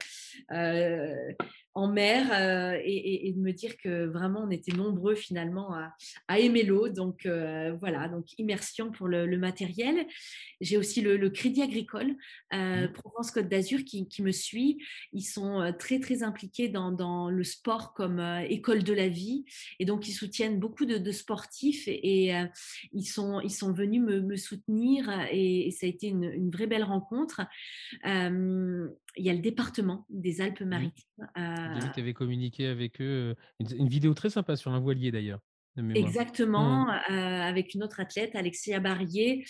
[1.73, 5.73] en mer euh, et, de me dire que vraiment on était nombreux finalement
[6.27, 6.89] à, aimer l'eau.
[6.89, 10.05] Donc euh, voilà, donc immersion pour le, matériel.
[10.59, 12.15] J'ai aussi le, Crédit Agricole
[12.53, 12.91] euh, mmh.
[12.91, 14.83] Provence Côte d'Azur qui, me suit.
[15.13, 19.45] Ils sont très très impliqués dans, le sport comme école de la vie
[19.79, 22.33] et donc ils soutiennent beaucoup de, sportifs et,
[22.93, 27.41] ils sont ils sont venus me, soutenir et, ça a été une, vraie belle rencontre.
[28.03, 31.05] il y a le département des Alpes-Maritimes.
[31.19, 33.35] Vu tu avais communiqué avec eux.
[33.59, 35.39] Une, vidéo très sympa sur un voilier d'ailleurs.
[35.95, 37.14] Exactement, mmh.
[37.14, 39.45] avec une autre athlète, Alexia Barrier.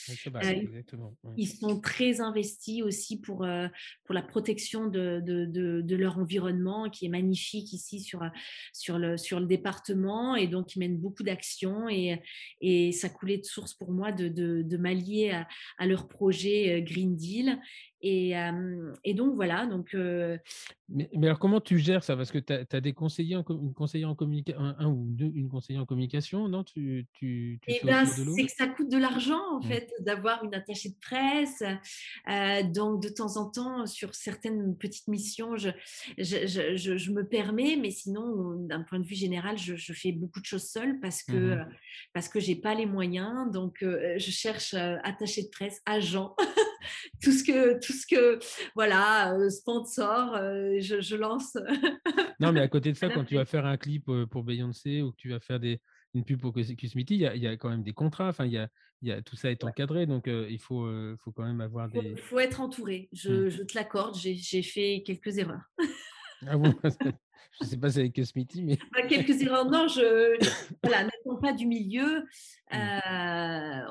[1.35, 3.45] Ils sont très investis aussi pour,
[4.05, 8.21] pour la protection de, de, de, leur environnement, qui est magnifique ici sur,
[8.71, 10.35] sur, le, sur le département.
[10.35, 11.89] Et donc, ils mènent beaucoup d'actions.
[11.89, 12.21] Et,
[12.61, 15.47] et ça coulait de source pour moi de, de, m'allier à,
[15.79, 17.59] à, leur projet Green Deal.
[18.03, 18.33] Et,
[19.03, 19.65] et, donc voilà.
[19.65, 19.95] Donc,
[20.89, 22.17] mais, alors comment tu gères ça?
[22.17, 25.49] Parce que tu as, des conseillers, en, une conseillère en communication, un, ou deux, une
[25.49, 26.10] conseillère en communication,
[26.47, 26.63] non?
[26.63, 29.63] Tu, tu, tu eh ben, C'est que ça coûte de l'argent en mmh.
[29.63, 31.63] fait d'avoir une attachée de presse.
[32.73, 35.69] donc de temps en temps, sur certaines petites missions, je,
[36.17, 40.39] je, je, je me permets, mais sinon, d'un point de vue général, je, fais beaucoup
[40.39, 41.67] de choses seule parce que mmh
[42.13, 43.51] parce que j'ai pas les moyens.
[43.51, 46.35] Donc je cherche attachée de presse, agent.
[47.21, 48.39] tout ce que, tout ce que,
[48.75, 51.57] voilà, euh, sponsor, euh, je, lance.
[52.39, 55.01] non, mais à côté de ça, quand tu vas faire un clip euh, pour Beyoncé
[55.01, 55.79] ou que tu vas faire des,
[56.13, 58.29] une pub pour Cosmiti, il y, a, il y a quand même des contrats.
[58.29, 58.67] Enfin, il y a,
[59.01, 61.99] il y a, tout ça est encadré, donc il faut, faut quand même avoir des.
[61.99, 63.09] Il faut, être entouré.
[63.13, 63.49] Je, mmh.
[63.49, 64.15] je te l'accorde.
[64.15, 65.63] J'ai fait quelques erreurs.
[66.47, 66.73] ah bon?
[67.59, 68.77] Je ne sais pas si c'est avec Cosmiti, mais.
[69.09, 69.69] quelques erreurs.
[69.69, 70.37] Non, je.
[70.83, 72.21] Voilà, n'attends pas du milieu.
[72.71, 72.77] Mmh.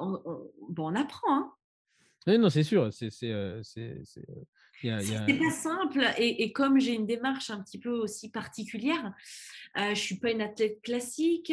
[0.01, 0.23] on,
[0.71, 1.53] bon, on apprend.
[2.27, 2.93] Hein non, c'est sûr.
[2.93, 3.33] C'est c'est
[4.83, 6.07] pas simple.
[6.19, 9.13] Et, comme j'ai une démarche un petit peu aussi particulière,
[9.77, 11.53] je ne suis pas une athlète classique.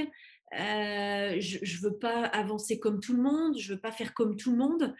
[0.52, 3.57] Je ne veux pas avancer comme tout le monde.
[3.57, 4.95] Je ne veux pas faire comme tout le monde.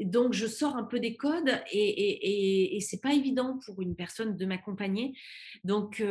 [0.00, 3.94] Donc, je sors un peu des codes et, et, et, c'est pas évident pour une
[3.94, 5.14] personne de m'accompagner.
[5.64, 6.02] Donc,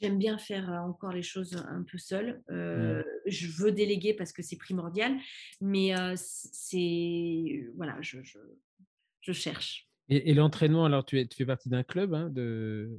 [0.00, 2.42] J'aime bien faire encore les choses un peu seule.
[2.48, 3.02] Mmh.
[3.26, 5.16] Je veux déléguer parce que c'est primordial,
[5.60, 8.18] mais c'est voilà, je,
[9.20, 9.88] je, cherche.
[10.08, 12.98] Et, l'entraînement, alors tu, es, tu fais partie d'un club hein, de,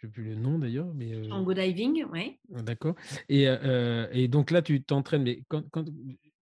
[0.00, 2.38] sais plus le nom d'ailleurs, mais Go diving, oui.
[2.54, 2.94] Ah, d'accord.
[3.28, 3.46] Et,
[4.12, 5.84] et, donc là, tu t'entraînes, mais quand, quand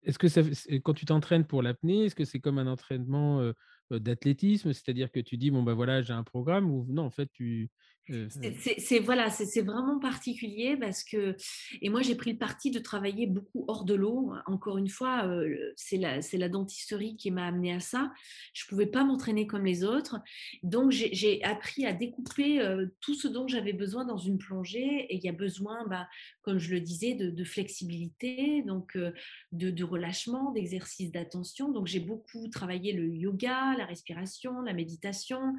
[0.03, 0.43] est-ce que ça,
[0.83, 3.53] quand tu t'entraînes pour l'apnée, est-ce que c'est comme un entraînement
[3.91, 7.29] d'athlétisme, c'est-à-dire que tu dis bon ben voilà j'ai un programme ou non en fait
[7.33, 7.71] tu.
[8.09, 11.37] C'est voilà, c'est vraiment particulier parce que
[11.81, 14.33] et moi j'ai pris le parti de travailler beaucoup hors de l'eau.
[14.47, 15.31] Encore une fois,
[15.77, 18.13] c'est la la dentisterie qui m'a amené à ça.
[18.53, 20.21] Je pouvais pas m'entraîner comme les autres,
[20.63, 22.61] donc j'ai appris à découper
[23.01, 25.07] tout ce dont j'avais besoin dans une plongée.
[25.09, 26.09] Et il y a besoin, bah,
[26.43, 31.71] comme je le disais, de, flexibilité, donc de, de relâchement, d'exercice d'attention.
[31.71, 35.55] Donc j'ai beaucoup travaillé le yoga, la respiration, la méditation.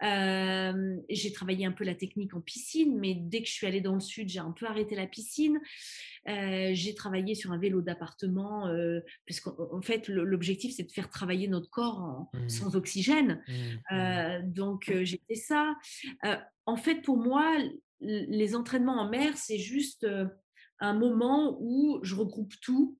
[0.00, 3.94] j'ai travaillé un peu la technique en piscine, mais dès que je suis allée dans
[3.94, 5.60] le sud, j'ai un peu arrêté la piscine.
[6.28, 11.10] Euh, j'ai travaillé sur un vélo d'appartement, euh, parce qu'en fait, l'objectif, c'est de faire
[11.10, 12.48] travailler notre corps mmh.
[12.48, 13.42] sans oxygène.
[13.46, 13.94] Mmh, mmh.
[13.94, 15.74] Euh, donc, j'ai fait ça.
[16.66, 17.56] en fait, pour moi,
[18.00, 20.06] les entraînements en mer, c'est juste
[20.80, 22.96] un moment où je regroupe tout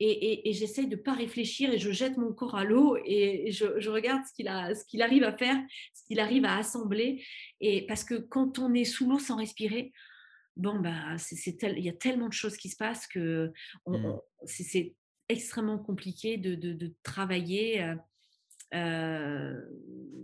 [0.00, 3.88] et, j'essaye de ne pas réfléchir et je jette mon corps à l'eau et je,
[3.88, 5.56] regarde ce qu'il, a, ce qu'il arrive à faire,
[5.92, 7.24] ce qu'il arrive à assembler.
[7.60, 9.92] Et parce que quand on est sous l'eau sans respirer,
[10.56, 13.52] bon, bah, il y a tellement de choses qui se passent que
[13.86, 14.18] mmh.
[14.44, 14.94] c'est,
[15.30, 17.82] extrêmement compliqué de, de, travailler.
[17.82, 17.94] Euh,
[18.74, 19.60] euh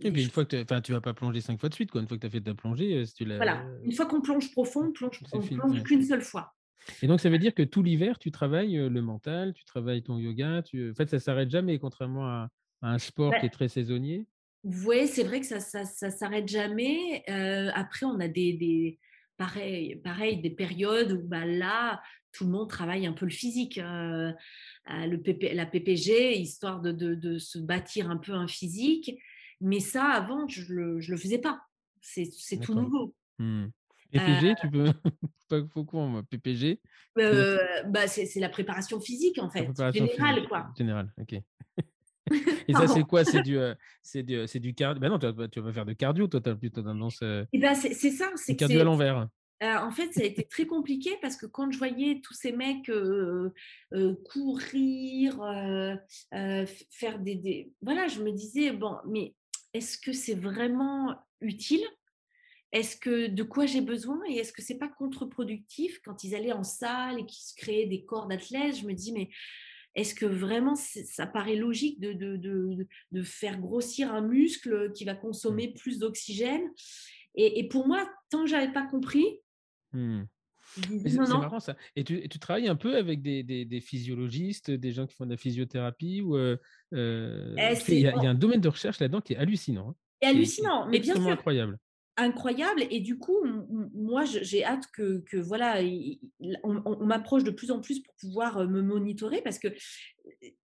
[0.02, 2.00] une fois que tu vas pas plonger cinq fois de suite, quoi.
[2.00, 3.66] Une fois que tu as fait ta plongée, euh, si tu Voilà.
[3.82, 6.54] Une fois qu'on plonge profond, on plonge, plonge qu'une seule fois.
[7.02, 10.18] Et donc, ça veut dire que tout l'hiver, tu travailles le mental, tu travailles ton
[10.18, 10.62] yoga.
[10.62, 10.90] Tu...
[10.90, 12.50] En fait, ça ne s'arrête jamais, contrairement à,
[12.82, 14.26] un sport qui est très saisonnier.
[14.62, 17.24] Oui, c'est vrai que ça ne s'arrête jamais.
[17.74, 18.98] après, on a des, des,
[19.36, 22.02] pareil, pareil, des périodes où bah, là,
[22.32, 23.76] tout le monde travaille un peu le physique.
[23.76, 29.18] le la PPG, histoire de, de, se bâtir un peu un physique.
[29.60, 31.62] Mais ça, avant, je ne le, je le faisais pas.
[32.00, 33.14] C'est tout nouveau.
[33.38, 33.66] Mmh.
[34.18, 34.92] PPG, tu peux?
[35.48, 35.60] Pas
[35.92, 36.22] moi.
[36.28, 36.80] PPG
[37.16, 39.68] bah, C'est la préparation physique, en fait.
[39.92, 40.68] Générale, quoi.
[40.76, 41.40] Générale, ok.
[42.68, 43.24] Et ça, c'est quoi?
[43.24, 43.58] C'est du,
[44.02, 45.00] c'est du, c'est du cardio?
[45.00, 47.20] Ben non, tu vas, tu vas faire de cardio, toi, tu as plutôt tendance.
[47.22, 47.44] Euh...
[47.52, 48.30] Et ben, c'est ça.
[48.36, 49.28] C'est cardio à l'envers.
[49.60, 52.88] en fait, ça a été très compliqué parce que quand je voyais tous ces mecs
[52.88, 53.52] euh,
[53.92, 55.36] euh, courir,
[56.30, 59.34] faire des, des, Voilà, je me disais, bon, mais
[59.74, 61.84] est-ce que c'est vraiment utile?
[62.74, 66.00] Est-ce que de quoi j'ai besoin et est-ce que c'est pas contre-productif?
[66.04, 69.12] Quand ils allaient en salle et qu'ils se créaient des corps d'athlètes Je me dis
[69.12, 69.30] mais
[69.94, 75.68] est-ce que vraiment ça paraît logique de, de, faire grossir un muscle qui va consommer
[75.68, 75.74] mmh.
[75.74, 76.68] plus d'oxygène?
[77.36, 79.40] Et, pour moi, tant que j'avais pas compris,
[79.92, 80.22] mmh.
[81.06, 81.76] C'est marrant ça.
[81.94, 85.30] Et tu, tu, travailles un peu avec des, des, physiologistes, des gens qui font de
[85.30, 86.56] la physiothérapie ou euh,
[86.94, 89.90] euh, eh, il, y a, un domaine de recherche là-dedans qui est hallucinant.
[89.90, 89.94] Hein.
[90.22, 91.28] Et hallucinant, mais bien sûr.
[91.28, 91.78] incroyable
[92.16, 93.38] incroyable et du coup
[93.92, 95.80] moi j'ai hâte que, que voilà
[96.62, 99.68] on, m'approche de plus en plus pour pouvoir euh, me monitorer parce que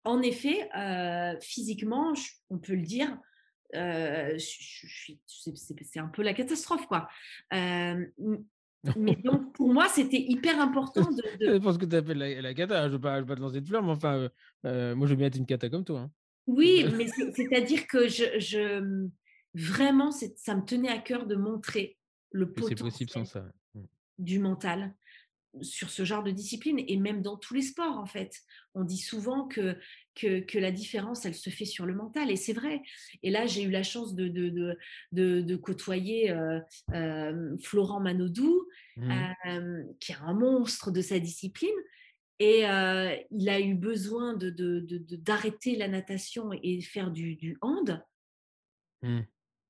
[0.04, 2.14] en effet euh, physiquement
[2.50, 3.18] on peut le dire
[3.74, 7.08] euh, c'est un peu la catastrophe quoi
[7.50, 12.54] mais donc pour moi c'était hyper important de, je pense que tu appelles la, la
[12.54, 14.30] cata je ne veux, pas te lancer de fleurs mais enfin
[14.62, 16.10] moi je veux bien être une cata comme toi hein.
[16.46, 19.08] oui mais c'est à dire que je, je
[19.54, 21.96] vraiment, ça me tenait à cœur de montrer
[22.32, 23.14] le potentiel
[23.74, 23.80] mmh.
[24.18, 24.94] du mental
[25.62, 28.40] sur ce genre de discipline et même dans tous les sports en fait.
[28.74, 29.78] On dit souvent que,
[30.16, 32.82] que, la différence, elle se fait sur le mental et c'est vrai.
[33.22, 34.76] Et là, j'ai eu la chance de, de,
[35.12, 36.58] de, côtoyer euh,
[36.92, 38.66] euh, Florent Manodou,
[38.96, 39.10] mmh.
[39.46, 41.70] euh, qui est un monstre de sa discipline.
[42.40, 42.62] Et
[43.30, 48.04] il a eu besoin d'arrêter la natation et faire du, du hand.
[49.02, 49.20] Mmh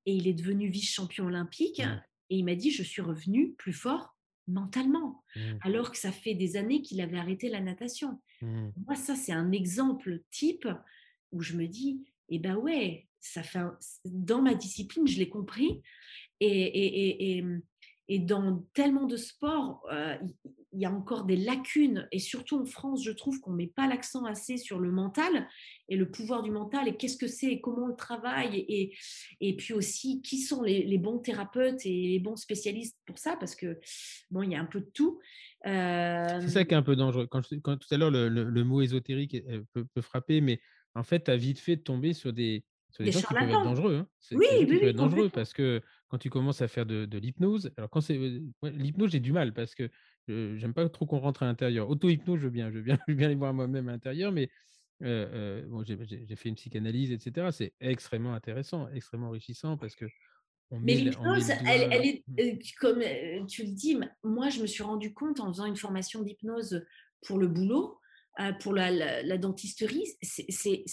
[0.05, 1.79] et il est devenu vice-champion olympique.
[1.79, 2.01] Mmh.
[2.29, 4.15] Et il m'a dit, je suis revenu plus fort
[4.47, 5.39] mentalement, mmh.
[5.61, 8.21] alors que ça fait des années qu'il avait arrêté la natation.
[8.41, 8.69] Mmh.
[8.85, 10.67] Moi, ça, c'est un exemple type
[11.31, 13.59] où je me dis, eh ben ouais, ça fait
[14.05, 15.81] dans ma discipline, je l'ai compris.
[16.39, 17.45] Et, et, et, et,
[18.09, 20.15] dans tellement de sports, euh,
[20.71, 22.07] il y a encore des lacunes.
[22.11, 25.47] Et surtout en France, je trouve qu'on ne met pas l'accent assez sur le mental
[25.89, 28.57] et le pouvoir du mental et qu'est-ce que c'est et comment on le travaille.
[28.67, 28.95] Et,
[29.41, 33.55] et puis aussi, qui sont les, bons thérapeutes et les bons spécialistes pour ça Parce
[33.55, 33.79] que,
[34.29, 35.19] bon, il y a un peu de tout.
[35.63, 37.25] C'est ça qui est un peu dangereux.
[37.25, 39.37] Quand, quand tout à l'heure, le, mot ésotérique
[39.73, 40.59] peut, frapper, mais
[40.93, 42.63] en fait, tu as vite fait de tomber sur des,
[42.95, 43.95] sur des, gens qui peuvent être dangereux.
[43.97, 44.07] Hein.
[44.31, 48.01] Oui, oui, oui, dangereux parce que quand tu commences à faire de, l'hypnose, alors quand
[48.01, 48.17] c'est
[48.63, 49.89] l'hypnose, j'ai du mal parce que
[50.27, 51.89] j'aime pas trop qu'on rentre à l'intérieur.
[51.89, 54.31] Auto-hypnose, je veux bien, je veux bien, je veux bien aller voir moi-même à l'intérieur,
[54.31, 54.49] mais
[55.01, 57.49] bon, j'ai fait une psychanalyse, etc.
[57.51, 60.05] C'est extrêmement intéressant, extrêmement enrichissant parce que
[60.71, 62.59] mais l'hypnose, elle, est, mmh.
[62.79, 63.01] comme
[63.47, 66.83] tu le dis, moi je me suis rendu compte en faisant une formation d'hypnose
[67.27, 67.99] pour le boulot,
[68.59, 68.91] pour la,
[69.23, 70.83] la dentisterie, c'est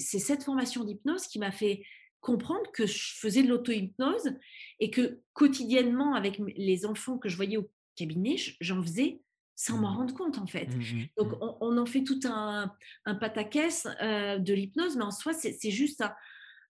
[0.00, 1.82] cette formation d'hypnose qui m'a fait
[2.20, 4.34] comprendre que je faisais de l'auto-hypnose
[4.78, 9.20] et que quotidiennement, avec les enfants que je voyais au cabinet, j'en faisais
[9.56, 9.96] sans m'en mmh.
[9.96, 10.74] rendre compte en fait.
[10.74, 12.72] Mmh, mmh, Donc on, en fait tout un,
[13.04, 16.02] un pataquès euh, de l'hypnose, mais en soi c'est juste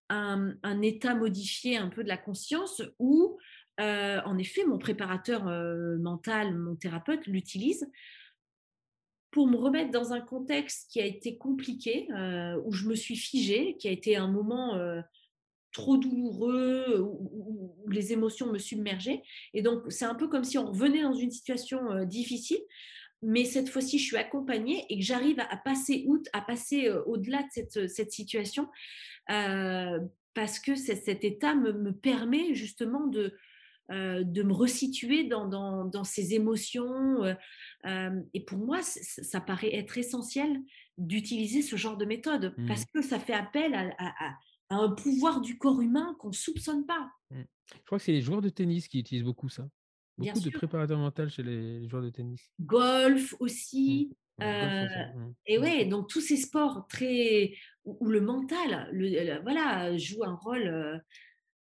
[0.08, 3.38] un, un, état modifié un peu de la conscience où
[3.78, 7.88] euh, en effet mon préparateur euh, mental, mon thérapeute l'utilise
[9.30, 12.08] pour me remettre dans un contexte qui a été compliqué,
[12.64, 14.76] où je me suis figée, qui a été un moment
[15.72, 19.22] trop douloureux, où, les émotions me submergeaient.
[19.54, 22.60] Et donc, c'est un peu comme si on revenait dans une situation euh, difficile,
[23.22, 27.02] mais cette fois-ci, je suis accompagnée et que j'arrive à, passer out, à passer euh,
[27.04, 28.68] au-delà de cette, situation,
[29.30, 29.98] euh,
[30.34, 33.34] parce que cet état me, me, permet justement de,
[33.90, 37.24] de me resituer dans, dans, dans ces émotions.
[37.84, 40.58] et pour moi, ça paraît être essentiel
[40.96, 42.90] d'utiliser ce genre de méthode, parce mmh.
[42.94, 44.34] que ça fait appel à, à
[44.70, 47.10] un pouvoir du corps humain qu'on ne soupçonne pas.
[47.30, 47.42] Mmh.
[47.74, 49.68] Je crois que c'est les joueurs de tennis qui utilisent beaucoup ça.
[50.18, 52.52] Beaucoup de préparateurs mentaux chez les joueurs de tennis.
[52.60, 54.10] Golf aussi.
[54.38, 54.42] Mmh.
[54.42, 54.86] Euh.
[55.46, 57.54] Et ouais, donc tous ces sports très
[57.84, 60.98] où, le mental, le, voilà, joue un rôle euh,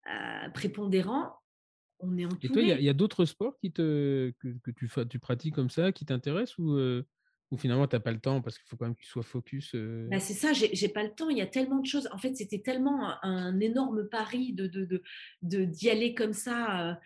[0.09, 1.33] euh, prépondérant.
[2.05, 5.19] On est Et toi, il y a, d'autres sports qui te, que, que tu, tu,
[5.19, 6.77] pratiques comme ça, qui t'intéressent ou
[7.51, 9.23] ou finalement, tu n'as pas le temps parce qu'il faut quand même que tu sois
[9.23, 11.31] focus bah, C'est ça, j'ai pas le temps.
[11.31, 12.09] Il y a tellement de choses.
[12.13, 15.03] En fait, c'était tellement un, énorme pari de d'y de,
[15.43, 16.99] de, aller comme ça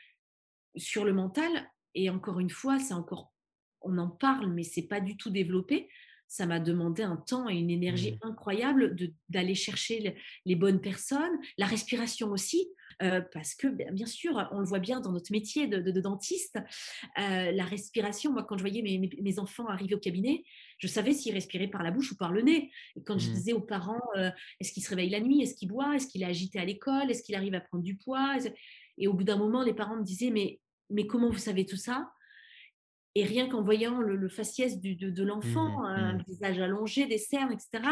[0.77, 1.51] sur le mental.
[1.95, 3.35] et encore une fois, c'est encore,
[3.81, 5.89] on en parle, mais c'est pas du tout développé.
[6.29, 8.27] Ça m'a demandé un temps et une énergie mmh.
[8.27, 8.97] incroyable
[9.29, 10.15] d'aller chercher
[10.45, 12.69] les bonnes personnes, la respiration aussi.
[13.03, 16.59] Euh, parce que bien sûr, on le voit bien dans notre métier de, dentiste,
[17.19, 20.43] euh, la respiration, moi quand je voyais mes, enfants arriver au cabinet,
[20.79, 22.71] je savais s'ils respiraient par la bouche ou par le nez.
[22.97, 23.35] Et quand je mmh.
[23.35, 24.31] disais aux parents, euh,
[24.61, 27.11] est-ce qu'il se réveille la nuit, est-ce qu'il boit, est-ce qu'il est agité à l'école,
[27.11, 28.37] est-ce qu'il arrive à prendre du poids
[28.97, 30.61] Et au bout d'un moment, les parents me disaient, mais,
[30.91, 32.11] mais comment vous savez tout ça?
[33.19, 36.25] Et rien qu'en voyant le, faciès de, l'enfant, mmh un mmh.
[36.29, 37.83] visage allongé, des cernes, etc.,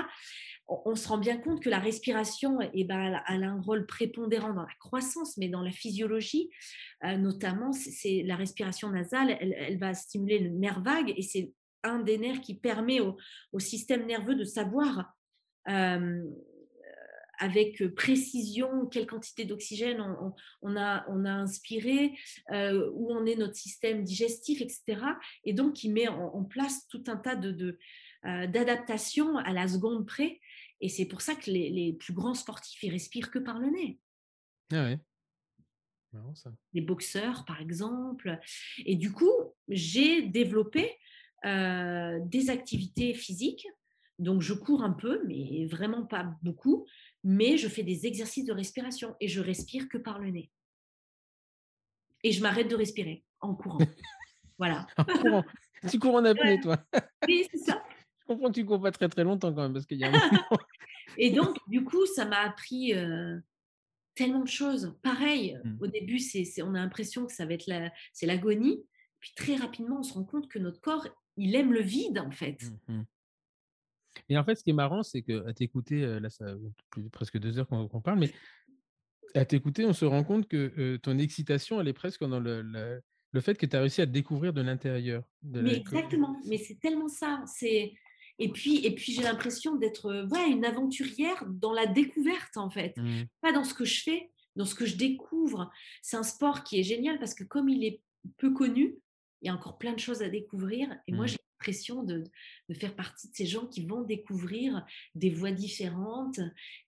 [0.68, 4.52] on, se rend bien compte que la respiration, eh ben, elle, a un rôle prépondérant
[4.52, 6.50] dans la croissance, mais dans la physiologie,
[7.04, 11.52] euh, notamment, c'est la respiration nasale, elle, va stimuler le nerf vague et c'est
[11.84, 13.16] un des nerfs qui permet au,
[13.58, 15.14] système nerveux de savoir
[15.68, 16.24] euh,
[17.38, 20.00] avec précision quelle quantité d'oxygène
[20.62, 22.12] on, a, on a inspiré,
[22.52, 25.00] euh, où on est notre système digestif, etc.
[25.44, 27.78] Et donc, qui met en, place tout un tas de,
[28.24, 30.40] d'adaptations à la seconde près
[30.80, 33.98] et c'est pour ça que les, plus grands sportifs, ils respirent que par le nez.
[34.72, 34.98] Ah ouais.
[36.72, 38.38] Les boxeurs, par exemple.
[38.84, 39.32] Et du coup,
[39.68, 40.96] j'ai développé
[41.44, 43.66] euh, des activités physiques.
[44.18, 46.86] Donc, je cours un peu, mais vraiment pas beaucoup.
[47.28, 50.52] Mais je fais des exercices de respiration et je respire que par le nez.
[52.22, 53.78] Et je m'arrête de respirer en courant.
[54.58, 54.86] voilà.
[54.96, 55.44] En courant.
[55.90, 56.78] Tu cours en apnée, toi.
[57.26, 57.82] oui, c'est ça.
[58.20, 60.12] Je comprends que tu cours pas très très longtemps quand même parce qu'il y a
[61.18, 63.40] Et donc, du coup, ça m'a appris euh,
[64.14, 64.96] tellement de choses.
[65.02, 65.78] Pareil, mmh.
[65.80, 68.86] au début, c'est, on a l'impression que ça va être la, c'est l'agonie.
[69.18, 72.30] Puis très rapidement, on se rend compte que notre corps, il aime le vide en
[72.30, 72.62] fait.
[72.86, 73.02] Mmh
[74.28, 76.46] Et en fait, ce qui est marrant, c'est que à t'écouter, là, ça
[76.94, 78.30] fait presque deux heures qu'on, parle, mais
[79.34, 82.62] à t'écouter, on se rend compte que euh, ton excitation, elle est presque dans le,
[82.62, 85.22] le, fait que tu as réussi à te découvrir de l'intérieur.
[85.42, 87.42] mais exactement, mais c'est tellement ça.
[87.46, 87.92] C'est
[88.38, 92.96] et puis, et puis j'ai l'impression d'être ouais, une aventurière dans la découverte, en fait.
[92.96, 93.24] Mmh.
[93.40, 95.70] Pas dans ce que je fais, dans ce que je découvre.
[96.02, 98.00] C'est un sport qui est génial parce que comme il est
[98.36, 98.96] peu connu,
[99.42, 100.88] il y a encore plein de choses à découvrir.
[101.06, 101.28] Et moi, mmh.
[101.28, 102.24] j'ai l'impression de,
[102.68, 104.84] de, faire partie de ces gens qui vont découvrir
[105.14, 106.40] des voies différentes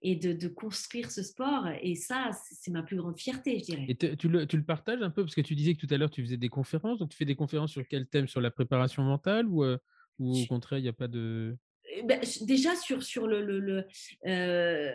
[0.03, 1.67] et de, de construire ce sport.
[1.83, 3.87] Et ça, c'est ma plus grande fierté, je dirais.
[3.89, 5.25] Et tu le, tu le, partages un peu?
[5.25, 6.99] Parce que tu disais que tout à l'heure, tu faisais des conférences.
[6.99, 8.29] Donc, tu fais des conférences sur quel thème?
[8.29, 9.79] Sur la préparation mentale ou euh,
[10.19, 11.57] ou au contraire, il n'y a pas de...
[11.91, 13.41] Eh ben, déjà, sur, sur le...
[13.43, 13.87] le,
[14.27, 14.93] euh,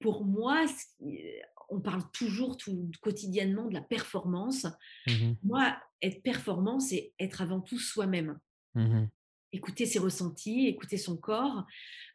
[0.00, 0.64] pour moi,
[1.68, 4.66] on parle toujours tout, quotidiennement de la performance.
[5.06, 8.38] Mmh moi, être performant, c'est être avant tout soi-même.
[8.74, 9.06] Mmh
[9.52, 11.66] écouter ses ressentis, écouter son corps.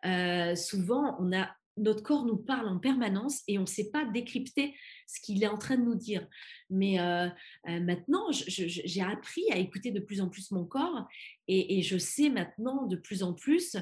[0.05, 4.05] Euh, souvent, on a notre corps nous parle en permanence et on ne sait pas
[4.05, 4.75] décrypter
[5.07, 6.27] ce qu'il est en train de nous dire.
[6.69, 7.27] Mais euh,
[7.67, 11.07] euh, maintenant, j'ai appris à écouter de plus en plus mon corps
[11.47, 13.75] et, je sais maintenant de plus en plus,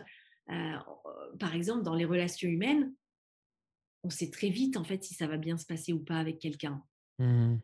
[0.49, 0.77] euh,
[1.39, 2.93] par exemple, dans les relations humaines,
[4.03, 6.39] on sait très vite en fait si ça va bien se passer ou pas avec
[6.39, 6.83] quelqu'un.
[7.19, 7.57] Mmh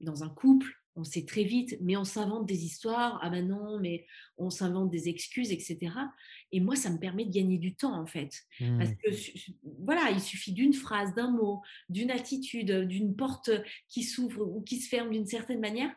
[0.00, 3.78] dans un couple, on sait très vite, mais on s'invente des histoires, ah ben non,
[3.78, 4.04] mais
[4.36, 5.92] on s'invente des excuses, etc.
[6.50, 8.42] Et moi, ça me permet de gagner du temps, en fait.
[8.58, 8.96] Parce mmh.
[8.96, 9.10] que,
[9.84, 13.50] voilà, il suffit d'une phrase, d'un mot, d'une attitude, d'une porte
[13.88, 15.94] qui s'ouvre ou qui se ferme d'une certaine manière,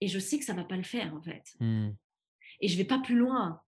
[0.00, 1.56] et je sais que ça ne va pas le faire, en fait.
[1.58, 1.88] Mmh.
[2.60, 3.60] Et je ne vais pas plus loin.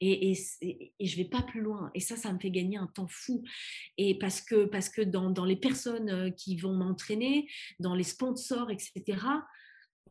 [0.00, 1.90] Et, et, et, je vais pas plus loin.
[1.94, 3.44] Et ça, ça me fait gagner un temps fou.
[3.98, 7.46] Et parce que, parce que dans, dans les personnes qui vont m'entraîner,
[7.78, 9.18] dans les sponsors, etc.,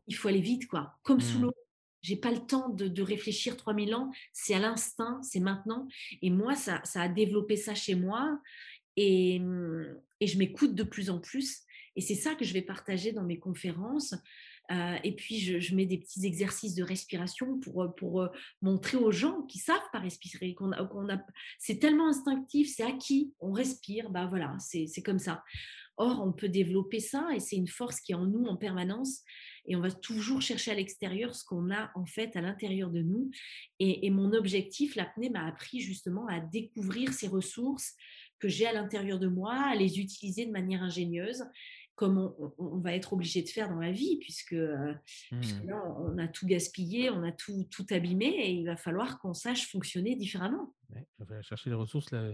[0.10, 0.98] il faut aller vite, quoi.
[1.03, 1.44] Comme sous mmh.
[1.44, 1.53] l'eau.
[2.02, 4.11] J'ai pas le temps de, réfléchir 3000 ans.
[4.34, 5.88] C'est à l'instinct, c'est maintenant.
[6.22, 8.40] Et moi, ça, ça, a développé ça chez moi.
[8.95, 9.41] Et,
[10.19, 11.61] et je m'écoute de plus en plus.
[11.95, 14.15] Et c'est ça que je vais partager dans mes conférences.
[14.72, 18.27] Euh, et puis, je, mets des petits exercices de respiration pour, pour euh,
[18.61, 20.53] montrer aux gens qui savent pas respirer.
[20.53, 21.26] Qu'on a,
[21.57, 23.34] c'est tellement instinctif, c'est acquis.
[23.40, 25.44] On respire, bah voilà, c'est comme ça.
[25.98, 29.23] Or, on peut développer ça et c'est une force qui est en nous en permanence
[29.69, 33.01] et on va toujours chercher à l'extérieur ce qu'on a en fait à l'intérieur de
[33.01, 33.29] nous.
[33.79, 37.95] Et, mon objectif, l'apnée m'a appris justement à découvrir ces ressources
[38.39, 41.43] que j'ai à l'intérieur de moi, à les utiliser de manière ingénieuse
[41.95, 44.93] comme on, va être obligé de faire dans la vie, puisque, euh,
[45.33, 45.67] mmh.
[45.67, 49.33] là, on a tout gaspillé, on a tout, tout abîmé, et il va falloir qu'on
[49.33, 50.73] sache fonctionner différemment.
[50.91, 52.31] Ouais, va chercher les ressources là,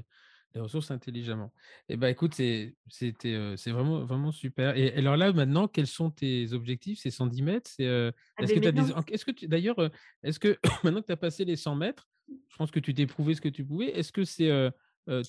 [0.55, 1.53] les ressources intelligemment.
[1.89, 4.75] Et eh ben écoute, c'est c'était c'est vraiment vraiment super.
[4.77, 6.99] Et alors là maintenant, quels sont tes objectifs?
[7.01, 8.11] C'est 110 mètres C'est ah,
[8.41, 9.91] est-ce que tu as des est-ce que d'ailleurs
[10.23, 12.09] est-ce que maintenant que tu as passé les 100 mètres,
[12.49, 13.89] je pense que tu t'es prouvé ce que tu pouvais.
[13.97, 14.49] Est-ce que c'est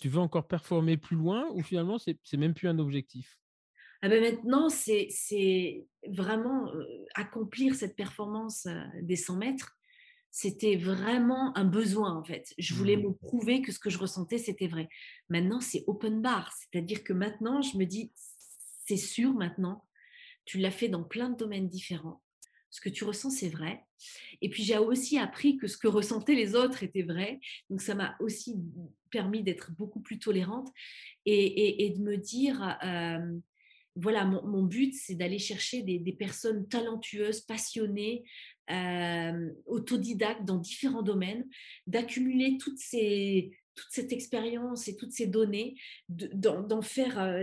[0.00, 3.38] tu veux encore performer plus loin ou finalement c'est c'est même plus un objectif?
[4.02, 6.70] Ah ben maintenant, c'est vraiment
[7.14, 8.68] accomplir cette performance
[9.02, 9.76] des 100 mètres.
[10.38, 12.52] C'était vraiment un besoin en fait.
[12.58, 13.04] Je voulais mmh.
[13.04, 14.86] me prouver que ce que je ressentais, c'était vrai.
[15.30, 16.52] Maintenant, c'est open bar.
[16.52, 18.12] C'est-à-dire que maintenant, je me dis,
[18.86, 19.86] c'est sûr maintenant,
[20.44, 22.20] tu l'as fait dans plein de domaines différents.
[22.68, 23.86] Ce que tu ressens, c'est vrai.
[24.42, 27.40] Et puis, j'ai aussi appris que ce que ressentaient les autres était vrai.
[27.70, 28.56] Donc, ça m'a aussi
[29.10, 30.68] permis d'être beaucoup plus tolérante
[31.24, 32.76] et, de me dire,
[33.94, 38.24] voilà, mon, but, c'est d'aller chercher des, personnes talentueuses, passionnées,
[39.66, 41.46] autodidactes dans différents domaines,
[41.86, 45.76] d'accumuler toute cette expérience et toutes ces données,
[46.08, 47.36] d'en faire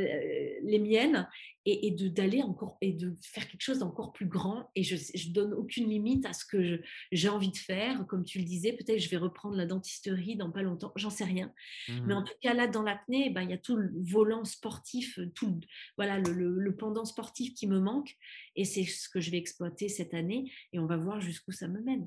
[0.63, 1.27] les miennes
[1.65, 4.69] et, de d'aller encore et de faire quelque chose d'encore plus grand.
[4.75, 6.81] Et je ne donne aucune limite à ce que
[7.11, 8.05] j'ai envie de faire.
[8.07, 11.23] Comme tu le disais, peut-être je vais reprendre la dentisterie dans pas longtemps, j'en sais
[11.23, 11.53] rien.
[11.87, 14.43] Mais en mmh tout cas, là, dans l'apnée, ben, il y a tout le volant
[14.45, 15.59] sportif, tout
[15.97, 18.15] voilà, le, pendant sportif qui me manque.
[18.55, 20.51] Et c'est ce que je vais exploiter cette année.
[20.73, 22.05] Et on va voir jusqu'où ça me mène.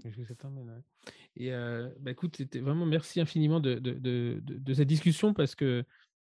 [1.36, 5.84] Et bah, écoute, vraiment merci infiniment de, de, de, de, cette discussion parce que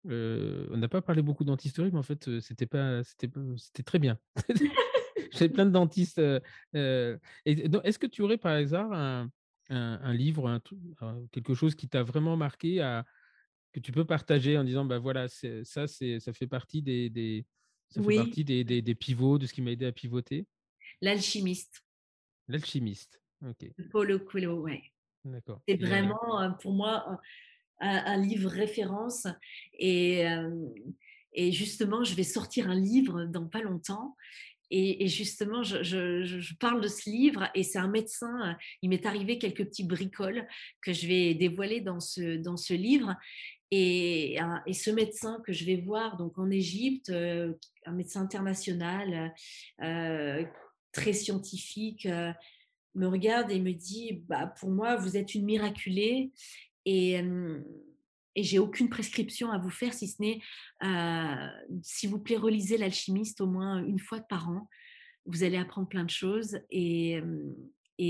[0.05, 4.17] on n'a pas parlé beaucoup dentisterie, mais en fait, c'était pas, c'était, c'était très bien.
[5.31, 6.21] J'ai plein de dentistes.
[6.73, 9.29] est-ce que tu aurais par hasard un,
[9.69, 10.61] un, livre, un,
[11.31, 13.05] quelque chose qui t'a vraiment marqué, à,
[13.73, 17.45] que tu peux partager en disant, bah voilà, ça, c'est, ça fait partie des, des
[17.89, 20.45] ça fait partie des, des, des, pivots, de ce qui m'a aidé à pivoter?
[21.01, 21.83] L'alchimiste.
[22.47, 23.21] L'alchimiste.
[23.45, 23.71] Ok.
[23.91, 24.83] Paulo Coelho, ouais.
[25.23, 25.61] D'accord.
[25.67, 27.19] C'est vraiment pour moi
[27.79, 29.27] un, livre référence.
[29.77, 30.25] Et,
[31.33, 34.15] et justement, je vais sortir un livre dans pas longtemps.
[34.69, 38.57] Et, justement, je, parle de ce livre et c'est un médecin.
[38.81, 40.45] Il m'est arrivé quelques petits bricoles
[40.81, 43.15] que je vais dévoiler dans ce, dans ce livre.
[43.71, 49.33] Et, et, ce médecin que je vais voir donc en Égypte, un médecin international,
[49.79, 52.07] très scientifique,
[52.95, 56.31] me regarde et me dit bah, Pour moi, vous êtes une miraculée
[56.87, 57.21] et,
[58.35, 60.39] j'ai aucune prescription à vous faire si ce n'est,
[61.81, 64.69] s'il vous plaît, relisez l'alchimiste au moins une fois par an.
[65.25, 67.19] Vous allez apprendre plein de choses et,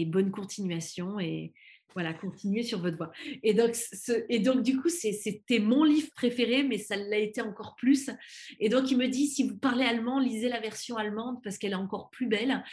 [0.07, 1.17] bonne continuation.
[1.93, 3.11] Voilà, continuez sur votre voie.
[3.43, 3.75] Et donc,
[4.29, 8.09] et donc du coup, c'était mon livre préféré, mais ça l'a été encore plus.
[8.59, 11.71] Et donc, il me dit, si vous parlez allemand, lisez la version allemande parce qu'elle
[11.71, 12.63] est encore plus belle.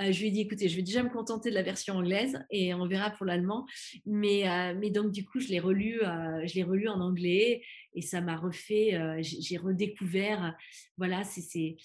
[0.00, 2.44] Euh, je lui ai dit, écoutez, je vais déjà me contenter de la version anglaise
[2.50, 3.64] et on verra pour l'allemand.
[4.06, 7.62] Mais, euh, mais donc, du coup, je l'ai relu, euh, je l'ai relu en anglais
[7.94, 10.56] et ça m'a refait, j'ai redécouvert,
[10.98, 11.76] voilà, c'est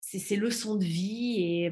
[0.00, 1.70] ces leçons de vie et,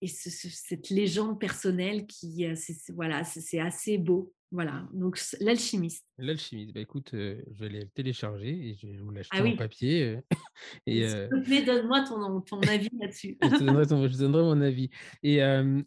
[0.00, 2.54] et cette légende personnelle qui, euh,
[2.94, 4.32] voilà, c'est assez beau.
[4.50, 6.06] Voilà, donc l'alchimiste.
[6.16, 9.56] L'alchimiste, bah écoute, euh, je vais le télécharger et je vais vous l'acheter ah en
[9.56, 10.04] papier.
[10.04, 10.20] Euh,
[10.86, 13.36] et, donne-moi ton, ton avis là-dessus?
[13.42, 14.88] je, te donnerai, mon avis.
[15.22, 15.40] Et,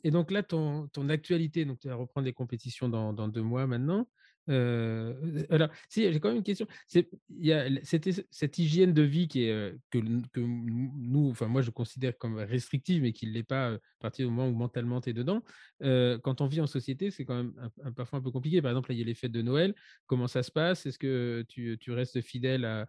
[0.04, 3.42] et donc là, ton, ton actualité, donc tu vas reprendre les compétitions dans, dans deux
[3.42, 4.08] mois maintenant.
[4.48, 6.68] Alors, si, j'ai quand même une question.
[6.94, 10.00] Il y a cette, hygiène de vie qui est, que,
[10.32, 14.28] que, nous, enfin moi je considère comme restrictive, mais qui ne l'est pas à partir
[14.28, 15.44] du moment où mentalement tu es dedans.
[15.80, 17.54] quand on vit en société, c'est quand même
[17.96, 18.62] parfois un peu compliqué.
[18.62, 19.76] Par exemple, il y a les fêtes de Noël.
[20.08, 20.86] Comment ça se passe?
[20.86, 22.88] Est-ce que tu, tu, restes fidèle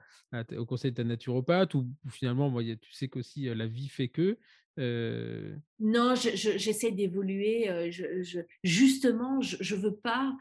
[0.57, 4.39] au conseil de ta naturopathe ou, finalement, tu sais qu'aussi la vie fait que
[4.79, 7.91] non, j'essaie d'évoluer.
[7.91, 10.37] Je, justement, je ne veux pas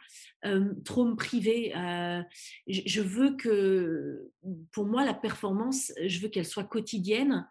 [0.85, 1.71] trop me priver.
[2.67, 4.31] je, veux que,
[4.71, 7.47] pour moi, la performance, je veux qu'elle soit quotidienne.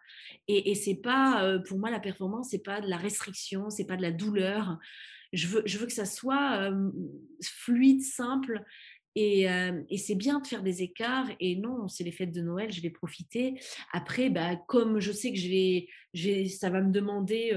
[0.47, 3.97] Et, et c'est pas, pour moi, la performance, c'est pas de la restriction, c'est pas
[3.97, 4.79] de la douleur.
[5.33, 6.71] Je veux, je veux que ça soit
[7.41, 8.63] fluide, simple
[9.15, 9.47] et,
[9.97, 11.27] c'est bien de faire des écarts.
[11.39, 13.59] Et non, c'est les fêtes de Noël, je vais profiter.
[13.91, 15.47] Après, bah, comme je sais que je
[16.15, 17.51] vais, ça va me demander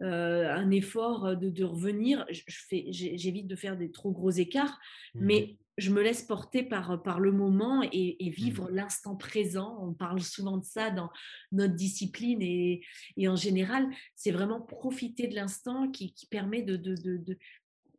[0.00, 4.78] un effort de, revenir, j'évite de faire des trop gros écarts.
[5.14, 9.78] Mmh mais je me laisse porter par, par le moment et, mmh vivre l'instant présent.
[9.80, 11.10] On parle souvent de ça dans
[11.52, 12.82] notre discipline et,
[13.16, 17.38] et en général, c'est vraiment profiter de l'instant qui, qui, permet de, de, de,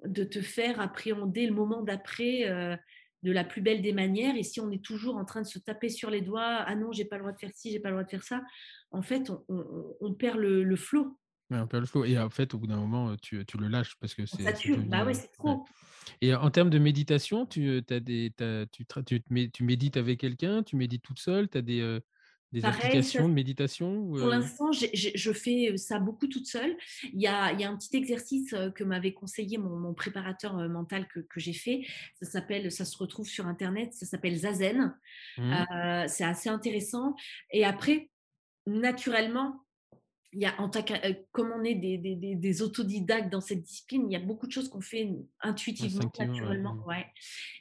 [0.08, 2.76] de te faire appréhender le moment d'après euh,
[3.24, 4.36] de la plus belle des manières.
[4.36, 6.92] Et si on est toujours en train de se taper sur les doigts, ah non,
[6.92, 8.42] j'ai pas le droit de faire ci, j'ai pas le droit de faire ça,
[8.92, 11.18] en fait, on, perd le, flot.
[11.50, 12.06] on perd le flot.
[12.06, 14.44] Et en fait, au bout d'un moment, tu, le lâches parce que c'est.
[14.44, 14.78] Ça tue.
[14.78, 15.66] Bah ouais, c'est trop.
[16.22, 18.32] Et en termes de méditation, tu, as des,
[18.72, 18.86] tu,
[19.52, 22.00] tu, médites avec quelqu'un, tu médites toute seule, tu as des, euh,
[22.52, 26.78] des applications de méditation Pour l'instant, je fais ça beaucoup toute seule.
[27.14, 31.08] Il y a, il y a un petit exercice que m'avait conseillé mon, préparateur mental
[31.08, 31.86] que, que j'ai fait.
[32.22, 34.96] Ça s'appelle, ça se retrouve sur Internet, ça s'appelle Zazen.
[35.38, 35.54] Mmh.
[36.08, 37.16] c'est assez intéressant.
[37.52, 38.10] Et après,
[38.66, 39.65] naturellement,
[40.36, 44.06] il y a, en euh, comme on est des, des, des, autodidactes dans cette discipline,
[44.10, 45.10] il y a beaucoup de choses qu'on fait
[45.40, 46.84] intuitivement, naturellement.
[46.86, 47.06] Ouais.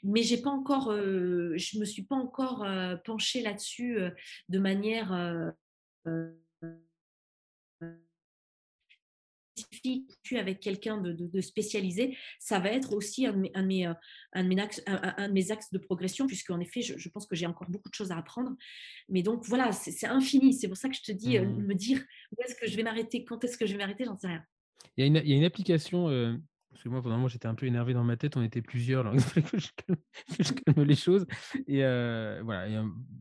[0.03, 3.99] Mais j'ai pas encore, euh, je me suis pas encore euh, penchée là-dessus
[4.49, 5.13] de manière
[10.33, 13.95] avec quelqu'un de, spécialisé, ça va être aussi un de mes, un mes, euh,
[14.33, 17.47] un de axes, un, de mes axes, de progression, puisqu'en effet, je, pense que j'ai
[17.47, 18.53] encore beaucoup de choses à apprendre.
[19.09, 20.53] Mais donc voilà, c'est infini.
[20.53, 21.67] C'est pour ça que je te dis, euh, mmh.
[21.67, 24.17] me dire où est-ce que je vais m'arrêter, quand est-ce que je vais m'arrêter, j'en
[24.17, 24.43] sais rien.
[24.97, 26.37] Il y, a une, il y a une application, euh,
[26.75, 28.37] parce que moi, pendant moi, j'étais un peu énervé dans ma tête.
[28.37, 31.25] On était plusieurs, donc il fallait que je calme, les choses.
[31.69, 31.83] Et
[32.43, 32.69] voilà.
[32.69, 32.77] Et,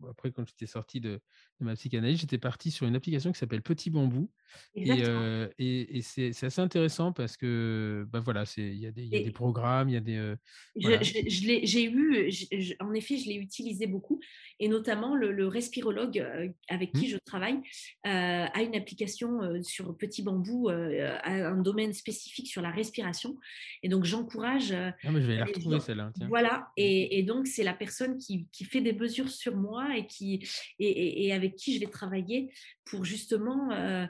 [0.10, 1.22] après, quand j'étais sorti de,
[1.60, 4.32] de, ma psychanalyse, j'étais parti sur une application qui s'appelle Petit Bambou.
[4.76, 9.24] Et, et, c'est assez intéressant parce que, bah voilà, il y, a des, y a
[9.24, 10.34] des programmes, il y a des.
[10.76, 12.32] J'ai eu,
[12.80, 14.20] en effet, je l'ai utilisé beaucoup.
[14.60, 16.26] Et notamment, le, respirologue
[16.70, 17.00] avec mmh.
[17.00, 17.60] qui je travaille
[18.04, 23.38] a une application sur Petit Bambou, un domaine spécifique sur la respiration.
[23.82, 24.72] Et donc, j'encourage.
[24.72, 26.12] Ah, mais je vais la retrouver celle-là.
[26.28, 26.60] Voilà.
[26.60, 26.72] Mmh.
[26.78, 30.48] Et, et donc, c'est la personne qui, qui, fait des mesures sur moi et, qui,
[30.80, 32.52] et, et, avec qui je vais travailler
[32.86, 34.06] pour justement euh,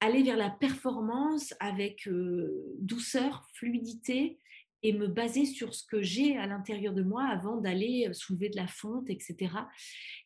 [0.00, 4.38] aller vers la performance avec euh, douceur, fluidité
[4.82, 8.48] et me baser sur ce que j'ai à l'intérieur de moi avant d'aller euh, soulever
[8.48, 9.52] de la fonte, etc.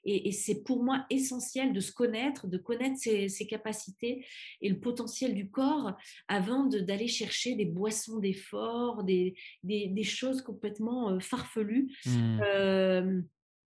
[0.04, 4.26] Et, c'est pour moi essentiel de se connaître, de connaître ses, capacités
[4.60, 5.96] et le potentiel du corps
[6.28, 11.92] avant d'aller chercher des boissons d'effort, des, des, choses complètement euh, farfelues.
[12.06, 12.40] Mmh.
[12.44, 13.22] Euh,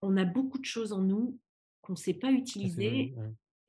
[0.02, 1.38] on a beaucoup de choses en nous
[1.80, 3.14] qu'on ne sait pas utiliser.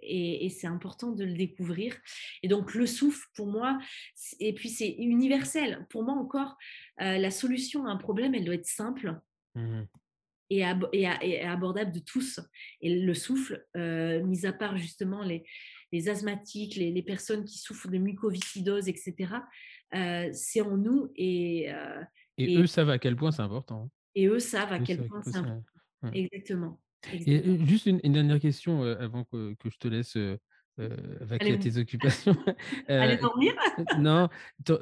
[0.06, 1.96] Et, c'est important de le découvrir.
[2.42, 3.80] Et donc le souffle, pour moi,
[4.40, 5.86] et puis c'est universel.
[5.90, 6.58] Pour moi encore,
[7.02, 9.20] euh, la solution à un problème, elle doit être simple.
[9.56, 9.84] Mmh
[10.50, 12.40] et, abordable de tous.
[12.80, 15.44] Et le souffle, euh, mis à part justement les,
[15.92, 19.34] les asthmatiques, les, personnes qui souffrent de mucoviscidose, etc.,
[19.96, 21.12] euh, c'est en nous.
[21.16, 21.72] Et,
[22.38, 23.86] et, eux savent à quel point c'est important.
[23.86, 23.90] Hein.
[24.14, 25.64] Et eux savent à quel point c'est important.
[26.14, 26.80] Exactement.
[27.12, 30.18] Et juste une, dernière question avant que, que, je te laisse
[30.78, 32.36] vaquer à tes occupations.
[32.88, 33.54] Allez dormir?
[34.00, 34.30] Non,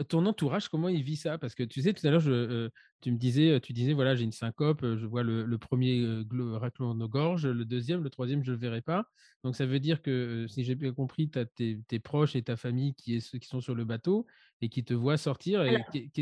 [0.08, 1.38] ton, entourage, comment il vit ça?
[1.38, 2.70] Parce que tu sais, tout à l'heure, je,
[3.02, 6.24] tu me disais, tu disais, voilà, j'ai une syncope, je vois le, premier
[6.54, 9.06] raclement de gorge, le deuxième, le troisième, je ne le verrai pas.
[9.44, 12.44] Donc ça veut dire que, si j'ai bien compris, tu as tes, tes, proches et
[12.44, 14.28] ta famille qui, est, qui sont sur le bateau
[14.62, 15.66] et qui te voient sortir.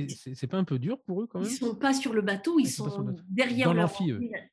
[0.07, 1.49] C'est pas un peu dur pour eux quand même?
[1.49, 3.91] Ils sont pas sur le bateau, ils, sont, derrière, leur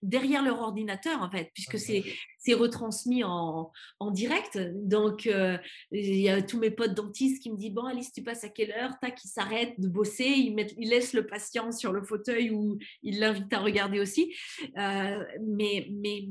[0.03, 2.05] derrière leur ordinateur en fait, puisque c'est
[2.39, 4.59] c'est retransmis en, en, direct.
[4.75, 5.59] Donc euh,
[5.91, 8.49] il y a tous mes potes dentistes qui me disent bon Alice tu passes à
[8.49, 8.93] quelle heure?
[9.01, 12.16] Tac, ils s'arrêtent de bosser, ils, mettent, ils laissent le patient sur le fauteuil
[12.51, 14.35] ou ils l'invitent à regarder aussi.
[14.77, 16.29] Euh, mais mais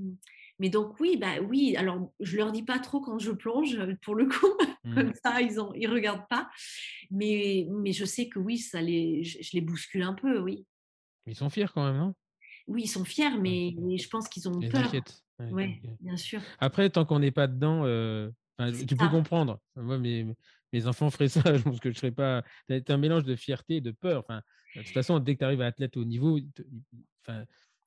[0.60, 1.76] mais donc oui, bah oui.
[1.76, 5.14] Alors je leur dis pas trop quand je plonge pour le coup, comme mmh.
[5.24, 6.50] ça ils ont, ils regardent pas.
[7.12, 10.66] Mais mais je sais que oui, ça les, je, les bouscule un peu, oui.
[11.28, 12.14] Ils sont fiers quand même, non?
[12.68, 14.92] Oui, ils sont fiers, mais, je pense qu'ils ont peur.
[15.52, 16.42] oui, bien sûr.
[16.60, 18.32] Après, tant qu'on n'est pas dedans, euh,
[18.88, 19.60] tu peux comprendre.
[19.76, 20.26] Moi, mes,
[20.74, 22.44] mes enfants feraient ça, je pense que je serais pas.
[22.70, 24.20] C'est un mélange de fierté et de peur.
[24.20, 24.42] Enfin,
[24.76, 26.40] de toute façon, dès que tu arrives à athlète au niveau,
[27.22, 27.46] enfin,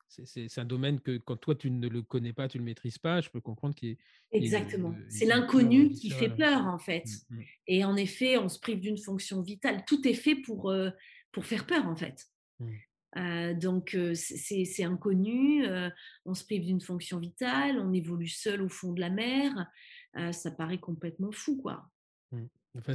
[0.09, 2.99] c'est un domaine que quand toi tu ne le connais pas, tu ne le maîtrises
[2.99, 3.97] pas, je peux comprendre qu'il
[4.33, 4.95] Exactement.
[5.09, 7.05] C'est l'inconnu qui fait peur en fait.
[7.05, 7.45] Mmh, mmh.
[7.67, 9.85] Et en effet, on se prive d'une fonction vitale.
[9.87, 10.91] Tout est fait pour, euh,
[11.33, 12.27] pour faire peur en fait.
[12.61, 12.71] Mmh.
[13.17, 15.65] Euh, donc euh, c'est inconnu,
[16.25, 19.67] on se prive d'une fonction vitale, on évolue seul au fond de la mer,
[20.33, 21.91] ça paraît complètement fou quoi.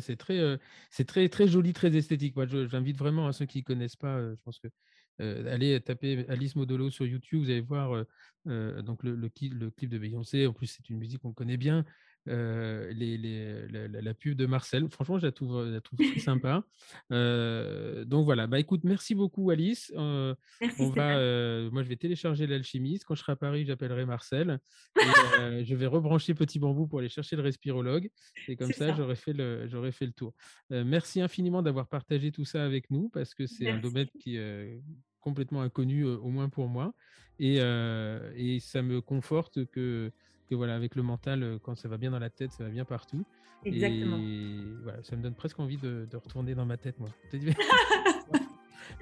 [0.02, 0.16] C'est
[1.06, 2.36] très, très, joli, très esthétique.
[2.36, 4.22] Moi, j'invite vraiment à ceux qui ne connaissent pas.
[4.22, 4.68] je pense que
[5.20, 8.04] allez taper Alice Modolo sur YouTube, vous allez voir
[8.46, 10.48] donc le, le, clip de Beyoncé.
[10.48, 11.86] En plus, c'est une musique qu'on connaît bien.
[12.26, 14.88] Les, la, pub de Marcel.
[14.90, 16.64] Franchement, je la trouve, la trouve très sympa.
[17.10, 19.92] donc voilà, bah écoute, merci beaucoup Alice.
[19.96, 23.06] merci, on va, moi, je vais télécharger l'alchimiste.
[23.06, 24.60] Quand je serai à Paris, j'appellerai Marcel.
[24.98, 28.10] je vais rebrancher Petit Bambou pour aller chercher le respirologue.
[28.48, 30.34] Et comme ça, j'aurais fait, le, fait le tour.
[30.70, 34.82] merci infiniment d'avoir partagé tout ça avec nous parce que c'est un domaine qui est
[35.20, 36.94] complètement inconnu, au moins pour moi.
[37.40, 40.12] Et, et ça me conforte que
[40.50, 42.70] que voilà, avec le mental, euh, quand ça va bien dans la tête, ça va
[42.70, 43.26] bien partout.
[43.66, 44.18] Exactement.
[44.18, 47.10] Et voilà, ça me donne presque envie de, retourner dans ma tête, moi.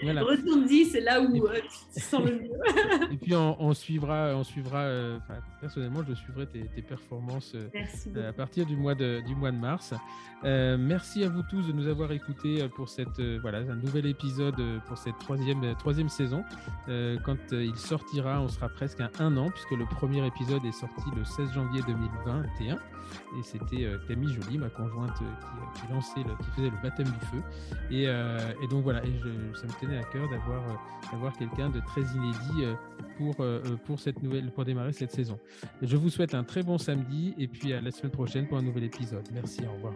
[0.04, 0.24] voilà.
[0.24, 1.60] Retourne-y, c'est là où euh,
[1.94, 3.12] tu sens le mieux.
[3.12, 5.20] et puis on, suivra, on suivra euh,
[5.60, 9.94] personnellement, je suivrai tes, performances euh, à partir du mois de, du mois de mars.
[10.44, 14.98] merci à vous tous de nous avoir écoutés pour cette, voilà, un nouvel épisode pour
[14.98, 16.44] cette troisième, troisième saison.
[16.88, 21.06] quand il sortira, on sera presque à un an, puisque le premier épisode est sorti
[21.16, 22.80] le 16 janvier 2021
[23.38, 27.26] et c'était Camille Joly, ma conjointe, qui, qui lançait, le, qui faisait le baptême du
[27.26, 27.44] feu.
[27.92, 30.62] Et, et donc voilà, et je, ça me tenait à cœur d'avoir
[31.12, 32.76] d'avoir quelqu'un de très inédit
[33.18, 33.36] pour,
[33.86, 35.38] pour cette nouvelle, pour démarrer cette saison.
[35.82, 38.62] Je vous souhaite un très bon samedi et puis à la semaine prochaine pour un
[38.62, 39.28] nouvel épisode.
[39.34, 39.94] Merci, au revoir.